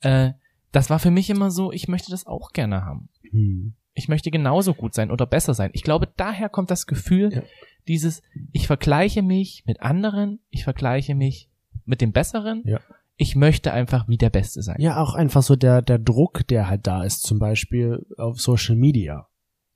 Äh, 0.00 0.32
das 0.70 0.90
war 0.90 0.98
für 0.98 1.10
mich 1.10 1.30
immer 1.30 1.50
so, 1.50 1.72
ich 1.72 1.88
möchte 1.88 2.10
das 2.10 2.26
auch 2.26 2.52
gerne 2.52 2.84
haben. 2.84 3.08
hm. 3.30 3.74
Ich 3.96 4.08
möchte 4.08 4.32
genauso 4.32 4.74
gut 4.74 4.92
sein 4.92 5.12
oder 5.12 5.24
besser 5.24 5.54
sein. 5.54 5.70
Ich 5.72 5.84
glaube, 5.84 6.08
daher 6.16 6.48
kommt 6.48 6.70
das 6.70 6.86
Gefühl, 6.86 7.32
Ja. 7.32 7.42
dieses, 7.86 8.22
ich 8.52 8.66
vergleiche 8.66 9.22
mich 9.22 9.62
mit 9.66 9.80
anderen, 9.82 10.40
ich 10.50 10.64
vergleiche 10.64 11.14
mich 11.14 11.48
mit 11.84 12.00
dem 12.00 12.12
Besseren. 12.12 12.64
Ja. 12.66 12.80
Ich 13.16 13.36
möchte 13.36 13.72
einfach 13.72 14.08
wie 14.08 14.18
der 14.18 14.30
Beste 14.30 14.62
sein. 14.62 14.76
Ja, 14.80 15.00
auch 15.00 15.14
einfach 15.14 15.42
so 15.42 15.54
der, 15.54 15.80
der 15.80 16.00
Druck, 16.00 16.44
der 16.48 16.68
halt 16.68 16.88
da 16.88 17.04
ist, 17.04 17.22
zum 17.22 17.38
Beispiel 17.38 18.04
auf 18.18 18.40
Social 18.40 18.74
Media. 18.74 19.28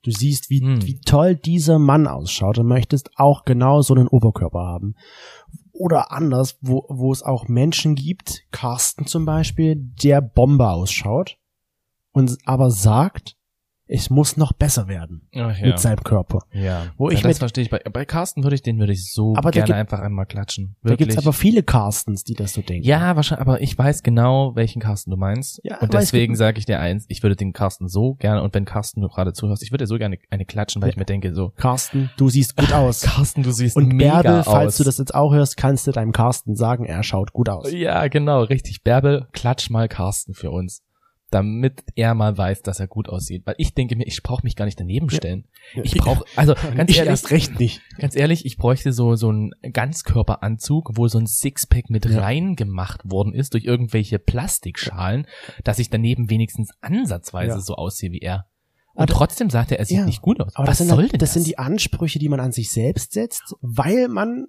Du 0.03 0.11
siehst, 0.11 0.49
wie, 0.49 0.61
Hm. 0.61 0.85
wie 0.85 0.99
toll 1.01 1.35
dieser 1.35 1.79
Mann 1.79 2.07
ausschaut 2.07 2.57
und 2.57 2.67
möchtest 2.67 3.11
auch 3.17 3.43
genau 3.43 3.81
so 3.81 3.93
einen 3.93 4.07
Oberkörper 4.07 4.59
haben. 4.59 4.95
Oder 5.71 6.11
anders, 6.11 6.57
wo, 6.61 6.85
wo 6.89 7.11
es 7.11 7.23
auch 7.23 7.47
Menschen 7.47 7.95
gibt, 7.95 8.43
Carsten 8.51 9.07
zum 9.07 9.25
Beispiel, 9.25 9.75
der 9.75 10.21
Bombe 10.21 10.69
ausschaut 10.69 11.37
und 12.11 12.37
aber 12.45 12.71
sagt, 12.71 13.37
es 13.91 14.11
muss 14.11 14.37
noch 14.37 14.53
besser 14.53 14.87
werden 14.87 15.27
Ach, 15.35 15.57
ja. 15.57 15.65
mit 15.67 15.79
seinem 15.79 16.03
Körper. 16.03 16.43
Ja, 16.53 16.83
Wo 16.97 17.09
ja, 17.09 17.15
ich 17.15 17.21
das 17.21 17.27
mit- 17.29 17.37
verstehe 17.39 17.63
ich. 17.63 17.69
Bei, 17.71 17.79
bei 17.79 18.05
Carsten 18.05 18.43
würde 18.43 18.53
ich, 18.55 18.61
den 18.61 18.77
würde 18.77 18.93
ich 18.93 19.11
so 19.11 19.33
Aber 19.35 19.49
da 19.49 19.61
gerne 19.61 19.65
gibt- 19.65 19.77
einfach 19.79 19.99
einmal 19.99 20.27
klatschen. 20.27 20.75
Da 20.83 20.91
Wirklich. 20.91 21.09
gibt's 21.09 21.23
aber 21.25 21.33
viele 21.33 21.63
Carstens, 21.63 22.23
die 22.23 22.35
das 22.35 22.53
so 22.53 22.61
denken. 22.61 22.85
ja, 22.87 23.15
wahrscheinlich, 23.15 23.41
aber 23.41 23.61
ich 23.61 23.75
weiß 23.75 24.03
genau, 24.03 24.55
welchen 24.55 24.79
Carsten 24.79 25.09
du 25.09 25.17
meinst. 25.17 25.59
Ja, 25.63 25.79
und 25.79 25.91
deswegen 25.93 26.35
sage 26.35 26.59
ich 26.59 26.65
dir 26.67 26.79
eins, 26.79 27.05
ich 27.07 27.23
würde 27.23 27.35
den 27.35 27.51
Carsten 27.51 27.87
so 27.87 28.13
gerne, 28.13 28.43
und 28.43 28.53
wenn 28.53 28.65
Carsten 28.65 29.01
du 29.01 29.07
gerade 29.07 29.33
zuhörst, 29.33 29.63
ich 29.63 29.71
würde 29.71 29.85
dir 29.85 29.87
so 29.87 29.97
gerne 29.97 30.19
eine 30.29 30.45
klatschen, 30.45 30.81
weil 30.83 30.89
Ja. 30.89 30.93
ich 30.93 30.97
mir 30.97 31.05
denke, 31.05 31.33
so, 31.33 31.49
Carsten, 31.57 32.11
du 32.17 32.29
siehst 32.29 32.55
gut 32.55 32.71
aus. 32.73 33.01
Carsten, 33.01 33.41
du 33.41 33.51
siehst 33.51 33.75
Und 33.75 33.87
mega 33.87 34.21
Bärbel, 34.21 34.39
aus. 34.41 34.45
falls 34.45 34.77
du 34.77 34.83
das 34.83 34.99
jetzt 34.99 35.15
auch 35.15 35.33
hörst, 35.33 35.57
kannst 35.57 35.87
du 35.87 35.91
deinem 35.91 36.11
Carsten 36.11 36.55
sagen, 36.55 36.85
er 36.85 37.01
schaut 37.01 37.33
gut 37.33 37.49
aus. 37.49 37.71
Ja, 37.71 38.07
genau, 38.07 38.43
richtig. 38.43 38.83
Bärbel, 38.83 39.27
klatsch 39.31 39.71
mal 39.71 39.87
Carsten 39.87 40.35
für 40.35 40.51
uns. 40.51 40.83
Damit 41.31 41.83
er 41.95 42.15
mal 42.15 42.35
weiß, 42.37 42.63
dass 42.63 42.79
er 42.79 42.87
gut 42.87 43.07
aussieht. 43.07 43.43
Weil 43.45 43.55
ich 43.59 43.75
denke 43.75 43.95
mir, 43.95 44.07
ich 44.07 44.23
brauche 44.23 44.43
mich 44.43 44.55
gar 44.55 44.65
nicht 44.65 44.79
daneben 44.79 45.09
stellen. 45.11 45.45
Ich 45.83 45.93
brauche, 45.95 46.23
also 46.35 46.55
ganz 46.75 46.89
ich 46.89 46.97
ehrlich, 46.97 47.09
erst 47.11 47.29
recht 47.31 47.59
nicht. 47.59 47.81
ganz 47.99 48.15
ehrlich, 48.15 48.45
ich 48.45 48.57
bräuchte 48.57 48.91
so 48.93 49.15
so 49.15 49.29
einen 49.29 49.51
Ganzkörperanzug, 49.71 50.91
wo 50.97 51.07
so 51.07 51.19
ein 51.19 51.27
Sixpack 51.27 51.89
mit 51.89 52.05
Ja. 52.05 52.19
rein 52.21 52.55
gemacht 52.55 53.01
worden 53.03 53.33
ist 53.33 53.53
durch 53.53 53.65
irgendwelche 53.65 54.17
Plastikschalen, 54.19 55.27
dass 55.63 55.79
ich 55.79 55.89
daneben 55.89 56.29
wenigstens 56.29 56.71
ansatzweise 56.81 57.55
Ja. 57.55 57.61
so 57.61 57.75
aussehe 57.75 58.11
wie 58.11 58.19
er. 58.19 58.45
Und 58.95 59.03
Aber- 59.03 59.13
trotzdem 59.13 59.49
sagt 59.49 59.71
er, 59.71 59.79
er 59.79 59.85
sieht 59.85 59.97
Ja, 59.99 60.05
nicht 60.05 60.21
gut 60.21 60.41
aus. 60.41 60.55
Aber 60.55 60.67
Was 60.67 60.71
das, 60.71 60.77
sind, 60.79 60.87
soll 60.89 60.97
halt- 61.03 61.13
denn 61.13 61.19
das 61.19 61.29
das? 61.29 61.33
sind 61.35 61.47
die 61.47 61.57
Ansprüche, 61.57 62.19
die 62.19 62.29
man 62.29 62.39
an 62.39 62.51
sich 62.51 62.71
selbst 62.71 63.13
setzt, 63.13 63.55
weil 63.61 64.07
man, 64.07 64.47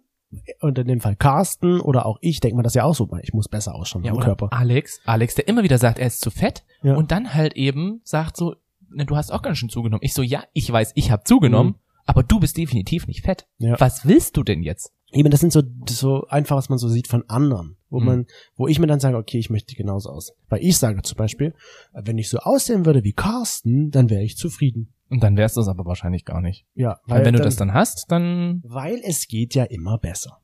und 0.61 0.79
in 0.79 0.87
dem 0.89 1.01
Fall 1.01 1.15
Carsten 1.17 1.81
oder 1.81 2.07
auch 2.07 2.19
ich, 2.21 2.41
denkt 2.41 2.57
man 2.57 2.65
das 2.65 2.75
ja 2.75 2.85
auch 2.85 2.95
so, 2.95 3.09
ich 3.23 3.33
muss 3.35 3.49
besser 3.49 3.75
ausschauen 3.75 4.03
ja, 4.05 4.13
im 4.13 4.19
Körper. 4.21 4.49
Alex, 4.53 5.01
Alex, 5.05 5.35
der 5.35 5.47
immer 5.47 5.63
wieder 5.63 5.79
sagt, 5.79 5.99
er 5.99 6.07
ist 6.07 6.21
zu 6.21 6.31
fett 6.31 6.65
Ja. 6.83 6.95
und 6.97 7.11
dann 7.13 7.35
halt 7.35 7.55
eben 7.55 8.01
sagt 8.05 8.37
so, 8.37 8.55
na, 8.89 9.05
du 9.05 9.17
hast 9.17 9.31
auch 9.33 9.43
ganz 9.43 9.59
schön 9.59 9.69
zugenommen. 9.69 10.03
Ich 10.03 10.15
so, 10.15 10.23
ja, 10.23 10.45
ich 10.53 10.71
weiß, 10.71 10.93
ich 10.95 11.11
habe 11.11 11.23
zugenommen, 11.25 11.73
Mhm. 11.73 11.79
aber 12.07 12.23
du 12.23 12.41
bist 12.41 12.57
definitiv 12.57 13.07
nicht 13.07 13.23
fett. 13.23 13.47
Ja. 13.59 13.79
Was 13.79 14.07
willst 14.07 14.37
du 14.37 14.43
denn 14.43 14.63
jetzt? 14.63 14.93
Eben, 15.13 15.31
das 15.31 15.41
sind 15.41 15.53
so, 15.53 15.63
so 15.89 16.27
einfach, 16.29 16.57
was 16.57 16.69
man 16.69 16.79
so 16.79 16.89
sieht 16.89 17.09
von 17.09 17.29
anderen, 17.29 17.77
wo 17.89 17.99
Mhm. 18.01 18.07
man, 18.07 18.27
wo 18.55 18.69
ich 18.69 18.79
mir 18.79 18.87
dann 18.87 19.01
sage, 19.01 19.17
okay, 19.17 19.39
ich 19.39 19.51
möchte 19.51 19.75
genauso 19.75 20.11
aus. 20.11 20.33
Weil 20.49 20.63
ich 20.63 20.79
sage 20.79 21.03
zum 21.03 21.17
Beispiel, 21.17 21.53
wenn 21.93 22.17
ich 22.19 22.29
so 22.31 22.39
aussehen 22.39 22.87
würde 22.87 23.03
wie 23.05 23.13
Carsten, 23.13 23.91
dann 23.91 24.09
wäre 24.09 24.23
ich 24.23 24.37
zufrieden. 24.37 24.93
Und 25.09 25.23
dann 25.25 25.37
wärst 25.37 25.57
du 25.57 25.61
es 25.61 25.69
aber 25.69 25.85
wahrscheinlich 25.85 26.25
gar 26.25 26.41
nicht. 26.41 26.65
Ja, 26.75 27.01
Weil 27.07 27.25
wenn 27.25 27.35
du 27.35 27.41
das 27.43 27.57
dann 27.57 27.75
hast, 27.75 28.07
dann 28.13 28.63
weil 28.65 29.01
es 29.05 29.27
geht 29.27 29.57
ja 29.57 29.65
immer 29.65 29.99
besser. 29.99 30.41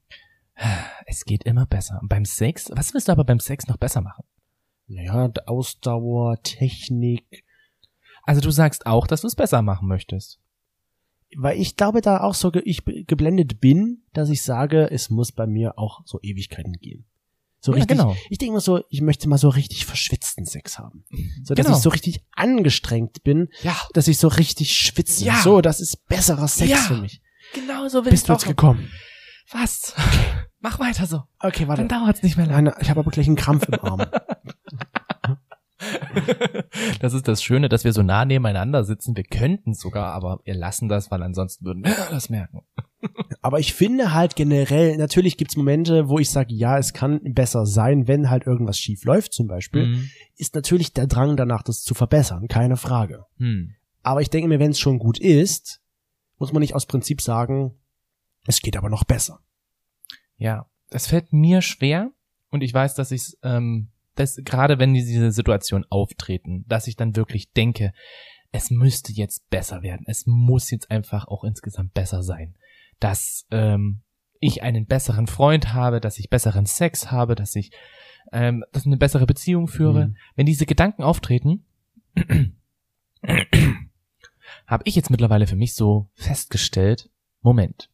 es 1.06 1.24
geht 1.24 1.44
immer 1.44 1.66
besser. 1.66 1.98
Und 2.02 2.08
beim 2.08 2.24
Sex, 2.24 2.70
was 2.74 2.92
willst 2.94 3.08
du 3.08 3.12
aber 3.12 3.24
beim 3.24 3.38
Sex 3.40 3.68
noch 3.68 3.76
besser 3.76 4.00
machen? 4.00 4.24
Naja, 4.88 5.30
Ausdauer, 5.46 6.40
Technik, 6.42 7.44
Also 8.24 8.40
du 8.40 8.50
sagst 8.50 8.86
auch, 8.86 9.06
dass 9.06 9.20
du 9.22 9.26
es 9.26 9.34
besser 9.36 9.62
machen 9.62 9.88
möchtest. 9.88 10.38
weil 11.36 11.60
ich 11.60 11.76
glaube 11.76 12.00
da 12.00 12.20
auch 12.20 12.34
so 12.34 12.50
ge 12.52 12.62
ich 12.64 12.84
geblendet 12.84 13.60
bin, 13.60 14.02
dass 14.12 14.30
ich 14.30 14.42
sage, 14.42 14.88
es 14.90 15.10
muss 15.10 15.32
bei 15.32 15.46
mir 15.46 15.76
auch 15.78 16.00
so 16.04 16.18
Ewigkeiten 16.22 16.72
gehen. 16.74 17.04
So 17.60 17.72
Ja, 17.72 17.78
richtig, 17.78 17.98
genau. 17.98 18.16
ich 18.30 18.38
denke 18.38 18.54
mal 18.54 18.60
so, 18.60 18.80
ich 18.90 19.00
möchte 19.00 19.28
mal 19.28 19.38
so 19.38 19.48
richtig 19.48 19.86
verschwitzten 19.86 20.44
Sex 20.46 20.78
haben. 20.78 21.04
So 21.42 21.54
dass 21.54 21.66
Genau. 21.66 21.76
ich 21.76 21.82
so 21.82 21.90
richtig 21.90 22.22
angestrengt 22.32 23.24
bin, 23.24 23.48
Ja, 23.62 23.76
dass 23.92 24.06
ich 24.08 24.18
so 24.18 24.28
richtig 24.28 24.72
schwitze. 24.76 25.24
Ja. 25.24 25.40
So, 25.42 25.60
das 25.60 25.80
ist 25.80 26.06
besserer 26.06 26.46
Sex 26.48 26.70
Ja. 26.70 26.76
für 26.78 26.96
mich. 26.96 27.20
genau 27.54 27.88
so 27.88 28.04
will 28.04 28.12
Bist 28.12 28.28
du 28.28 28.32
jetzt 28.32 28.46
gekommen? 28.46 28.88
Was? 29.50 29.94
Mach 30.60 30.78
weiter 30.78 31.06
so. 31.06 31.22
Okay, 31.40 31.66
warte. 31.68 31.82
Dann 31.86 31.88
dauert's 32.02 32.22
nicht 32.22 32.36
mehr 32.36 32.46
lange. 32.46 32.70
Nein, 32.70 32.78
ich 32.80 32.90
habe 32.90 33.00
aber 33.00 33.10
gleich 33.10 33.26
einen 33.26 33.36
Krampf 33.36 33.68
im 33.68 33.78
Arm. 33.80 34.00
Das 37.00 37.14
ist 37.14 37.28
das 37.28 37.42
Schöne, 37.42 37.68
dass 37.68 37.84
wir 37.84 37.92
so 37.92 38.02
nah 38.02 38.24
nebeneinander 38.24 38.84
sitzen. 38.84 39.16
Wir 39.16 39.24
könnten 39.24 39.74
sogar, 39.74 40.12
aber 40.12 40.40
wir 40.44 40.54
lassen 40.54 40.88
das, 40.88 41.10
weil 41.10 41.22
ansonsten 41.22 41.64
würden 41.64 41.84
wir 41.84 41.94
das 42.10 42.28
merken. 42.30 42.62
Aber 43.42 43.58
ich 43.60 43.74
finde 43.74 44.12
halt 44.12 44.36
generell, 44.36 44.96
natürlich 44.96 45.36
gibt's 45.36 45.56
Momente, 45.56 46.08
wo 46.08 46.18
ich 46.18 46.30
sage, 46.30 46.54
ja, 46.54 46.78
es 46.78 46.92
kann 46.92 47.20
besser 47.34 47.66
sein, 47.66 48.08
wenn 48.08 48.30
halt 48.30 48.46
irgendwas 48.46 48.78
schief 48.78 49.04
läuft 49.04 49.32
zum 49.32 49.46
Beispiel, 49.46 49.86
Mhm. 49.86 50.10
ist 50.36 50.54
natürlich 50.54 50.92
der 50.92 51.06
Drang 51.06 51.36
danach, 51.36 51.62
das 51.62 51.82
zu 51.82 51.94
verbessern, 51.94 52.48
keine 52.48 52.76
Frage. 52.76 53.24
Hm. 53.38 53.74
Aber 54.02 54.20
ich 54.20 54.30
denke 54.30 54.48
mir, 54.48 54.58
wenn 54.58 54.70
es 54.70 54.78
schon 54.80 54.98
gut 54.98 55.18
ist, 55.18 55.80
muss 56.38 56.52
man 56.52 56.60
nicht 56.60 56.74
aus 56.74 56.86
Prinzip 56.86 57.20
sagen, 57.20 57.74
es 58.46 58.60
geht 58.60 58.76
aber 58.76 58.88
noch 58.90 59.04
besser. 59.04 59.40
Ja, 60.36 60.66
das 60.90 61.06
fällt 61.06 61.32
mir 61.32 61.62
schwer 61.62 62.10
und 62.50 62.62
ich 62.62 62.72
weiß, 62.72 62.94
dass 62.94 63.10
ich 63.10 63.36
ähm, 63.42 63.88
das 64.16 64.40
gerade 64.44 64.78
wenn 64.78 64.94
diese 64.94 65.30
Situation 65.30 65.84
auftreten, 65.88 66.64
dass 66.66 66.86
ich 66.86 66.96
dann 66.96 67.16
wirklich 67.16 67.52
denke, 67.52 67.92
es 68.52 68.70
müsste 68.70 69.12
jetzt 69.12 69.48
besser 69.50 69.82
werden. 69.82 70.04
Es 70.08 70.26
muss 70.26 70.70
jetzt 70.70 70.90
einfach 70.90 71.28
auch 71.28 71.44
insgesamt 71.44 71.94
besser 71.94 72.22
sein, 72.22 72.56
dass 72.98 73.46
ähm, 73.50 74.00
ich 74.40 74.62
einen 74.62 74.86
besseren 74.86 75.26
Freund 75.26 75.72
habe, 75.72 76.00
dass 76.00 76.18
ich 76.18 76.30
besseren 76.30 76.66
Sex 76.66 77.10
habe, 77.10 77.34
dass 77.34 77.54
ich 77.54 77.70
ähm, 78.32 78.64
dass 78.72 78.82
ich 78.82 78.86
eine 78.86 78.96
bessere 78.96 79.26
Beziehung 79.26 79.68
führe. 79.68 80.08
Mhm. 80.08 80.16
Wenn 80.34 80.46
diese 80.46 80.66
Gedanken 80.66 81.02
auftreten, 81.02 81.64
habe 84.66 84.82
ich 84.84 84.96
jetzt 84.96 85.10
mittlerweile 85.10 85.46
für 85.46 85.56
mich 85.56 85.74
so 85.74 86.08
festgestellt, 86.14 87.10
Moment, 87.42 87.90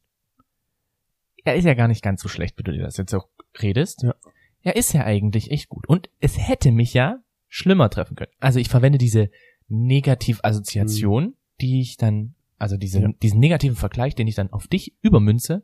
er 1.44 1.56
ist 1.56 1.64
ja 1.64 1.74
gar 1.74 1.88
nicht 1.88 2.02
ganz 2.02 2.22
so 2.22 2.28
schlecht, 2.28 2.58
wie 2.58 2.62
du 2.62 2.72
dir 2.72 2.84
das 2.84 2.96
jetzt 2.96 3.14
auch 3.14 3.28
redest. 3.60 4.02
Ja. 4.02 4.14
Er 4.62 4.76
ist 4.76 4.92
ja 4.92 5.04
eigentlich 5.04 5.50
echt 5.50 5.68
gut. 5.68 5.88
Und 5.88 6.08
es 6.20 6.38
hätte 6.38 6.70
mich 6.72 6.94
ja 6.94 7.18
schlimmer 7.48 7.90
treffen 7.90 8.16
können. 8.16 8.30
Also 8.40 8.58
ich 8.58 8.68
verwende 8.68 8.98
diese 8.98 9.30
Negativassoziation, 9.68 11.34
die 11.60 11.80
ich 11.80 11.96
dann, 11.96 12.34
also 12.58 12.76
diese, 12.76 13.00
Ja. 13.00 13.08
diesen 13.22 13.40
negativen 13.40 13.76
Vergleich, 13.76 14.14
den 14.14 14.26
ich 14.28 14.34
dann 14.34 14.52
auf 14.52 14.66
dich 14.68 14.94
übermünze, 15.02 15.62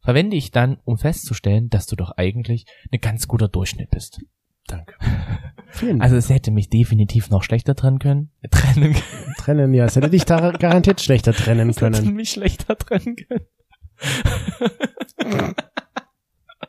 verwende 0.00 0.36
ich 0.36 0.50
dann, 0.50 0.78
um 0.84 0.98
festzustellen, 0.98 1.70
dass 1.70 1.86
du 1.86 1.96
doch 1.96 2.12
eigentlich 2.12 2.66
ein 2.92 3.00
ganz 3.00 3.26
guter 3.26 3.48
Durchschnitt 3.48 3.90
bist. 3.90 4.20
Danke. 4.66 4.94
Vielen 5.70 5.98
Dank. 5.98 6.02
Also 6.02 6.16
es 6.16 6.28
hätte 6.28 6.50
mich 6.50 6.68
definitiv 6.68 7.30
noch 7.30 7.42
schlechter 7.42 7.74
trennen 7.74 7.98
können. 7.98 8.30
Trennen 8.50 8.92
können. 8.92 9.34
trennen, 9.38 9.74
ja, 9.74 9.84
es 9.86 9.96
hätte 9.96 10.10
dich 10.10 10.24
da 10.24 10.50
garantiert 10.52 11.00
schlechter 11.00 11.32
trennen 11.32 11.70
Es 11.70 11.80
hätte 11.80 11.90
können. 12.02 12.14
mich 12.14 12.30
schlechter 12.30 12.76
trennen 12.76 13.16
können. 13.16 13.46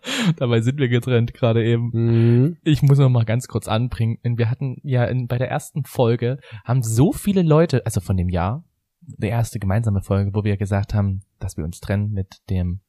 Dabei 0.38 0.62
sind 0.62 0.78
wir 0.80 0.88
getrennt 0.90 1.34
gerade 1.34 1.66
eben. 1.66 1.90
Mhm. 1.94 2.58
Ich 2.64 2.82
muss 2.82 2.98
noch 2.98 3.10
mal 3.10 3.26
ganz 3.26 3.48
kurz 3.48 3.68
anbringen. 3.68 4.18
Wir 4.24 4.50
hatten 4.50 4.78
ja 4.84 5.06
in, 5.06 5.28
bei 5.28 5.38
der 5.38 5.50
ersten 5.50 5.84
Folge 5.84 6.40
haben 6.64 6.84
so 6.84 7.12
viele 7.12 7.42
Leute, 7.42 7.86
also 7.86 8.02
von 8.02 8.18
dem 8.18 8.30
Jahr, 8.30 8.64
die 9.02 9.28
erste 9.28 9.60
gemeinsame 9.60 10.02
Folge, 10.02 10.32
wo 10.34 10.44
wir 10.44 10.58
gesagt 10.58 10.94
haben, 10.94 11.22
dass 11.40 11.58
wir 11.58 11.64
uns 11.64 11.80
trennen 11.80 12.12
mit 12.12 12.38
dem 12.50 12.80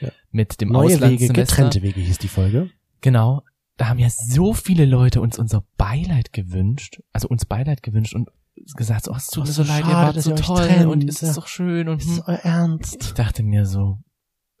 Ja. 0.00 0.08
mit 0.30 0.60
dem 0.60 0.70
Neue 0.70 0.86
Wege, 0.86 0.94
Auslandssemester. 0.96 1.34
getrennte 1.42 1.82
Wege 1.82 2.00
hieß 2.00 2.18
die 2.18 2.28
Folge. 2.28 2.70
Genau. 3.00 3.42
Da 3.76 3.88
haben 3.88 3.98
ja 3.98 4.08
so 4.10 4.52
viele 4.52 4.84
Leute 4.84 5.20
uns 5.22 5.38
unser 5.38 5.64
Beileid 5.78 6.32
gewünscht, 6.32 7.00
also 7.12 7.28
uns 7.28 7.46
Beileid 7.46 7.82
gewünscht 7.82 8.14
und 8.14 8.28
gesagt, 8.76 9.04
so, 9.04 9.12
oh, 9.12 9.16
es 9.16 9.28
tut 9.28 9.46
mir 9.46 9.52
so 9.52 9.62
leid, 9.62 9.84
ihr 9.86 9.92
wart 9.92 10.20
so 10.20 10.34
toll 10.34 10.86
und 10.86 11.08
es 11.08 11.22
ja. 11.22 11.28
ist 11.28 11.36
doch 11.38 11.46
schön 11.46 11.88
und 11.88 12.02
Ist 12.02 12.22
euer 12.26 12.36
Ernst? 12.42 13.02
ich 13.02 13.14
dachte 13.14 13.42
mir 13.42 13.64
so, 13.64 13.98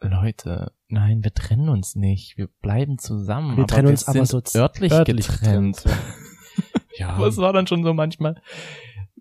Leute, 0.00 0.72
nein, 0.88 1.22
wir 1.22 1.32
trennen 1.34 1.68
uns 1.68 1.94
nicht, 1.94 2.36
wir 2.38 2.48
bleiben 2.62 2.98
zusammen. 2.98 3.56
Wir 3.56 3.66
trennen 3.66 3.88
uns 3.88 4.06
wir 4.06 4.14
aber 4.16 4.26
so 4.26 4.40
örtlich, 4.58 4.92
örtlich 4.92 5.26
getrennt. 5.28 5.84
Ja. 6.98 7.10
Aber 7.10 7.28
es 7.28 7.36
war 7.38 7.52
dann 7.54 7.66
schon 7.66 7.82
so 7.84 7.94
manchmal 7.94 8.34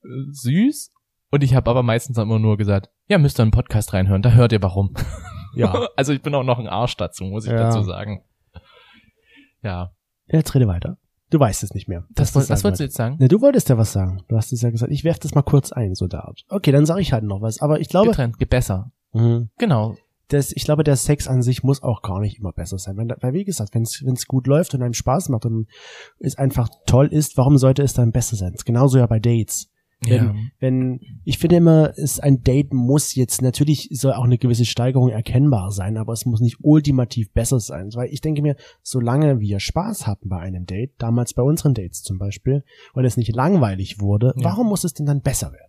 äh, 0.03 0.07
süß. 0.31 0.91
Und 1.31 1.43
ich 1.43 1.53
habe 1.55 1.69
aber 1.69 1.83
meistens 1.83 2.17
immer 2.17 2.39
nur 2.39 2.57
gesagt, 2.57 2.89
ja, 3.07 3.17
müsst 3.19 3.39
ihr 3.39 3.43
einen 3.43 3.51
Podcast 3.51 3.93
reinhören, 3.93 4.21
da 4.21 4.31
hört 4.31 4.51
ihr 4.51 4.61
warum. 4.61 4.93
Ja. 5.55 5.87
Also 5.95 6.11
ich 6.11 6.21
bin 6.21 6.33
auch 6.35 6.43
noch 6.43 6.59
ein 6.59 6.67
Arsch 6.67 6.97
dazu, 6.97 7.23
muss 7.25 7.45
ich 7.45 7.51
Ja. 7.51 7.57
dazu 7.69 7.83
sagen. 7.83 8.23
Ja. 9.61 9.91
Jetzt 10.27 10.53
rede 10.55 10.67
weiter. 10.67 10.97
Du 11.29 11.39
weißt 11.39 11.63
es 11.63 11.73
nicht 11.73 11.87
mehr. 11.87 12.05
Das, 12.09 12.33
was 12.35 12.49
woll- 12.49 12.53
was 12.55 12.63
wolltest 12.63 12.79
du 12.79 12.83
jetzt 12.85 12.95
sagen? 12.97 13.17
Ne, 13.19 13.27
du 13.27 13.39
wolltest 13.39 13.69
ja 13.69 13.77
was 13.77 13.93
sagen. 13.93 14.23
Du 14.27 14.35
hast 14.35 14.51
es 14.51 14.61
ja 14.61 14.71
gesagt. 14.71 14.91
Ich 14.91 15.03
werf 15.03 15.19
das 15.19 15.35
mal 15.35 15.43
kurz 15.43 15.71
ein, 15.71 15.93
so 15.95 16.07
da. 16.07 16.33
Okay, 16.49 16.71
dann 16.71 16.85
sage 16.87 17.01
ich 17.01 17.13
halt 17.13 17.23
noch 17.23 17.41
was. 17.41 17.61
Aber 17.61 17.79
ich 17.79 17.87
glaube, 17.89 18.09
Getrennt, 18.09 18.39
geht 18.39 18.49
besser. 18.49 18.91
Mhm. 19.13 19.49
Genau. 19.57 19.95
Das, 20.29 20.51
ich 20.51 20.63
glaube, 20.63 20.83
der 20.83 20.95
Sex 20.95 21.27
an 21.27 21.41
sich 21.41 21.63
muss 21.63 21.83
auch 21.83 22.01
gar 22.01 22.19
nicht 22.19 22.39
immer 22.39 22.53
besser 22.53 22.77
sein. 22.77 22.97
Wenn, 22.97 23.11
weil 23.19 23.33
wie 23.33 23.43
gesagt, 23.43 23.73
wenn 23.75 23.83
es 23.83 24.25
gut 24.27 24.47
läuft 24.47 24.73
und 24.73 24.81
einem 24.81 24.93
Spaß 24.93 25.29
macht 25.29 25.45
und 25.45 25.67
es 26.19 26.37
einfach 26.37 26.69
toll 26.85 27.07
ist, 27.07 27.37
warum 27.37 27.57
sollte 27.57 27.83
es 27.83 27.93
dann 27.93 28.11
besser 28.11 28.35
sein? 28.35 28.53
Genauso 28.65 28.97
ja 28.99 29.07
bei 29.07 29.19
Dates. 29.19 29.69
Ja. 30.05 30.33
Wenn, 30.33 30.51
wenn, 30.59 30.99
ich 31.25 31.39
finde 31.39 31.57
immer, 31.57 31.97
ist 31.97 32.23
ein 32.23 32.41
Date 32.41 32.73
muss 32.73 33.15
jetzt, 33.15 33.41
natürlich 33.41 33.89
soll 33.91 34.13
auch 34.13 34.23
eine 34.23 34.37
gewisse 34.37 34.63
Steigerung 34.63 35.09
erkennbar 35.09 35.71
sein, 35.71 35.97
aber 35.97 36.13
es 36.13 36.25
muss 36.25 36.39
nicht 36.39 36.57
ultimativ 36.61 37.33
besser 37.33 37.59
sein. 37.59 37.89
Weil 37.93 38.09
ich 38.13 38.21
denke 38.21 38.41
mir, 38.41 38.55
solange 38.81 39.39
wir 39.41 39.59
Spaß 39.59 40.07
hatten 40.07 40.29
bei 40.29 40.37
einem 40.37 40.65
Date, 40.65 40.93
damals 40.99 41.33
bei 41.33 41.43
unseren 41.43 41.73
Dates 41.73 42.01
zum 42.01 42.17
Beispiel, 42.17 42.63
und 42.93 43.03
es 43.03 43.17
nicht 43.17 43.35
langweilig 43.35 43.99
wurde, 43.99 44.33
Ja. 44.37 44.45
warum 44.45 44.67
muss 44.67 44.85
es 44.85 44.93
denn 44.93 45.05
dann 45.05 45.21
besser 45.21 45.51
werden? 45.51 45.68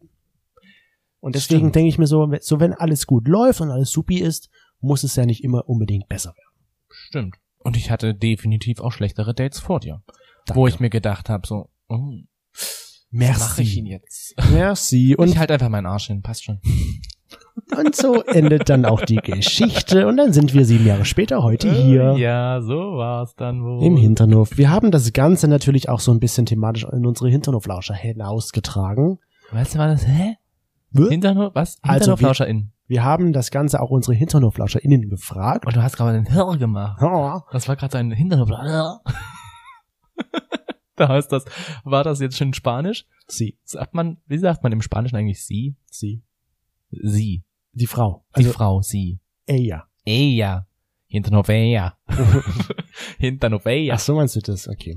Und 1.20 1.34
deswegen 1.34 1.60
Stimmt. 1.60 1.74
denke 1.76 1.88
ich 1.88 1.98
mir 1.98 2.06
so, 2.06 2.32
so 2.40 2.60
wenn 2.60 2.72
alles 2.72 3.06
gut 3.06 3.28
läuft 3.28 3.60
und 3.60 3.70
alles 3.70 3.90
supi 3.90 4.18
ist, 4.18 4.48
muss 4.80 5.02
es 5.04 5.16
ja 5.16 5.26
nicht 5.26 5.44
immer 5.44 5.68
unbedingt 5.68 6.08
besser 6.08 6.30
werden. 6.30 6.66
Stimmt. 6.88 7.36
Und 7.58 7.76
ich 7.76 7.90
hatte 7.90 8.14
definitiv 8.14 8.80
auch 8.80 8.92
schlechtere 8.92 9.34
Dates 9.34 9.60
vor 9.60 9.80
dir. 9.80 10.02
Danke. 10.46 10.58
Wo 10.58 10.66
ich 10.66 10.80
mir 10.80 10.88
gedacht 10.90 11.28
habe, 11.28 11.46
so, 11.46 11.68
oh, 11.88 12.12
Merci. 13.10 13.40
mache 13.40 13.62
ich 13.62 13.76
ihn 13.76 13.86
jetzt? 13.86 14.34
Merci. 14.52 15.14
Und 15.18 15.28
ich 15.28 15.38
halt 15.38 15.50
einfach 15.50 15.68
meinen 15.68 15.86
Arsch 15.86 16.06
hin, 16.06 16.22
passt 16.22 16.44
schon. 16.44 16.60
Und 17.76 17.94
so 17.94 18.22
endet 18.22 18.68
dann 18.70 18.84
auch 18.86 19.02
die 19.02 19.16
Geschichte. 19.16 20.06
Und 20.08 20.16
dann 20.16 20.32
sind 20.32 20.54
wir 20.54 20.64
sieben 20.64 20.86
Jahre 20.86 21.04
später 21.04 21.42
heute 21.42 21.70
hier 21.70 22.16
Ja, 22.16 22.60
so 22.62 22.74
war's 22.96 23.34
dann 23.36 23.62
wohl. 23.62 23.84
im 23.84 23.96
Hinternhof. 23.96 24.56
Wir 24.56 24.70
haben 24.70 24.90
das 24.90 25.12
Ganze 25.12 25.46
natürlich 25.46 25.88
auch 25.88 26.00
so 26.00 26.12
ein 26.12 26.18
bisschen 26.18 26.46
thematisch 26.46 26.84
in 26.90 27.06
unsere 27.06 27.28
Hinternhoflauscher 27.28 27.94
hinausgetragen. 27.94 29.18
Weißt 29.52 29.74
du, 29.74 29.78
war 29.78 29.88
das, 29.88 30.06
hä? 30.06 30.36
Wir, 30.92 31.08
Hinternhof, 31.08 31.54
was? 31.54 31.78
Also, 31.82 31.92
HinternhoflauscherInnen. 32.12 32.72
wir 32.88 33.04
haben 33.04 33.32
das 33.32 33.50
Ganze 33.50 33.80
auch 33.80 33.90
unsere 33.90 34.14
HinternhoflauscherInnen 34.14 35.08
gefragt. 35.08 35.66
Und 35.66 35.76
du 35.76 35.82
hast 35.82 35.96
gerade 35.96 36.16
einen 36.18 36.26
Hirr 36.26 36.56
gemacht. 36.58 37.00
Ja, 37.00 37.44
Das 37.52 37.68
war 37.68 37.76
gerade 37.76 37.98
ein 37.98 38.10
Hinternhoflauscher. 38.12 39.00
da 40.96 41.08
heißt 41.08 41.32
das, 41.32 41.44
war 41.84 42.04
das 42.04 42.20
jetzt 42.20 42.36
schon 42.36 42.52
Spanisch? 42.54 43.06
sie, 43.26 43.56
Sagt 43.64 43.94
man, 43.94 44.18
wie 44.26 44.38
sagt 44.38 44.62
man 44.62 44.72
im 44.72 44.82
Spanischen 44.82 45.16
eigentlich 45.16 45.44
sie? 45.44 45.76
sie, 45.90 46.22
Sie. 46.90 47.44
die 47.72 47.86
Frau. 47.86 48.24
Die 48.36 48.40
Also, 48.40 48.52
Frau, 48.52 48.82
sie. 48.82 49.20
Ella. 49.46 49.86
Ella. 50.04 50.66
Hinternhofella. 51.10 51.98
Hinternhofella. 53.18 53.94
Ach 53.94 53.98
so 53.98 54.14
meinst 54.14 54.36
du 54.36 54.40
das? 54.40 54.68
Okay. 54.68 54.96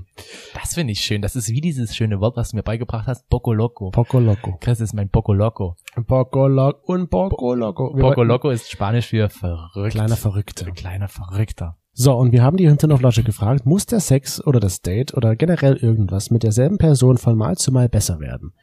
Das 0.54 0.76
finde 0.76 0.94
ich 0.94 1.00
schön. 1.00 1.24
Das 1.24 1.36
ist 1.36 1.50
wie 1.50 1.60
dieses 1.60 1.96
schöne 1.96 2.20
Wort, 2.20 2.38
was 2.38 2.52
du 2.52 2.58
mir 2.58 2.62
beigebracht 2.62 3.08
hast. 3.08 3.28
Poco 3.30 3.52
Loco. 3.52 3.90
Poco 3.90 4.20
Loco. 4.20 4.56
Chris 4.62 4.80
ist 4.80 4.94
mein 4.94 5.10
Poco 5.10 5.34
Loco. 5.34 5.76
Poco 6.06 6.48
Loco 6.48 6.94
und 6.94 7.10
Poco 7.10 7.56
Loco. 7.56 7.96
Wir 7.96 8.02
Poco 8.04 8.22
Loco 8.22 8.52
ist 8.52 8.70
Spanisch 8.70 9.08
für 9.08 9.28
verrückt. 9.30 9.96
Kleiner 9.96 10.16
Verrückter. 10.16 10.70
Kleiner 10.72 11.08
Verrückter. 11.08 11.78
So, 11.94 12.16
und 12.16 12.32
wir 12.32 12.44
haben 12.44 12.58
die 12.58 12.68
Hinternhoflasche 12.68 13.24
gefragt, 13.24 13.66
muss 13.66 13.88
der 13.88 14.00
Sex 14.00 14.46
oder 14.46 14.60
das 14.60 14.84
Date 14.84 15.16
oder 15.16 15.36
generell 15.36 15.78
irgendwas 15.78 16.30
mit 16.30 16.44
derselben 16.44 16.78
Person 16.78 17.18
von 17.18 17.36
Mal 17.36 17.58
zu 17.58 17.72
Mal 17.72 17.90
besser 17.90 18.20
werden? 18.20 18.54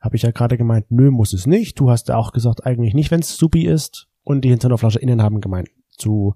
Habe 0.00 0.16
ich 0.16 0.22
ja 0.22 0.30
gerade 0.30 0.56
gemeint, 0.56 0.86
nö, 0.90 1.10
muss 1.10 1.34
es 1.34 1.46
nicht. 1.46 1.78
Du 1.78 1.90
hast 1.90 2.08
ja 2.08 2.16
auch 2.16 2.32
gesagt, 2.32 2.64
eigentlich 2.64 2.94
nicht, 2.94 3.10
wenn 3.10 3.20
es 3.20 3.36
supi 3.36 3.66
ist. 3.66 4.08
Und 4.22 4.46
die 4.46 4.48
Hinternhoflasche 4.48 4.98
innen 4.98 5.22
haben 5.22 5.42
gemeint, 5.42 5.68
zu, 6.00 6.34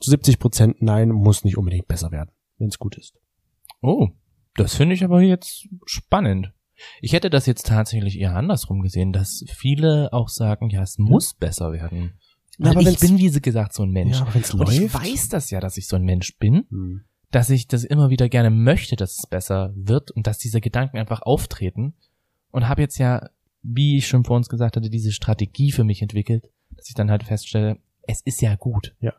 zu 0.00 0.10
70 0.10 0.38
Prozent 0.38 0.82
nein, 0.82 1.10
muss 1.10 1.44
nicht 1.44 1.58
unbedingt 1.58 1.88
besser 1.88 2.10
werden, 2.10 2.30
wenn 2.58 2.68
es 2.68 2.78
gut 2.78 2.96
ist. 2.96 3.14
Oh, 3.82 4.08
das 4.56 4.74
finde 4.74 4.94
ich 4.94 5.04
aber 5.04 5.20
jetzt 5.22 5.68
spannend. 5.86 6.52
Ich 7.02 7.12
hätte 7.12 7.28
das 7.30 7.46
jetzt 7.46 7.66
tatsächlich 7.66 8.18
eher 8.18 8.34
andersrum 8.36 8.80
gesehen, 8.80 9.12
dass 9.12 9.44
viele 9.48 10.12
auch 10.12 10.28
sagen, 10.28 10.70
ja, 10.70 10.82
es 10.82 10.96
muss 10.98 11.34
besser 11.34 11.72
werden. 11.72 12.14
Ja, 12.58 12.66
Weil 12.74 12.78
aber 12.78 12.90
ich 12.90 12.98
bin, 12.98 13.18
wie 13.18 13.28
sie 13.28 13.40
gesagt, 13.42 13.74
so 13.74 13.82
ein 13.82 13.90
Mensch. 13.90 14.16
Ja, 14.16 14.22
aber 14.22 14.34
wenn's 14.34 14.52
Und 14.54 14.68
ich 14.70 14.80
läuft. 14.80 14.94
weiß 14.94 15.28
das 15.28 15.50
ja, 15.50 15.60
dass 15.60 15.76
ich 15.76 15.86
so 15.86 15.96
ein 15.96 16.04
Mensch 16.04 16.36
bin, 16.38 16.66
Hm. 16.70 17.04
dass 17.30 17.50
ich 17.50 17.68
das 17.68 17.84
immer 17.84 18.10
wieder 18.10 18.28
gerne 18.28 18.50
möchte, 18.50 18.96
dass 18.96 19.18
es 19.18 19.26
besser 19.26 19.72
wird 19.76 20.10
und 20.10 20.26
dass 20.26 20.38
diese 20.38 20.60
Gedanken 20.60 20.98
einfach 20.98 21.22
auftreten. 21.22 21.94
Und 22.50 22.66
habe 22.68 22.82
jetzt 22.82 22.98
ja, 22.98 23.28
wie 23.62 23.98
ich 23.98 24.08
schon 24.08 24.24
vor 24.24 24.36
uns 24.36 24.48
gesagt 24.48 24.76
hatte, 24.76 24.90
diese 24.90 25.12
Strategie 25.12 25.72
für 25.72 25.84
mich 25.84 26.02
entwickelt, 26.02 26.50
dass 26.70 26.88
ich 26.88 26.94
dann 26.94 27.10
halt 27.10 27.24
feststelle, 27.24 27.78
es 28.06 28.20
ist 28.22 28.40
ja 28.42 28.56
gut. 28.56 28.94
Ja. 29.00 29.12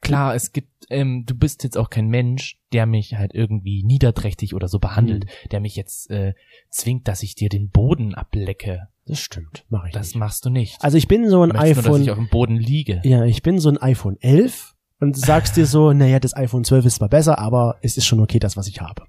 Klar, 0.00 0.34
es 0.34 0.52
gibt, 0.52 0.86
ähm, 0.90 1.24
du 1.24 1.34
bist 1.34 1.64
jetzt 1.64 1.78
auch 1.78 1.88
kein 1.88 2.08
Mensch, 2.08 2.58
der 2.74 2.84
mich 2.84 3.14
halt 3.14 3.32
irgendwie 3.34 3.82
niederträchtig 3.84 4.54
oder 4.54 4.68
so 4.68 4.78
behandelt, 4.78 5.24
Mhm. 5.24 5.48
der 5.50 5.60
mich 5.60 5.76
jetzt 5.76 6.10
äh, 6.10 6.34
zwingt, 6.68 7.08
dass 7.08 7.22
ich 7.22 7.34
dir 7.34 7.48
den 7.48 7.70
Boden 7.70 8.14
ablecke. 8.14 8.88
Das 9.06 9.18
stimmt, 9.20 9.64
mache 9.70 9.88
ich 9.88 9.94
Das 9.94 10.08
nicht. 10.08 10.16
machst 10.16 10.44
du 10.44 10.50
nicht. 10.50 10.82
Also 10.82 10.98
ich 10.98 11.08
bin 11.08 11.28
so 11.30 11.42
ein 11.42 11.48
möchtest 11.50 11.64
nur, 11.64 11.74
dass 11.74 11.84
iPhone, 11.86 12.02
ich 12.02 12.10
auf 12.10 12.18
dem 12.18 12.28
Boden 12.28 12.56
liege. 12.56 13.00
ja, 13.04 13.24
ich 13.24 13.42
bin 13.42 13.58
so 13.58 13.70
ein 13.70 13.78
iPhone 13.78 14.18
11 14.20 14.74
und 15.00 15.16
sagst 15.16 15.56
dir 15.56 15.66
so, 15.66 15.92
naja, 15.94 16.20
das 16.20 16.36
iPhone 16.36 16.64
12 16.64 16.84
ist 16.84 16.94
zwar 16.96 17.08
besser, 17.08 17.38
aber 17.38 17.78
es 17.80 17.96
ist 17.96 18.04
schon 18.06 18.20
okay, 18.20 18.38
das, 18.38 18.56
was 18.58 18.66
ich 18.68 18.80
habe. 18.82 19.06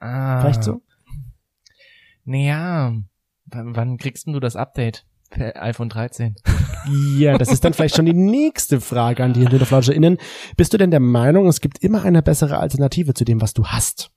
Ah. 0.00 0.40
Vielleicht 0.40 0.64
so? 0.64 0.80
Naja, 2.24 2.94
wann, 3.46 3.76
wann 3.76 3.96
kriegst 3.96 4.26
denn 4.26 4.32
du 4.34 4.40
das 4.40 4.56
Update? 4.56 5.06
IPhone 5.36 5.88
13. 5.88 6.36
Ja, 7.18 7.36
das 7.36 7.50
ist 7.52 7.64
dann 7.64 7.74
vielleicht 7.74 7.96
schon 7.96 8.06
die 8.06 8.14
nächste 8.14 8.80
Frage 8.80 9.22
an 9.22 9.34
die 9.34 9.40
HinternhoflauscherInnen. 9.40 10.16
Bist 10.56 10.72
du 10.72 10.78
denn 10.78 10.90
der 10.90 11.00
Meinung, 11.00 11.46
es 11.48 11.60
gibt 11.60 11.78
immer 11.84 12.02
eine 12.02 12.22
bessere 12.22 12.58
Alternative 12.58 13.12
zu 13.14 13.24
dem, 13.24 13.40
was 13.40 13.52
du 13.52 13.66
hast? 13.66 14.10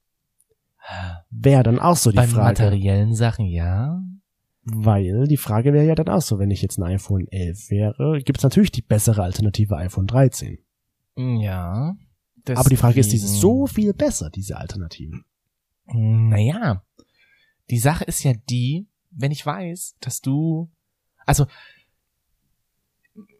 Wäre 1.29 1.63
dann 1.63 1.79
auch 1.79 1.97
so 1.97 2.11
die 2.11 2.15
Bei 2.17 2.27
Frage. 2.27 2.45
materiellen 2.61 3.13
Sachen, 3.15 3.45
ja. 3.45 4.01
Weil 4.63 5.27
die 5.27 5.37
Frage 5.37 5.73
wäre 5.73 5.85
ja 5.85 5.95
dann 5.95 6.07
auch 6.09 6.21
so, 6.21 6.39
wenn 6.39 6.51
ich 6.51 6.61
jetzt 6.61 6.77
ein 6.77 6.83
iPhone 6.83 7.27
11 7.29 7.69
wäre, 7.71 8.21
gibt 8.23 8.39
es 8.39 8.43
natürlich 8.43 8.71
die 8.71 8.81
bessere 8.83 9.23
Alternative 9.23 9.75
iPhone 9.77 10.07
13. 10.07 10.59
Ja. 11.17 11.95
Aber 12.55 12.69
die 12.69 12.77
Frage 12.77 12.99
ist, 12.99 13.07
ist 13.07 13.15
es 13.15 13.21
deswegen- 13.21 13.41
so 13.41 13.67
viel 13.67 13.93
besser, 13.93 14.29
diese 14.29 14.57
Alternative? 14.57 15.17
Naja. 15.93 16.83
Die 17.69 17.79
Sache 17.79 18.03
ist 18.05 18.23
ja 18.23 18.33
die, 18.49 18.87
wenn 19.11 19.31
ich 19.31 19.45
weiß, 19.45 19.95
dass 19.99 20.21
du, 20.21 20.69
also, 21.31 21.45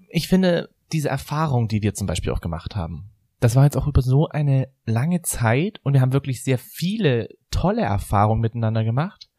ich 0.10 0.30
finde, 0.30 0.70
diese 0.94 1.10
Erfahrung, 1.10 1.68
die 1.68 1.82
wir 1.82 1.94
zum 1.94 2.08
Beispiel 2.08 2.32
auch 2.32 2.40
gemacht 2.40 2.76
haben, 2.76 3.10
das 3.42 3.58
war 3.58 3.66
jetzt 3.66 3.76
auch 3.76 3.88
über 3.88 4.02
so 4.02 4.30
eine 4.30 4.70
lange 4.86 5.24
Zeit 5.24 5.82
und 5.84 5.92
wir 5.94 6.00
haben 6.00 6.14
wirklich 6.14 6.42
sehr 6.42 6.58
viele 6.58 7.28
tolle 7.50 7.82
Erfahrungen 7.82 8.40
miteinander 8.40 8.86
gemacht, 8.86 9.30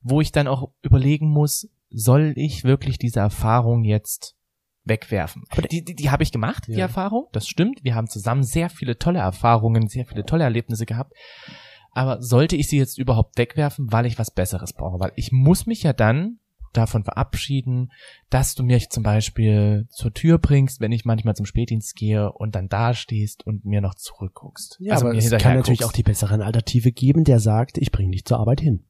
wo 0.00 0.22
ich 0.22 0.32
dann 0.32 0.48
auch 0.48 0.70
überlegen 0.80 1.28
muss, 1.28 1.68
soll 1.90 2.32
ich 2.36 2.64
wirklich 2.64 2.96
diese 2.98 3.20
Erfahrung 3.20 3.84
jetzt 3.84 4.34
wegwerfen? 4.84 5.44
Aber 5.50 5.62
die, 5.62 5.84
die, 5.84 5.94
die 5.94 6.10
habe 6.10 6.22
ich 6.22 6.32
gemacht, 6.32 6.68
die 6.68 6.72
Ja. 6.72 6.86
Erfahrung, 6.86 7.26
das 7.32 7.46
stimmt. 7.46 7.84
Wir 7.84 7.94
haben 7.94 8.08
zusammen 8.08 8.44
sehr 8.44 8.70
viele 8.70 8.98
tolle 8.98 9.18
Erfahrungen, 9.18 9.88
sehr 9.88 10.06
viele 10.06 10.24
tolle 10.24 10.44
Erlebnisse 10.44 10.86
gehabt. 10.86 11.12
Aber 11.92 12.22
sollte 12.22 12.56
ich 12.56 12.68
sie 12.68 12.78
jetzt 12.78 12.98
überhaupt 12.98 13.36
wegwerfen, 13.36 13.92
weil 13.92 14.06
ich 14.06 14.18
was 14.18 14.30
Besseres 14.30 14.72
brauche? 14.72 15.00
Weil 15.00 15.12
ich 15.16 15.32
muss 15.32 15.66
mich 15.66 15.82
ja 15.82 15.92
dann 15.92 16.38
davon 16.72 17.04
verabschieden, 17.04 17.90
dass 18.30 18.54
du 18.54 18.62
mich 18.62 18.90
zum 18.90 19.02
Beispiel 19.02 19.86
zur 19.90 20.12
Tür 20.12 20.38
bringst, 20.38 20.80
wenn 20.80 20.92
ich 20.92 21.04
manchmal 21.04 21.34
zum 21.34 21.46
Spätdienst 21.46 21.96
gehe 21.96 22.32
und 22.32 22.54
dann 22.54 22.68
da 22.68 22.94
stehst 22.94 23.46
und 23.46 23.64
mir 23.64 23.80
noch 23.80 23.94
zurückguckst. 23.94 24.76
Ja, 24.80 24.94
Also 24.94 25.06
aber 25.08 25.16
es 25.16 25.30
kann 25.30 25.56
natürlich 25.56 25.80
guckst. 25.80 25.84
auch 25.84 25.92
die 25.92 26.02
bessere 26.02 26.34
Alternative 26.34 26.92
geben, 26.92 27.24
der 27.24 27.40
sagt, 27.40 27.78
ich 27.78 27.90
bringe 27.90 28.12
dich 28.12 28.24
zur 28.24 28.38
Arbeit 28.38 28.60
hin. 28.60 28.84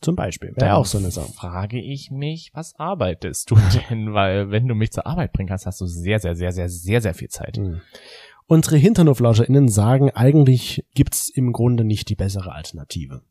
Zum 0.00 0.14
Beispiel. 0.14 0.50
Wäre 0.50 0.60
Dann 0.60 0.70
auch 0.76 0.86
so 0.86 0.98
eine 0.98 1.10
Sache. 1.10 1.32
Frage 1.32 1.80
ich 1.80 2.12
mich, 2.12 2.52
was 2.54 2.78
arbeitest 2.78 3.50
du 3.50 3.56
denn? 3.90 4.14
Weil 4.14 4.50
wenn 4.50 4.68
du 4.68 4.74
mich 4.76 4.92
zur 4.92 5.06
Arbeit 5.06 5.32
bringen 5.32 5.48
kannst, 5.48 5.66
hast 5.66 5.80
du 5.80 5.86
sehr, 5.86 6.20
sehr, 6.20 6.36
sehr, 6.36 6.52
sehr, 6.52 6.68
sehr, 6.68 7.00
sehr 7.00 7.14
viel 7.14 7.28
Zeit. 7.28 7.58
Mhm. 7.58 7.80
Unsere 8.46 8.76
HinternhoflauscherInnen 8.76 9.68
sagen, 9.68 10.10
eigentlich 10.10 10.84
gibt's 10.94 11.28
im 11.28 11.52
Grunde 11.52 11.84
nicht 11.84 12.08
die 12.08 12.14
bessere 12.14 12.52
Alternative. 12.52 13.22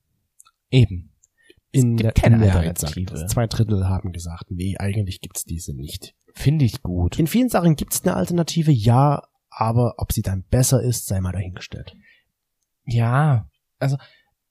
Eben. 0.70 1.12
In 1.78 1.98
gibt 1.98 2.04
der 2.06 2.12
keine 2.14 2.46
in 2.46 2.52
Alternative. 2.52 3.18
sagt. 3.18 3.30
Zwei 3.32 3.48
Drittel 3.48 3.88
haben 3.88 4.12
gesagt, 4.12 4.46
nee, 4.50 4.76
eigentlich 4.78 5.22
gibt's 5.22 5.44
diese 5.44 5.74
nicht. 5.76 6.16
Finde 6.34 6.66
ich 6.66 6.84
gut. 6.84 7.18
In 7.20 7.28
vielen 7.28 7.50
Sachen 7.50 7.76
gibt's 7.76 8.04
eine 8.04 8.16
Alternative, 8.16 8.72
ja, 8.72 9.24
aber 9.50 9.96
ob 9.98 10.12
sie 10.12 10.22
dann 10.22 10.44
besser 10.44 10.82
ist, 10.82 11.08
sei 11.08 11.20
mal 11.22 11.32
dahingestellt. 11.32 11.96
Ja, 12.86 13.50
also 13.80 13.98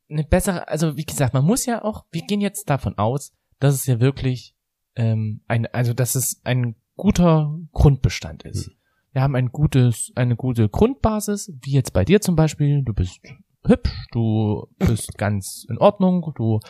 eine 0.09 0.25
bessere, 0.25 0.69
also 0.69 0.97
wie 0.97 1.05
gesagt, 1.05 1.35
man 1.35 1.45
muss 1.45 1.67
ja 1.67 1.85
auch, 1.85 2.07
wir 2.11 2.23
gehen 2.23 2.41
jetzt 2.41 2.71
davon 2.71 2.97
aus, 2.99 3.33
dass 3.59 3.75
es 3.75 3.87
ja 3.87 4.01
wirklich 4.01 4.55
ähm, 4.95 5.43
ein, 5.49 5.67
also 5.67 5.95
dass 5.95 6.15
es 6.15 6.41
ein 6.45 6.77
guter 6.97 7.59
Grundbestand 7.73 8.45
ist. 8.45 8.67
Hm. 8.67 8.77
Wir 9.13 9.23
haben 9.23 9.35
ein 9.35 9.49
gutes, 9.49 10.13
eine 10.15 10.37
gute 10.37 10.69
Grundbasis, 10.69 11.51
wie 11.63 11.73
jetzt 11.73 11.93
bei 11.93 12.05
dir 12.05 12.21
zum 12.21 12.37
Beispiel. 12.37 12.83
Du 12.83 12.93
bist 12.93 13.21
hübsch, 13.67 14.07
du 14.13 14.67
bist 14.79 15.17
ganz 15.19 15.67
in 15.69 15.79
Ordnung, 15.79 16.33
du 16.37 16.61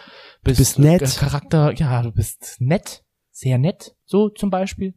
bist, 0.43 0.59
bist 0.59 0.79
nett. 0.79 1.03
äh, 1.03 1.07
Charakter, 1.07 1.73
ja, 1.75 2.03
du 2.03 2.13
bist 2.13 2.57
nett, 2.61 3.05
sehr 3.31 3.59
nett, 3.59 3.95
so 4.05 4.29
zum 4.29 4.51
Beispiel. 4.51 4.95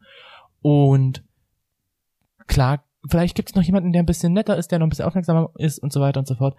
Und 0.61 1.23
klar, 2.47 2.83
vielleicht 3.09 3.35
gibt 3.35 3.49
es 3.49 3.55
noch 3.55 3.63
jemanden, 3.63 3.91
der 3.91 4.03
ein 4.03 4.07
bisschen 4.07 4.33
netter 4.33 4.57
ist, 4.57 4.71
der 4.71 4.79
noch 4.79 4.87
ein 4.87 4.89
bisschen 4.89 5.05
aufmerksamer 5.05 5.51
ist 5.55 5.79
und 5.79 5.93
so 5.93 6.01
weiter 6.01 6.19
und 6.19 6.27
so 6.27 6.35
fort. 6.35 6.55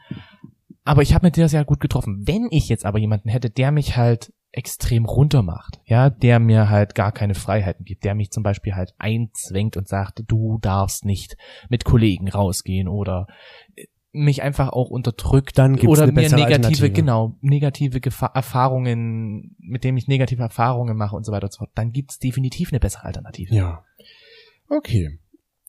Aber 0.84 1.02
ich 1.02 1.14
habe 1.14 1.26
mit 1.26 1.36
dir 1.36 1.48
sehr 1.48 1.64
gut 1.64 1.80
getroffen. 1.80 2.26
Wenn 2.26 2.48
ich 2.50 2.68
jetzt 2.68 2.86
aber 2.86 2.98
jemanden 2.98 3.28
hätte, 3.28 3.50
der 3.50 3.70
mich 3.70 3.96
halt 3.96 4.32
extrem 4.52 5.04
runter 5.04 5.42
macht, 5.42 5.80
ja, 5.84 6.10
der 6.10 6.40
mir 6.40 6.68
halt 6.68 6.94
gar 6.94 7.12
keine 7.12 7.34
Freiheiten 7.34 7.84
gibt, 7.84 8.04
der 8.04 8.14
mich 8.14 8.30
zum 8.30 8.42
Beispiel 8.42 8.74
halt 8.74 8.94
einzwängt 8.98 9.76
und 9.76 9.86
sagt, 9.86 10.22
du 10.26 10.58
darfst 10.60 11.04
nicht 11.04 11.36
mit 11.68 11.84
Kollegen 11.84 12.28
rausgehen 12.28 12.88
oder 12.88 13.26
mich 14.12 14.42
einfach 14.42 14.70
auch 14.70 14.90
unterdrückt 14.90 15.58
Dann 15.58 15.76
gibt's 15.76 15.88
oder 15.88 16.10
mir 16.10 16.28
negative, 16.30 16.90
genau, 16.90 17.36
negative 17.40 18.00
Gefa 18.00 18.26
Erfahrungen, 18.26 19.56
mit 19.58 19.84
dem 19.84 19.96
ich 19.96 20.08
negative 20.08 20.42
Erfahrungen 20.42 20.96
mache 20.96 21.16
und 21.16 21.24
so 21.24 21.32
weiter 21.32 21.44
und 21.44 21.52
so 21.52 21.58
fort, 21.58 21.70
dann 21.74 21.92
gibt's 21.92 22.18
definitiv 22.18 22.72
eine 22.72 22.80
bessere 22.80 23.04
Alternative. 23.04 23.54
Ja. 23.54 23.84
Okay. 24.68 25.18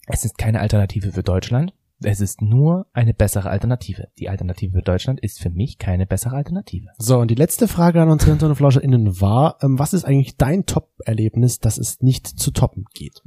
Es 0.07 0.25
ist 0.25 0.37
keine 0.37 0.59
Alternative 0.59 1.11
für 1.11 1.23
Deutschland. 1.23 1.73
Es 2.03 2.19
ist 2.19 2.41
nur 2.41 2.87
eine 2.93 3.13
bessere 3.13 3.49
Alternative. 3.49 4.07
Die 4.17 4.27
Alternative 4.27 4.71
für 4.71 4.81
Deutschland 4.81 5.19
ist 5.19 5.39
für 5.39 5.51
mich 5.51 5.77
keine 5.77 6.07
bessere 6.07 6.35
Alternative. 6.35 6.87
So, 6.97 7.19
und 7.19 7.29
die 7.29 7.35
letzte 7.35 7.67
Frage 7.67 8.01
an 8.01 8.09
unsere 8.09 8.31
Hinter- 8.31 8.47
und 8.47 8.55
FlauscherInnen 8.55 9.21
war, 9.21 9.57
ähm, 9.61 9.77
was 9.77 9.93
ist 9.93 10.05
eigentlich 10.05 10.37
dein 10.37 10.65
Top-Erlebnis, 10.65 11.59
dass 11.59 11.77
es 11.77 12.01
nicht 12.01 12.25
zu 12.27 12.49
toppen 12.51 12.85
geht? 12.93 13.21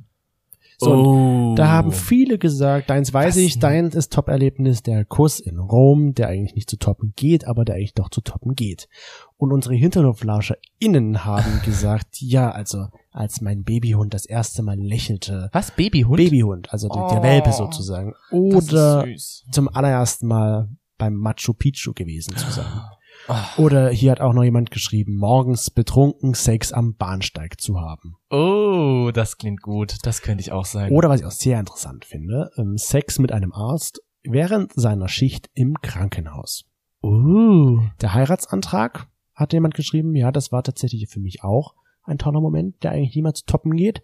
Und 0.86 1.06
oh. 1.06 1.54
Da 1.56 1.68
haben 1.68 1.92
viele 1.92 2.38
gesagt, 2.38 2.90
deins 2.90 3.12
weiß 3.12 3.36
Was 3.36 3.36
ich, 3.36 3.54
denn? 3.54 3.60
dein 3.60 3.86
ist 3.90 4.12
Top-Erlebnis 4.12 4.82
der 4.82 5.04
Kuss 5.04 5.40
in 5.40 5.58
Rom, 5.58 6.14
der 6.14 6.28
eigentlich 6.28 6.54
nicht 6.54 6.70
zu 6.70 6.76
toppen 6.76 7.12
geht, 7.16 7.46
aber 7.46 7.64
der 7.64 7.76
eigentlich 7.76 7.94
doch 7.94 8.10
zu 8.10 8.20
toppen 8.20 8.54
geht. 8.54 8.88
Und 9.36 9.52
unsere 9.52 9.74
HinterhoflauscherInnen 9.74 11.24
haben 11.24 11.60
gesagt, 11.64 12.20
ja, 12.20 12.50
also 12.50 12.86
als 13.12 13.40
mein 13.40 13.62
Babyhund 13.64 14.14
das 14.14 14.26
erste 14.26 14.62
Mal 14.62 14.78
lächelte, 14.78 15.48
Was? 15.52 15.70
Babyhund? 15.70 16.16
Babyhund, 16.16 16.72
also 16.72 16.88
die, 16.88 16.94
der 16.94 17.20
Oh, 17.20 17.22
Welpe 17.22 17.52
sozusagen, 17.52 18.14
Das 18.30 18.64
ist 18.64 18.72
oder 18.72 19.06
zum 19.50 19.68
allerersten 19.68 20.26
Mal 20.26 20.68
beim 20.98 21.14
Machu 21.14 21.54
Picchu 21.54 21.92
gewesen 21.94 22.36
zu 22.36 22.50
sein. 22.50 22.66
Ah. 23.26 23.46
Oder 23.56 23.90
hier 23.90 24.10
hat 24.10 24.20
auch 24.20 24.32
noch 24.32 24.44
jemand 24.44 24.70
geschrieben, 24.70 25.16
morgens 25.16 25.70
betrunken 25.70 26.34
Sex 26.34 26.72
am 26.72 26.94
Bahnsteig 26.94 27.60
zu 27.60 27.80
haben. 27.80 28.16
Oh, 28.30 29.10
das 29.12 29.38
klingt 29.38 29.62
gut. 29.62 29.96
Das 30.02 30.22
könnte 30.22 30.42
ich 30.42 30.52
auch 30.52 30.66
sein. 30.66 30.92
Oder 30.92 31.08
was 31.08 31.20
ich 31.20 31.26
auch 31.26 31.30
sehr 31.30 31.58
interessant 31.58 32.04
finde, 32.04 32.50
ähm, 32.58 32.76
Sex 32.76 33.18
mit 33.18 33.32
einem 33.32 33.52
Arzt 33.52 34.02
während 34.22 34.72
seiner 34.74 35.08
Schicht 35.08 35.50
im 35.54 35.74
Krankenhaus. 35.80 36.64
Uh. 37.02 37.80
Der 38.00 38.14
Heiratsantrag 38.14 39.08
hat 39.34 39.52
jemand 39.52 39.74
geschrieben, 39.74 40.14
ja, 40.14 40.32
das 40.32 40.52
war 40.52 40.62
tatsächlich 40.62 41.08
für 41.08 41.20
mich 41.20 41.42
auch 41.42 41.74
ein 42.02 42.18
toller 42.18 42.40
Moment, 42.40 42.82
der 42.82 42.92
eigentlich 42.92 43.14
niemals 43.14 43.44
toppen 43.44 43.76
geht. 43.76 44.02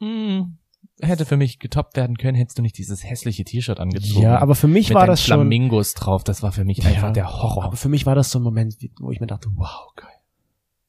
Mm. 0.00 0.56
Hätte 1.02 1.24
für 1.24 1.36
mich 1.36 1.58
getoppt 1.58 1.96
werden 1.96 2.16
können, 2.18 2.36
hättest 2.36 2.58
du 2.58 2.62
nicht 2.62 2.76
dieses 2.76 3.04
hässliche 3.04 3.44
T-Shirt 3.44 3.80
angezogen. 3.80 4.22
Ja, 4.22 4.38
aber 4.38 4.54
für 4.54 4.68
mich 4.68 4.92
war 4.92 5.06
das 5.06 5.22
schon, 5.22 5.36
Flamingos 5.36 5.94
drauf. 5.94 6.24
Das 6.24 6.42
war 6.42 6.52
für 6.52 6.64
mich 6.64 6.84
einfach 6.86 7.04
Ja, 7.08 7.10
der 7.12 7.32
Horror. 7.32 7.64
aber 7.64 7.76
für 7.76 7.88
mich 7.88 8.04
war 8.06 8.14
das 8.14 8.30
so 8.30 8.38
ein 8.38 8.42
Moment, 8.42 8.76
wo 8.98 9.10
ich 9.10 9.20
mir 9.20 9.26
dachte, 9.26 9.48
wow, 9.54 9.92
geil. 9.96 10.08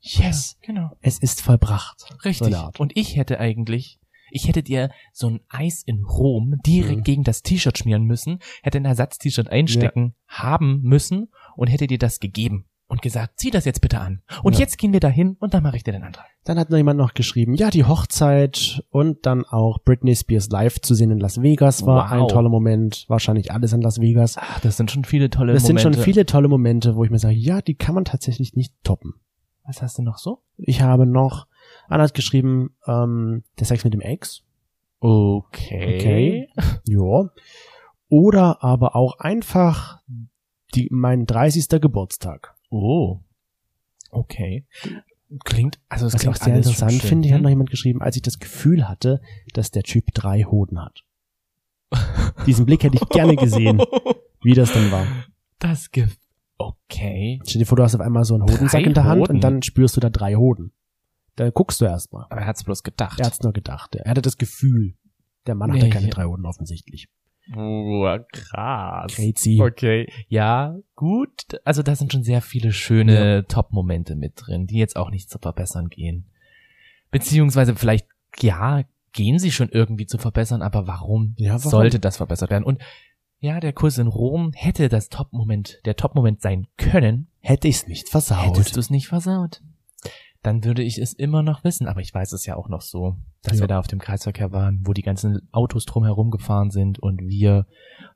Yes, 0.01 0.57
Ja, 0.61 0.67
genau. 0.67 0.91
es 1.01 1.17
ist 1.19 1.41
vollbracht. 1.41 1.99
So 1.99 2.15
Richtig. 2.25 2.55
Art. 2.55 2.79
Und 2.79 2.97
ich 2.97 3.15
hätte 3.15 3.39
eigentlich, 3.39 3.99
ich 4.31 4.47
hätte 4.47 4.63
dir 4.63 4.89
so 5.13 5.29
ein 5.29 5.39
Eis 5.47 5.83
in 5.85 6.03
Rom 6.03 6.55
direkt 6.65 6.99
Mhm. 6.99 7.03
gegen 7.03 7.23
das 7.23 7.41
T-Shirt 7.43 7.77
schmieren 7.77 8.03
müssen, 8.03 8.39
hätte 8.63 8.79
ein 8.79 8.85
Ersatz-T-Shirt 8.85 9.49
einstecken 9.49 10.15
haben 10.27 10.81
müssen 10.81 11.29
und 11.55 11.67
hätte 11.67 11.87
dir 11.87 11.99
das 11.99 12.19
gegeben 12.19 12.65
und 12.91 13.01
gesagt, 13.01 13.39
zieh 13.39 13.51
das 13.51 13.63
jetzt 13.63 13.79
bitte 13.81 13.99
an. 14.01 14.21
Und 14.43 14.53
Ja. 14.55 14.59
jetzt 14.59 14.77
gehen 14.77 14.91
wir 14.91 14.99
dahin 14.99 15.37
und 15.39 15.53
dann 15.53 15.63
mache 15.63 15.77
ich 15.77 15.83
dir 15.83 15.93
den 15.93 16.03
Antrag. 16.03 16.25
Dann 16.43 16.59
hat 16.59 16.69
noch 16.69 16.77
jemand 16.77 16.97
noch 16.99 17.13
geschrieben, 17.13 17.53
ja, 17.53 17.69
die 17.69 17.85
Hochzeit 17.85 18.83
und 18.89 19.25
dann 19.25 19.45
auch 19.45 19.79
Britney 19.83 20.13
Spears 20.15 20.49
live 20.49 20.81
zu 20.81 20.93
sehen 20.93 21.09
in 21.09 21.19
Las 21.19 21.41
Vegas 21.41 21.85
war 21.85 22.11
Wow. 22.11 22.11
ein 22.11 22.27
toller 22.27 22.49
Moment. 22.49 23.05
Wahrscheinlich 23.07 23.51
alles 23.53 23.71
in 23.73 23.81
Las 23.81 24.01
Vegas. 24.01 24.35
Ach, 24.37 24.59
das 24.59 24.75
sind 24.75 24.91
schon 24.91 25.05
viele 25.05 25.29
tolle 25.29 25.53
Das 25.53 25.63
sind 25.63 25.77
Momente. 25.77 25.97
schon 25.99 26.03
viele 26.03 26.25
tolle 26.25 26.47
Momente, 26.49 26.95
wo 26.95 27.03
ich 27.05 27.11
mir 27.11 27.19
sage, 27.19 27.35
ja, 27.35 27.61
die 27.61 27.75
kann 27.75 27.95
man 27.95 28.03
tatsächlich 28.05 28.55
nicht 28.55 28.73
toppen. 28.83 29.13
Was 29.65 29.81
hast 29.81 29.97
du 29.97 30.01
noch 30.01 30.17
so? 30.17 30.39
Ich 30.57 30.81
habe 30.81 31.05
noch, 31.05 31.47
Anna 31.87 32.03
hat 32.03 32.13
geschrieben, 32.13 32.75
ähm, 32.87 33.43
der 33.59 33.67
Sex 33.67 33.83
mit 33.85 33.93
dem 33.93 34.01
Ex. 34.01 34.43
Okay. 34.99 36.49
Ja. 36.87 37.29
Oder 38.09 38.63
aber 38.63 38.95
auch 38.95 39.19
einfach 39.19 39.99
die, 40.75 40.87
mein 40.91 41.25
30. 41.25 41.79
Geburtstag. 41.81 42.53
Oh. 42.71 43.19
Okay. 44.09 44.65
Klingt, 45.45 45.79
also 45.87 46.07
es 46.07 46.13
Was 46.13 46.21
ich 46.21 46.21
klingt 46.25 46.37
auch 46.37 46.43
sehr 46.43 46.55
interessant 46.55 47.01
finde, 47.01 47.27
hier 47.27 47.35
hat 47.35 47.39
Hm? 47.39 47.43
noch 47.43 47.49
jemand 47.49 47.69
geschrieben, 47.69 48.01
als 48.01 48.15
ich 48.17 48.21
das 48.21 48.39
Gefühl 48.39 48.87
hatte, 48.89 49.21
dass 49.53 49.71
der 49.71 49.83
Typ 49.83 50.07
drei 50.13 50.43
Hoden 50.43 50.81
hat. 50.81 51.03
Diesen 52.45 52.65
Blick 52.65 52.83
hätte 52.83 52.97
ich 52.97 53.07
gerne 53.09 53.35
gesehen, 53.35 53.79
wie 54.41 54.53
das 54.53 54.73
dann 54.73 54.91
war. 54.91 55.05
Das 55.59 55.91
Ge 55.91 56.07
Okay. 56.57 57.39
Stell 57.45 57.59
dir 57.59 57.65
vor, 57.65 57.75
du 57.77 57.83
hast 57.83 57.95
auf 57.95 58.01
einmal 58.01 58.23
so 58.23 58.35
einen 58.35 58.43
Hodensack 58.43 58.81
Drei 58.83 58.87
in 58.87 58.93
der 58.93 59.03
Hand 59.05 59.21
Hoden? 59.21 59.35
und 59.37 59.43
dann 59.43 59.61
spürst 59.63 59.95
du 59.97 60.01
da 60.01 60.09
drei 60.11 60.35
Hoden. 60.35 60.73
Da 61.35 61.49
guckst 61.49 61.81
du 61.81 61.85
erstmal. 61.85 62.25
Aber 62.29 62.41
er 62.41 62.47
hat's 62.47 62.63
bloß 62.63 62.83
gedacht. 62.83 63.19
Er 63.19 63.25
hat's 63.25 63.41
nur 63.41 63.51
gedacht. 63.53 63.95
Er 63.95 64.09
hatte 64.11 64.21
das 64.21 64.37
Gefühl. 64.37 64.95
Der 65.47 65.55
Mann 65.55 65.71
hatte 65.71 65.85
Nee. 65.85 65.89
keine 65.89 66.09
drei 66.09 66.25
Hoden 66.25 66.45
offensichtlich. 66.45 67.07
Oh, 67.55 68.17
krass. 68.31 69.13
Crazy. 69.13 69.59
Okay. 69.61 70.11
Ja, 70.29 70.77
gut. 70.95 71.31
Also 71.65 71.83
da 71.83 71.95
sind 71.95 72.11
schon 72.13 72.23
sehr 72.23 72.41
viele 72.41 72.71
schöne 72.71 73.45
Top-Momente 73.47 74.15
mit 74.15 74.33
drin, 74.37 74.67
die 74.67 74.77
jetzt 74.77 74.95
auch 74.95 75.09
nicht 75.09 75.29
zu 75.29 75.37
verbessern 75.39 75.89
gehen. 75.89 76.25
Beziehungsweise 77.09 77.75
vielleicht, 77.75 78.07
ja, 78.39 78.83
gehen 79.13 79.39
sie 79.39 79.51
schon 79.51 79.69
irgendwie 79.69 80.05
zu 80.05 80.17
verbessern, 80.17 80.61
aber 80.61 80.87
warum, 80.87 81.33
Ja, 81.37 81.55
warum? 81.55 81.69
sollte 81.71 81.99
das 81.99 82.17
verbessert 82.17 82.49
werden? 82.49 82.63
Und 82.63 82.81
ja, 83.39 83.59
der 83.59 83.73
Kurs 83.73 83.97
in 83.97 84.07
Rom 84.07 84.51
hätte 84.53 84.87
das 84.87 85.09
Top-Moment, 85.09 85.79
der 85.85 85.95
Top-Moment 85.95 86.41
sein 86.41 86.67
können, 86.77 87.27
Hätte 87.41 87.67
ich's 87.67 87.87
nicht 87.87 88.07
versaut. 88.07 88.45
hättest 88.45 88.75
du 88.75 88.79
es 88.79 88.89
nicht 88.91 89.07
versaut. 89.07 89.61
Dann 90.43 90.63
würde 90.63 90.81
ich 90.81 90.97
es 90.97 91.13
immer 91.13 91.43
noch 91.43 91.63
wissen, 91.63 91.87
aber 91.87 92.01
ich 92.01 92.13
weiß 92.13 92.31
es 92.33 92.45
ja 92.47 92.55
auch 92.55 92.67
noch 92.67 92.81
so, 92.81 93.15
dass 93.43 93.57
Ja. 93.57 93.61
wir 93.63 93.67
da 93.67 93.79
auf 93.79 93.87
dem 93.87 93.99
Kreisverkehr 93.99 94.51
waren, 94.51 94.81
wo 94.83 94.93
die 94.93 95.03
ganzen 95.03 95.47
Autos 95.51 95.85
drumherum 95.85 96.31
gefahren 96.31 96.71
sind 96.71 96.97
und 96.99 97.21
wir 97.21 97.67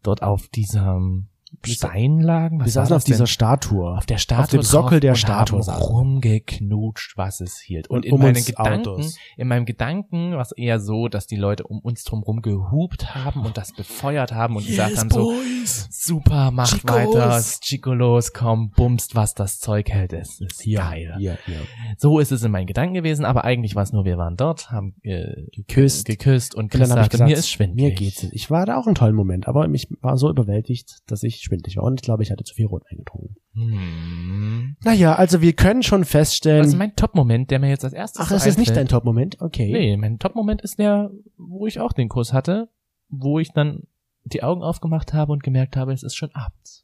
dort 0.02 0.24
auf 0.24 0.48
diesem 0.48 1.28
Stein 1.64 2.20
lagen. 2.22 2.60
Wir 2.60 2.66
Was 2.66 2.76
war 2.76 2.84
saßen 2.84 2.96
auf 2.98 3.04
denn? 3.04 3.14
dieser 3.14 3.28
Statue. 3.28 3.98
auf 3.98 4.06
der 4.06 4.18
Statue 4.18 4.44
auf 4.44 4.50
dem 4.50 4.62
Sockel 4.62 5.00
der 5.00 5.12
und 5.12 5.18
Statue 5.18 5.62
rumgeknutscht, 5.62 7.18
was 7.18 7.42
es 7.42 7.58
hielt. 7.60 7.90
Und, 7.90 7.98
Und 7.98 8.06
in 8.06 8.14
um 8.14 8.22
meinen 8.22 8.44
Gedanken, 8.44 8.88
Autos. 8.90 9.18
in 9.38 9.48
meinem 9.48 9.66
Gedanken 9.66 10.34
war 10.34 10.42
es 10.42 10.52
eher 10.52 10.80
so, 10.80 11.08
dass 11.08 11.28
die 11.28 11.36
Leute 11.36 11.64
um 11.64 11.80
uns 11.80 12.04
drumherum 12.04 12.42
gehupt 12.42 13.14
haben 13.16 13.46
und 13.46 13.58
das 13.58 13.74
befeuert 13.74 14.32
haben 14.34 14.56
und 14.56 14.66
gesagt 14.66 14.98
haben 14.98 15.10
so, 15.10 15.32
boys. 15.32 15.88
super, 15.92 16.52
macht 16.52 16.72
Chicos. 16.82 16.92
weiter, 16.96 17.42
Chicolos, 17.62 18.34
komm, 18.34 18.72
bumst, 18.72 19.16
was 19.16 19.34
das 19.34 19.60
Zeug 19.60 19.90
hält. 19.90 20.14
Es 20.14 20.40
ist 20.42 20.62
Hier, 20.62 20.80
geil. 20.80 21.16
hier, 21.18 21.38
hier. 21.46 21.60
So 21.98 22.20
ist 22.20 22.32
es 22.32 22.44
in 22.44 22.52
meinen 22.52 22.68
Gedanken 22.68 22.94
gewesen, 22.94 23.26
aber 23.26 23.44
eigentlich 23.44 23.76
war 23.76 23.84
es 23.84 23.92
nur, 23.94 24.06
wir 24.06 24.18
waren 24.18 24.36
dort, 24.38 24.72
haben 24.72 24.96
äh, 25.04 25.44
Geküsst. 25.52 26.06
geküsst 26.06 26.56
und 26.56 26.74
Und 26.74 26.80
dann 26.82 26.88
sagte, 26.90 27.10
gesagt, 27.12 27.30
mir 27.30 27.38
ist 27.38 27.50
schwindelig. 27.50 27.76
Mir 27.84 27.92
geht's. 27.96 28.24
Ich 28.32 28.50
war 28.52 28.66
da 28.66 28.78
auch 28.78 28.86
einen 28.86 28.96
tollen 28.96 29.16
Moment, 29.16 29.48
aber 29.48 29.68
ich 29.70 29.88
war 30.02 30.18
so 30.18 30.30
überwältigt, 30.30 31.00
dass 31.08 31.24
ich 31.24 31.45
schwindelig 31.46 31.78
war. 31.78 31.84
Und 31.84 32.00
ich 32.02 32.04
glaube, 32.04 32.24
ich 32.24 32.32
hatte 32.32 32.44
zu 32.44 32.54
viel 32.54 32.66
Rot 32.66 32.84
eingetrunken. 32.90 33.36
Hm. 33.54 34.76
Naja, 34.84 35.16
also 35.16 35.42
wir 35.42 35.54
können 35.54 35.84
schon 35.84 36.04
feststellen. 36.06 36.64
Also 36.64 36.76
mein 36.78 36.96
Top-Moment, 36.96 37.52
der 37.52 37.60
mir 37.60 37.70
jetzt 37.70 37.84
als 37.86 37.94
erstes 37.94 38.22
ach, 38.22 38.30
das 38.30 38.46
ist 38.46 38.58
nicht 38.58 38.72
dein 38.72 38.80
einfällt- 38.80 38.90
Top-Moment? 38.92 39.42
Okay. 39.42 39.72
Nee, 39.72 39.98
mein 39.98 40.20
Top-Moment 40.20 40.62
ist 40.62 40.80
der, 40.80 41.12
wo 41.38 41.66
ich 41.68 41.80
auch 41.80 41.94
den 41.94 42.10
Kurs 42.10 42.34
hatte, 42.34 42.70
wo 43.10 43.40
ich 43.40 43.52
dann 43.54 43.84
die 44.24 44.44
Augen 44.44 44.62
aufgemacht 44.64 45.14
habe 45.14 45.32
und 45.32 45.44
gemerkt 45.44 45.78
habe, 45.78 45.94
es 45.94 46.04
ist 46.04 46.16
schon 46.16 46.32
abends. 46.34 46.84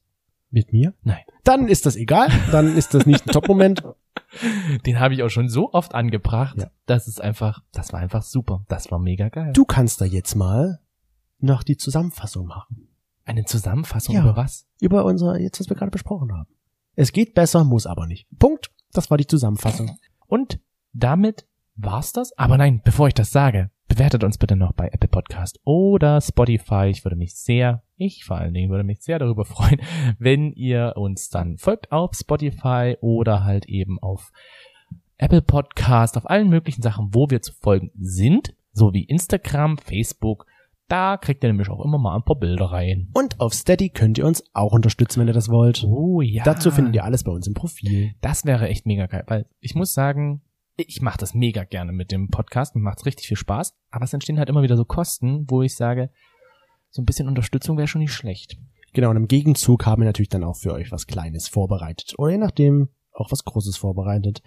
Mit 0.52 0.72
mir? 0.74 0.94
Nein. 1.04 1.24
Dann 1.44 1.68
ist 1.68 1.86
das 1.86 1.96
egal. 1.96 2.28
Dann 2.52 2.76
ist 2.78 2.94
das 2.94 3.06
nicht 3.06 3.26
ein 3.28 3.32
Top-Moment. 3.34 3.84
Den 4.86 5.00
habe 5.00 5.14
ich 5.14 5.24
auch 5.24 5.30
schon 5.30 5.50
so 5.50 5.72
oft 5.74 5.96
angebracht. 5.96 6.58
Ja. 6.58 6.70
Das 6.86 7.08
ist 7.08 7.22
einfach, 7.22 7.62
das 7.74 7.94
war 7.94 8.00
einfach 8.00 8.22
super. 8.22 8.64
Das 8.68 8.92
war 8.92 9.00
mega 9.00 9.30
geil. 9.30 9.52
Du 9.54 9.66
kannst 9.66 10.02
da 10.02 10.06
jetzt 10.06 10.36
mal 10.36 10.80
noch 11.40 11.64
die 11.64 11.78
Zusammenfassung 11.78 12.46
machen. 12.48 12.88
Eine 13.26 13.46
Zusammenfassung 13.46 14.16
Ja. 14.16 14.22
über 14.22 14.36
was? 14.36 14.68
Über 14.80 15.06
unser, 15.06 15.40
jetzt 15.40 15.60
was 15.60 15.70
wir 15.70 15.76
gerade 15.76 15.92
besprochen 15.92 16.32
haben. 16.34 16.50
Es 16.96 17.12
geht 17.12 17.34
besser, 17.34 17.64
muss 17.64 17.86
aber 17.86 18.08
nicht. 18.08 18.28
Punkt. 18.38 18.72
Das 18.94 19.10
war 19.10 19.18
die 19.18 19.28
Zusammenfassung. 19.28 19.98
Und 20.28 20.60
damit 20.94 21.46
war's 21.76 22.12
das. 22.12 22.38
Aber 22.38 22.58
nein, 22.58 22.82
bevor 22.84 23.08
ich 23.08 23.14
das 23.14 23.32
sage, 23.32 23.70
bewertet 23.88 24.24
uns 24.24 24.38
bitte 24.38 24.56
noch 24.56 24.74
bei 24.74 24.90
Apple 24.90 25.08
Podcast 25.08 25.60
oder 25.64 26.20
Spotify. 26.20 26.88
Ich 26.90 27.06
würde 27.06 27.16
mich 27.16 27.36
sehr, 27.36 27.84
ich 27.96 28.26
vor 28.26 28.38
allen 28.38 28.54
Dingen 28.54 28.70
würde 28.70 28.84
mich 28.84 29.02
sehr 29.02 29.20
darüber 29.20 29.46
freuen, 29.46 29.82
wenn 30.20 30.52
ihr 30.52 30.94
uns 30.98 31.30
dann 31.30 31.58
folgt 31.58 31.92
auf 31.92 32.14
Spotify 32.16 32.98
oder 33.02 33.44
halt 33.46 33.66
eben 33.68 34.00
auf 34.00 34.32
Apple 35.18 35.42
Podcast, 35.42 36.18
auf 36.18 36.30
allen 36.30 36.50
möglichen 36.50 36.82
Sachen, 36.82 37.14
wo 37.14 37.30
wir 37.30 37.42
zu 37.42 37.54
folgen 37.54 37.92
sind, 37.98 38.56
so 38.74 38.94
wie 38.94 39.04
Instagram, 39.04 39.78
Facebook. 39.78 40.46
Da 40.92 41.16
kriegt 41.16 41.42
ihr 41.42 41.48
nämlich 41.48 41.70
auch 41.70 41.86
immer 41.86 41.98
mal 41.98 42.18
ein 42.18 42.24
paar 42.24 42.36
Bilder 42.36 42.66
rein. 42.66 43.08
Und 43.14 43.40
auf 43.40 43.54
Steady 43.54 43.92
könnt 43.92 44.18
ihr 44.18 44.26
uns 44.26 44.44
auch 44.52 44.74
unterstützen, 44.74 45.22
wenn 45.22 45.28
ihr 45.30 45.34
das 45.34 45.48
wollt. 45.48 45.86
Oh 45.86 46.20
ja. 46.20 46.44
Dazu 46.44 46.70
findet 46.70 46.96
ihr 46.96 47.06
alles 47.06 47.24
bei 47.24 47.32
uns 47.32 47.48
im 47.48 47.54
Profil. 47.54 48.12
Das 48.20 48.44
wäre 48.44 48.68
echt 48.68 48.86
mega 48.86 49.06
geil, 49.06 49.24
weil 49.28 49.46
ich 49.62 49.74
muss 49.74 49.94
sagen, 49.94 50.42
ich 50.76 51.02
mache 51.02 51.18
das 51.18 51.34
mega 51.34 51.64
gerne 51.64 51.94
mit 51.94 52.12
dem 52.12 52.28
Podcast, 52.28 52.76
mir 52.76 52.82
macht's 52.82 53.06
richtig 53.06 53.26
viel 53.26 53.38
Spaß, 53.38 53.74
aber 53.90 54.04
es 54.04 54.12
entstehen 54.12 54.38
halt 54.38 54.50
immer 54.50 54.64
wieder 54.64 54.76
so 54.76 54.84
Kosten, 54.84 55.46
wo 55.50 55.62
ich 55.62 55.78
sage, 55.78 56.10
so 56.90 57.02
ein 57.02 57.06
bisschen 57.06 57.30
Unterstützung 57.30 57.78
wäre 57.78 57.88
schon 57.88 58.02
nicht 58.02 58.12
schlecht. 58.12 58.58
Genau, 58.92 59.12
und 59.12 59.16
im 59.16 59.30
Gegenzug 59.30 59.86
haben 59.86 60.02
wir 60.02 60.08
natürlich 60.08 60.28
dann 60.28 60.44
auch 60.44 60.58
für 60.58 60.74
euch 60.74 60.92
was 60.92 61.08
Kleines 61.08 61.48
vorbereitet. 61.48 62.16
Oder 62.18 62.34
je 62.34 62.38
nachdem 62.38 62.90
auch 63.14 63.32
was 63.32 63.46
Großes 63.46 63.78
vorbereitet, 63.78 64.42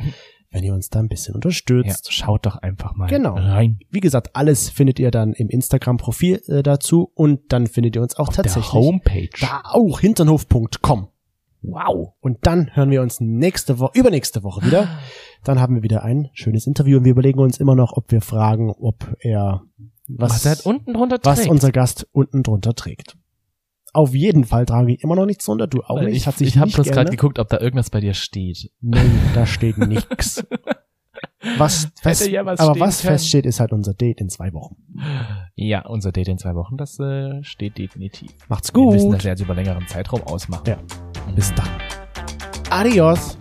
wenn 0.54 0.64
ihr 0.64 0.72
uns 0.72 0.88
da 0.88 1.00
ein 1.00 1.08
bisschen 1.08 1.32
Ja, 1.32 1.36
unterstützt. 1.36 2.12
schaut 2.12 2.46
doch 2.46 2.56
einfach 2.56 2.94
mal 2.94 3.08
Genau. 3.08 3.34
rein. 3.34 3.78
Wie 3.90 4.00
gesagt, 4.00 4.34
alles 4.36 4.70
findet 4.70 4.98
ihr 5.00 5.10
dann 5.10 5.32
im 5.32 5.48
Instagram-Profil 5.48 6.42
äh, 6.46 6.62
dazu 6.62 7.10
und 7.14 7.52
dann 7.52 7.66
findet 7.66 7.96
ihr 7.96 8.02
uns 8.02 8.16
auch 8.16 8.28
Auf 8.28 8.36
tatsächlich 8.36 8.70
der 8.70 8.80
Homepage. 8.80 9.28
da 9.40 9.62
auch 9.64 10.00
hinternhof.com. 10.00 11.08
Wow. 11.62 12.12
Und 12.20 12.38
dann 12.46 12.70
hören 12.74 12.90
wir 12.90 13.02
uns 13.02 13.20
nächste 13.20 13.78
Woche, 13.78 13.98
übernächste 13.98 14.42
Woche 14.42 14.64
wieder. 14.66 14.86
Dann 15.44 15.58
haben 15.60 15.74
wir 15.76 15.82
wieder 15.82 16.02
ein 16.04 16.28
schönes 16.34 16.66
Interview 16.66 16.98
und 16.98 17.04
wir 17.04 17.12
überlegen 17.12 17.40
uns 17.40 17.58
immer 17.58 17.74
noch, 17.74 17.92
ob 17.96 18.10
wir 18.12 18.20
fragen, 18.20 18.70
ob 18.70 19.16
er 19.20 19.62
was, 20.06 20.44
Was, 20.44 20.60
er 20.60 20.66
unten 20.66 20.92
drunter 20.92 21.18
was 21.22 21.38
trägt. 21.40 21.50
unser 21.50 21.72
Gast 21.72 22.06
unten 22.12 22.42
drunter 22.42 22.74
trägt. 22.74 23.16
Auf 23.94 24.12
jeden 24.12 24.42
Fall 24.44 24.66
trage 24.66 24.92
ich 24.92 25.04
immer 25.04 25.14
noch 25.14 25.24
nichts 25.24 25.44
drunter, 25.44 25.68
du 25.68 25.80
auch 25.82 26.00
nicht. 26.00 26.16
ich 26.16 26.26
Hat 26.26 26.36
sich 26.36 26.48
ich 26.48 26.58
habe 26.58 26.70
bloß 26.70 26.88
gerade 26.90 27.10
geguckt, 27.12 27.38
ob 27.38 27.48
da 27.48 27.60
irgendwas 27.60 27.90
bei 27.90 28.00
dir 28.00 28.12
steht. 28.12 28.72
Nein, 28.80 29.20
da 29.34 29.46
steht 29.46 29.78
nix. 29.78 30.44
Was 31.58 31.90
fest, 32.00 32.26
ja 32.28 32.44
was 32.44 32.58
aber 32.58 32.80
was 32.80 33.02
feststeht, 33.02 33.44
ist 33.46 33.60
halt 33.60 33.72
unser 33.72 33.92
Date 33.92 34.20
in 34.20 34.30
zwei 34.30 34.52
Wochen. 34.54 34.76
Ja, 35.54 35.86
unser 35.86 36.10
Date 36.10 36.28
in 36.28 36.38
zwei 36.38 36.54
Wochen, 36.54 36.76
das 36.78 36.98
äh, 36.98 37.42
steht 37.44 37.76
definitiv. 37.78 38.30
Macht's 38.48 38.74
Wir 38.74 38.82
müssen 38.82 39.10
das 39.10 39.18
gut. 39.18 39.24
ja 39.24 39.30
jetzt 39.30 39.40
über 39.42 39.54
längeren 39.54 39.86
Zeitraum 39.86 40.22
ausmachen. 40.22 40.64
Ja. 40.66 40.78
Bis 41.36 41.52
dann. 41.54 41.68
Adios. 42.70 43.36